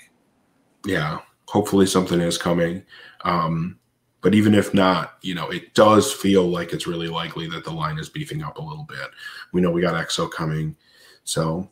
yeah, 0.85 1.19
hopefully 1.47 1.85
something 1.85 2.19
is 2.19 2.37
coming. 2.37 2.83
Um, 3.21 3.79
but 4.21 4.35
even 4.35 4.53
if 4.53 4.73
not, 4.73 5.17
you 5.21 5.35
know, 5.35 5.49
it 5.49 5.73
does 5.73 6.11
feel 6.11 6.47
like 6.47 6.73
it's 6.73 6.87
really 6.87 7.07
likely 7.07 7.47
that 7.49 7.63
the 7.63 7.71
line 7.71 7.97
is 7.97 8.09
beefing 8.09 8.43
up 8.43 8.57
a 8.57 8.61
little 8.61 8.83
bit. 8.83 9.07
We 9.53 9.61
know 9.61 9.71
we 9.71 9.81
got 9.81 9.93
XO 10.07 10.29
coming, 10.29 10.75
so 11.23 11.69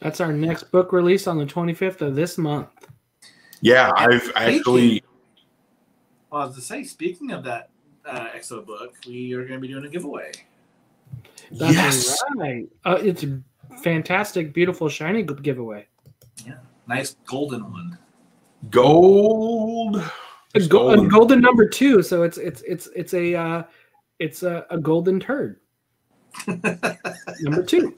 That's 0.00 0.20
our 0.20 0.32
next 0.32 0.64
book 0.70 0.92
release 0.92 1.26
on 1.26 1.38
the 1.38 1.46
25th 1.46 2.00
of 2.00 2.14
this 2.14 2.38
month. 2.38 2.68
yeah, 3.60 3.92
I've 3.96 4.32
actually. 4.34 5.02
Well, 6.30 6.42
I 6.42 6.44
was 6.46 6.54
to 6.56 6.62
say, 6.62 6.82
speaking 6.82 7.30
of 7.32 7.44
that 7.44 7.70
uh, 8.06 8.28
XO 8.34 8.64
book, 8.64 8.94
we 9.06 9.34
are 9.34 9.44
going 9.44 9.60
to 9.60 9.60
be 9.60 9.68
doing 9.68 9.84
a 9.84 9.88
giveaway. 9.88 10.32
That's 11.52 11.74
yes. 11.74 12.22
right. 12.36 12.66
Uh, 12.84 12.98
it's 13.02 13.22
a 13.22 13.38
fantastic, 13.82 14.54
beautiful, 14.54 14.88
shiny 14.88 15.22
giveaway. 15.22 15.86
Yeah, 16.46 16.54
Nice 16.88 17.16
golden 17.26 17.70
one. 17.70 17.98
Gold. 18.70 20.02
It's 20.54 20.66
golden. 20.66 21.08
golden 21.08 21.40
number 21.40 21.66
two, 21.66 22.02
so 22.02 22.22
it's 22.22 22.36
it's 22.38 22.62
it's 22.62 22.88
it's 22.94 23.14
a 23.14 23.34
uh, 23.34 23.62
it's 24.18 24.42
a, 24.42 24.66
a 24.70 24.78
golden 24.78 25.18
turd 25.18 25.60
number 26.46 27.62
two. 27.64 27.94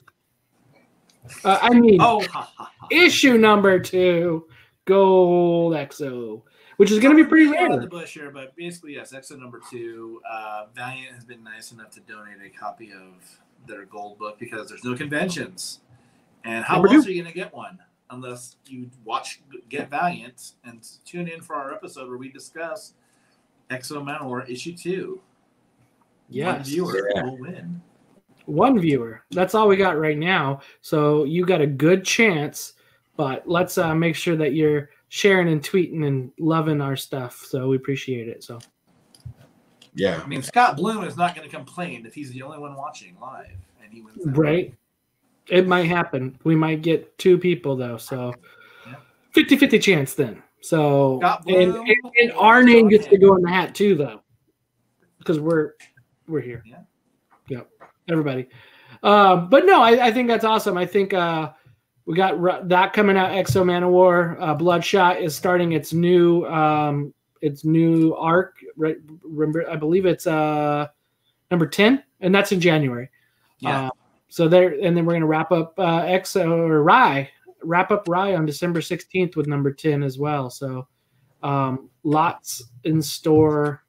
Uh, 1.45 1.59
I 1.63 1.71
mean, 1.75 2.01
Oh, 2.01 2.21
ha, 2.29 2.51
ha, 2.57 2.71
ha. 2.79 2.87
issue 2.91 3.39
number 3.39 3.79
two, 3.81 4.47
gold 4.85 5.73
XO, 5.75 6.43
which 6.77 6.91
is 6.91 6.99
going 6.99 7.17
to 7.17 7.23
be 7.25 7.29
pretty 7.29 7.51
around 7.51 7.73
the 7.73 7.79
rare. 7.79 7.89
bush 7.89 8.15
here, 8.15 8.31
but 8.31 8.55
basically, 8.57 8.95
yes, 8.95 9.13
XO 9.13 9.39
number 9.39 9.61
two. 9.71 10.21
Uh, 10.31 10.67
Valiant 10.75 11.15
has 11.15 11.25
been 11.25 11.43
nice 11.43 11.73
enough 11.73 11.91
to 11.93 12.01
donate 12.01 12.37
a 12.45 12.51
copy 12.57 12.93
of 12.93 13.15
their 13.67 13.85
gold 13.87 14.19
book 14.19 14.39
because 14.39 14.69
there's 14.69 14.85
no 14.85 14.95
conventions. 14.95 15.81
And 16.45 16.63
how 16.65 16.75
Number 16.75 16.89
else 16.95 17.05
two. 17.05 17.11
are 17.11 17.15
you 17.15 17.23
going 17.23 17.33
to 17.33 17.39
get 17.39 17.53
one 17.55 17.79
unless 18.11 18.57
you 18.67 18.91
watch 19.05 19.41
Get 19.69 19.91
Valiant 19.91 20.53
and 20.65 20.87
tune 21.05 21.29
in 21.29 21.41
for 21.41 21.55
our 21.57 21.73
episode 21.73 22.09
where 22.09 22.19
we 22.19 22.29
discuss 22.31 22.95
XO 23.71 24.03
Manowar 24.05 24.49
issue 24.49 24.77
two? 24.77 25.21
Yes. 26.29 26.55
One 26.57 26.65
viewer 26.65 27.11
Yeah. 27.15 27.23
will 27.25 27.39
win. 27.39 27.83
one 28.47 28.79
viewer. 28.79 29.23
That's 29.31 29.55
all 29.55 29.69
we 29.69 29.77
got 29.77 29.99
right 29.99 30.19
now. 30.19 30.61
So 30.83 31.25
you 31.25 31.47
got 31.47 31.61
a 31.63 31.67
good 31.67 32.05
chance, 32.05 32.75
but 33.17 33.49
let's 33.49 33.79
uh, 33.79 33.95
make 33.95 34.17
sure 34.17 34.37
that 34.37 34.53
you're 34.53 34.91
sharing 35.09 35.49
and 35.49 35.63
tweeting 35.63 36.07
and 36.07 36.31
loving 36.39 36.81
our 36.83 36.97
stuff. 36.97 37.37
So 37.49 37.69
we 37.69 37.77
appreciate 37.77 38.29
it. 38.29 38.45
So 38.45 38.59
Yeah. 39.95 40.21
I 40.23 40.27
mean, 40.27 40.43
Scott 40.43 40.77
Bloom 40.77 41.05
is 41.05 41.17
not 41.17 41.35
going 41.35 41.49
to 41.49 41.55
complain 41.55 42.05
if 42.05 42.15
he's 42.15 42.33
the 42.33 42.43
only 42.43 42.59
one 42.59 42.75
watching 42.75 43.17
live 43.21 43.53
and 43.83 43.93
he 43.93 44.03
wins. 44.03 44.23
that. 44.25 44.31
right, 44.37 44.75
it 45.49 45.67
might 45.67 45.87
happen. 45.87 46.39
We 46.45 46.57
might 46.57 46.83
get 46.83 47.17
two 47.19 47.39
people 47.39 47.77
though. 47.77 47.97
So 47.97 48.35
Yeah. 48.87 48.95
50-50 49.35 49.83
chance 49.83 50.15
then. 50.15 50.43
So 50.61 51.21
and, 51.47 51.75
and, 51.75 52.13
and 52.21 52.33
our 52.33 52.63
name 52.63 52.89
gets 52.89 53.07
to 53.09 53.19
go 53.19 53.37
in 53.37 53.43
the 53.43 53.51
hat 53.51 53.75
too 53.75 53.95
though, 53.95 54.23
because 55.19 55.39
we're 55.39 55.73
we're 56.27 56.41
here. 56.41 56.63
Yeah. 56.67 56.81
Yep. 57.49 57.69
Everybody. 58.09 58.49
Uh, 59.03 59.37
but 59.37 59.67
no, 59.67 59.83
I, 59.83 60.07
I 60.07 60.13
think 60.13 60.29
that's 60.29 60.45
awesome. 60.45 60.79
I 60.79 60.87
think 60.87 61.13
uh, 61.13 61.53
we 62.07 62.17
got 62.17 62.69
that 62.69 62.95
coming 62.95 63.19
out. 63.19 63.33
XO 63.33 63.63
Manowar 63.63 64.41
uh, 64.41 64.55
Bloodshot 64.55 65.21
is 65.21 65.35
starting 65.35 65.73
its 65.73 65.93
new 65.93 66.47
um, 66.47 67.13
its 67.43 67.65
new 67.67 68.15
arc. 68.15 68.57
Right, 68.77 68.97
remember, 69.23 69.69
I 69.69 69.77
believe 69.77 70.07
it's 70.07 70.27
uh, 70.27 70.89
number 71.51 71.67
ten, 71.67 72.03
and 72.21 72.35
that's 72.35 72.53
in 72.53 72.61
January. 72.61 73.11
Yeah. 73.59 73.91
So 74.35 74.49
there, 74.49 74.75
and 74.83 74.97
then 74.97 75.07
we're 75.07 75.13
gonna 75.13 75.29
wrap 75.29 75.53
up 75.53 75.79
uh, 75.79 76.21
or 76.39 76.83
Rai, 76.83 77.31
wrap 77.63 77.93
up 77.93 78.09
Rai 78.09 78.35
on 78.35 78.45
December 78.45 78.81
sixteenth 78.81 79.37
with 79.37 79.47
number 79.47 79.73
ten 79.73 80.03
as 80.03 80.19
well. 80.19 80.51
So 80.51 80.89
um, 81.45 81.89
lots 82.03 82.65
in 82.83 83.01
store 83.01 83.85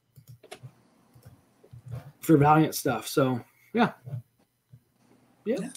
for 2.19 2.37
Valiant 2.37 2.75
stuff. 2.75 3.07
So 3.07 3.41
yeah, 3.73 3.93
yeah. 5.45 5.57
Yeah. 5.61 5.69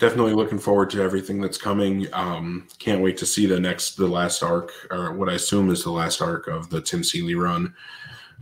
definitely 0.00 0.32
looking 0.32 0.58
forward 0.58 0.90
to 0.90 1.02
everything 1.02 1.40
that's 1.40 1.58
coming. 1.58 2.08
Um, 2.12 2.66
can't 2.80 3.02
wait 3.02 3.16
to 3.18 3.26
see 3.26 3.46
the 3.46 3.60
next, 3.60 3.96
the 3.96 4.08
last 4.08 4.42
arc, 4.42 4.72
or 4.90 5.12
what 5.12 5.28
I 5.28 5.34
assume 5.34 5.70
is 5.70 5.84
the 5.84 5.92
last 5.92 6.20
arc 6.20 6.48
of 6.48 6.70
the 6.70 6.80
Tim 6.80 7.04
Seeley 7.04 7.36
run. 7.36 7.72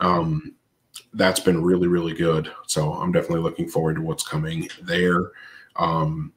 Um, 0.01 0.55
that's 1.15 1.41
been 1.41 1.63
really, 1.63 1.89
really 1.89 2.15
good. 2.15 2.51
So 2.67 2.93
I'm 2.93 3.13
definitely 3.13 3.41
looking 3.41 3.69
forward 3.69 3.97
to 3.97 4.03
what's 4.03 4.27
coming 4.27 4.69
there. 4.83 5.33
Um, 5.77 6.33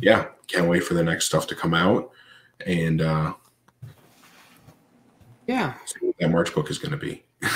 yeah, 0.00 0.26
can't 0.46 0.68
wait 0.68 0.84
for 0.84 0.94
the 0.94 1.02
next 1.04 1.26
stuff 1.26 1.46
to 1.48 1.54
come 1.54 1.74
out 1.74 2.10
and 2.66 3.00
uh, 3.00 3.34
Yeah. 5.46 5.74
see 5.86 6.06
what 6.06 6.16
that 6.18 6.30
March 6.30 6.54
book 6.54 6.70
is 6.70 6.78
going 6.78 6.92
to 6.92 6.96
be. 6.96 7.24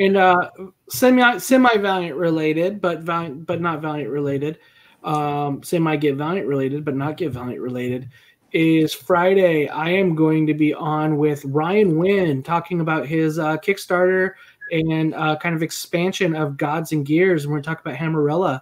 And 0.00 0.16
uh, 0.16 0.50
semi 0.88 1.38
semi 1.38 1.76
Valiant 1.78 2.16
related, 2.16 2.80
but 2.80 3.00
Valiant 3.00 3.46
but 3.46 3.60
not 3.60 3.82
Valiant 3.82 4.10
related. 4.10 4.60
Um, 5.02 5.60
semi 5.64 5.96
get 5.96 6.14
Valiant 6.14 6.46
related, 6.46 6.84
but 6.84 6.94
not 6.94 7.16
get 7.16 7.32
Valiant 7.32 7.60
related. 7.60 8.08
Is 8.52 8.94
Friday. 8.94 9.68
I 9.68 9.90
am 9.90 10.14
going 10.14 10.46
to 10.46 10.54
be 10.54 10.72
on 10.72 11.16
with 11.16 11.44
Ryan 11.46 11.98
Winn 11.98 12.44
talking 12.44 12.80
about 12.80 13.06
his 13.08 13.40
uh, 13.40 13.56
Kickstarter 13.56 14.34
and 14.70 15.14
uh, 15.14 15.36
kind 15.36 15.54
of 15.54 15.62
expansion 15.62 16.34
of 16.34 16.56
Gods 16.56 16.92
and 16.92 17.04
Gears. 17.04 17.44
And 17.44 17.52
we're 17.52 17.62
talking 17.62 17.82
about 17.84 17.98
Hammerella. 17.98 18.60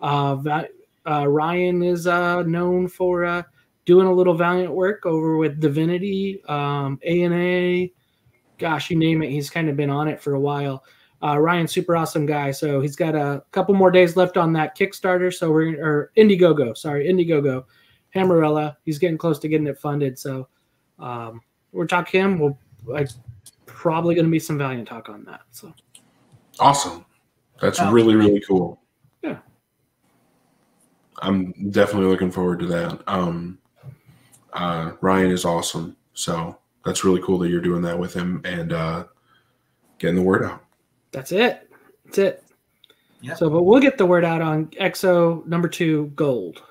Uh, 0.00 0.36
Va- 0.36 0.68
uh, 1.08 1.26
Ryan 1.26 1.82
is 1.82 2.06
uh, 2.06 2.42
known 2.42 2.88
for 2.88 3.24
uh, 3.24 3.42
doing 3.84 4.06
a 4.06 4.12
little 4.12 4.34
Valiant 4.34 4.72
work 4.72 5.06
over 5.06 5.36
with 5.36 5.60
Divinity, 5.60 6.42
um, 6.48 6.98
A&A, 7.02 7.92
gosh, 8.58 8.90
you 8.90 8.96
name 8.96 9.22
it, 9.22 9.30
he's 9.30 9.50
kind 9.50 9.68
of 9.68 9.76
been 9.76 9.90
on 9.90 10.08
it 10.08 10.20
for 10.20 10.34
a 10.34 10.40
while. 10.40 10.84
Uh, 11.22 11.38
Ryan's 11.38 11.72
super 11.72 11.96
awesome 11.96 12.26
guy, 12.26 12.50
so 12.50 12.80
he's 12.80 12.96
got 12.96 13.14
a 13.14 13.42
couple 13.50 13.74
more 13.74 13.90
days 13.90 14.16
left 14.16 14.36
on 14.36 14.52
that 14.52 14.76
Kickstarter. 14.76 15.32
So 15.32 15.50
we're 15.50 15.82
or 15.82 16.12
Indiegogo, 16.16 16.76
sorry, 16.76 17.06
Indiegogo, 17.06 17.64
Hammerella. 18.14 18.76
He's 18.84 18.98
getting 18.98 19.16
close 19.16 19.38
to 19.38 19.48
getting 19.48 19.66
it 19.66 19.78
funded. 19.78 20.18
So 20.18 20.48
um, 20.98 21.40
we're 21.72 21.86
talking 21.86 22.20
him. 22.20 22.38
We'll 22.38 22.58
like 22.84 23.08
probably 23.76 24.14
going 24.14 24.24
to 24.24 24.30
be 24.30 24.38
some 24.38 24.56
Valiant 24.56 24.88
talk 24.88 25.08
on 25.10 25.22
that. 25.24 25.42
So 25.52 25.72
Awesome. 26.58 27.04
That's 27.60 27.78
Oh. 27.80 27.92
really, 27.92 28.14
really 28.14 28.40
cool. 28.40 28.80
Yeah. 29.22 29.38
I'm 31.20 31.52
definitely 31.70 32.08
looking 32.08 32.30
forward 32.30 32.58
to 32.60 32.66
that. 32.66 33.02
Um, 33.06 33.58
uh, 34.54 34.92
Ryan 35.02 35.30
is 35.30 35.44
awesome. 35.44 35.94
So 36.14 36.58
that's 36.84 37.04
really 37.04 37.20
cool 37.22 37.38
that 37.40 37.48
you're 37.50 37.60
doing 37.60 37.82
that 37.82 37.98
with 37.98 38.14
him 38.14 38.40
and 38.44 38.72
uh, 38.72 39.04
getting 39.98 40.16
the 40.16 40.22
word 40.22 40.44
out. 40.44 40.62
that's 41.12 41.32
it. 41.32 41.68
That's 42.06 42.18
it. 42.18 42.44
Yeah. 43.20 43.34
So, 43.34 43.48
but 43.50 43.62
we'll 43.62 43.80
get 43.80 43.98
the 43.98 44.06
word 44.06 44.24
out 44.24 44.40
on 44.42 44.66
XO 44.80 45.44
number 45.46 45.68
two 45.68 46.06
gold. 46.16 46.62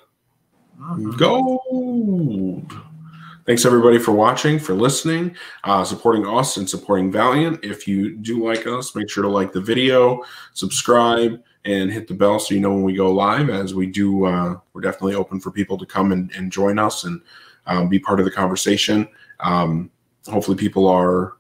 Mhm. 0.80 1.18
Gold. 1.18 2.74
Thanks 3.46 3.64
everybody 3.64 4.00
for 4.00 4.12
watching, 4.12 4.58
for 4.58 4.74
listening, 4.74 5.36
uh, 5.66 5.84
supporting 5.84 6.28
us, 6.28 6.58
and 6.58 6.68
supporting 6.68 7.12
Valiant. 7.12 7.64
If 7.64 7.88
you 7.88 8.16
do 8.16 8.44
like 8.44 8.66
us, 8.66 8.96
make 8.96 9.08
sure 9.08 9.22
to 9.22 9.30
like 9.30 9.52
the 9.54 9.62
video, 9.62 10.24
subscribe, 10.54 11.40
and 11.64 11.92
hit 11.92 12.08
the 12.08 12.16
bell 12.16 12.40
so 12.40 12.56
you 12.56 12.60
know 12.60 12.74
when 12.74 12.82
we 12.82 12.96
go 12.96 13.12
live. 13.12 13.52
As 13.52 13.76
we 13.76 13.86
do, 13.86 14.26
uh, 14.26 14.56
we're 14.74 14.82
definitely 14.82 15.14
open 15.14 15.40
for 15.40 15.52
people 15.52 15.78
to 15.78 15.86
come 15.86 16.12
and, 16.12 16.32
and 16.36 16.52
join 16.52 16.80
us 16.80 17.04
and 17.04 17.22
um, 17.68 17.88
be 17.88 18.00
part 18.00 18.20
of 18.20 18.26
the 18.26 18.32
conversation. 18.32 19.08
Um, 19.42 19.92
hopefully, 20.28 20.58
people 20.58 20.88
are 20.88 21.34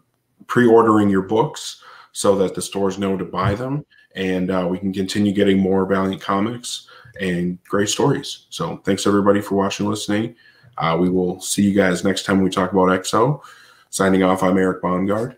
pre-ordering 0.45 1.09
your 1.09 1.23
books 1.23 1.81
so 2.11 2.35
that 2.35 2.53
the 2.53 2.61
stores 2.61 2.99
know 2.99 3.17
to 3.17 3.25
buy 3.25 3.55
them, 3.55 3.83
and 4.15 4.51
uh, 4.51 4.67
we 4.69 4.77
can 4.77 4.93
continue 4.93 5.33
getting 5.33 5.57
more 5.57 5.87
Valiant 5.87 6.21
comics 6.21 6.87
and 7.19 7.57
great 7.63 7.89
stories. 7.89 8.45
So 8.51 8.77
thanks 8.85 9.07
everybody 9.07 9.41
for 9.41 9.55
watching, 9.55 9.87
and 9.87 9.91
listening. 9.91 10.35
Uh, 10.77 10.97
we 10.99 11.09
will 11.09 11.39
see 11.39 11.63
you 11.63 11.73
guys 11.73 12.03
next 12.03 12.25
time 12.25 12.41
we 12.41 12.49
talk 12.49 12.71
about 12.71 12.89
XO. 13.01 13.41
Signing 13.89 14.23
off, 14.23 14.43
I'm 14.43 14.57
Eric 14.57 14.81
Bongard. 14.81 15.37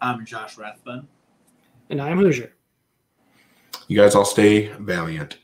I'm 0.00 0.24
Josh 0.24 0.56
Rathbun. 0.56 1.08
And 1.90 2.00
I'm 2.00 2.18
Hoosier. 2.18 2.52
You 3.88 3.96
guys 3.96 4.14
all 4.14 4.24
stay 4.24 4.68
valiant. 4.78 5.38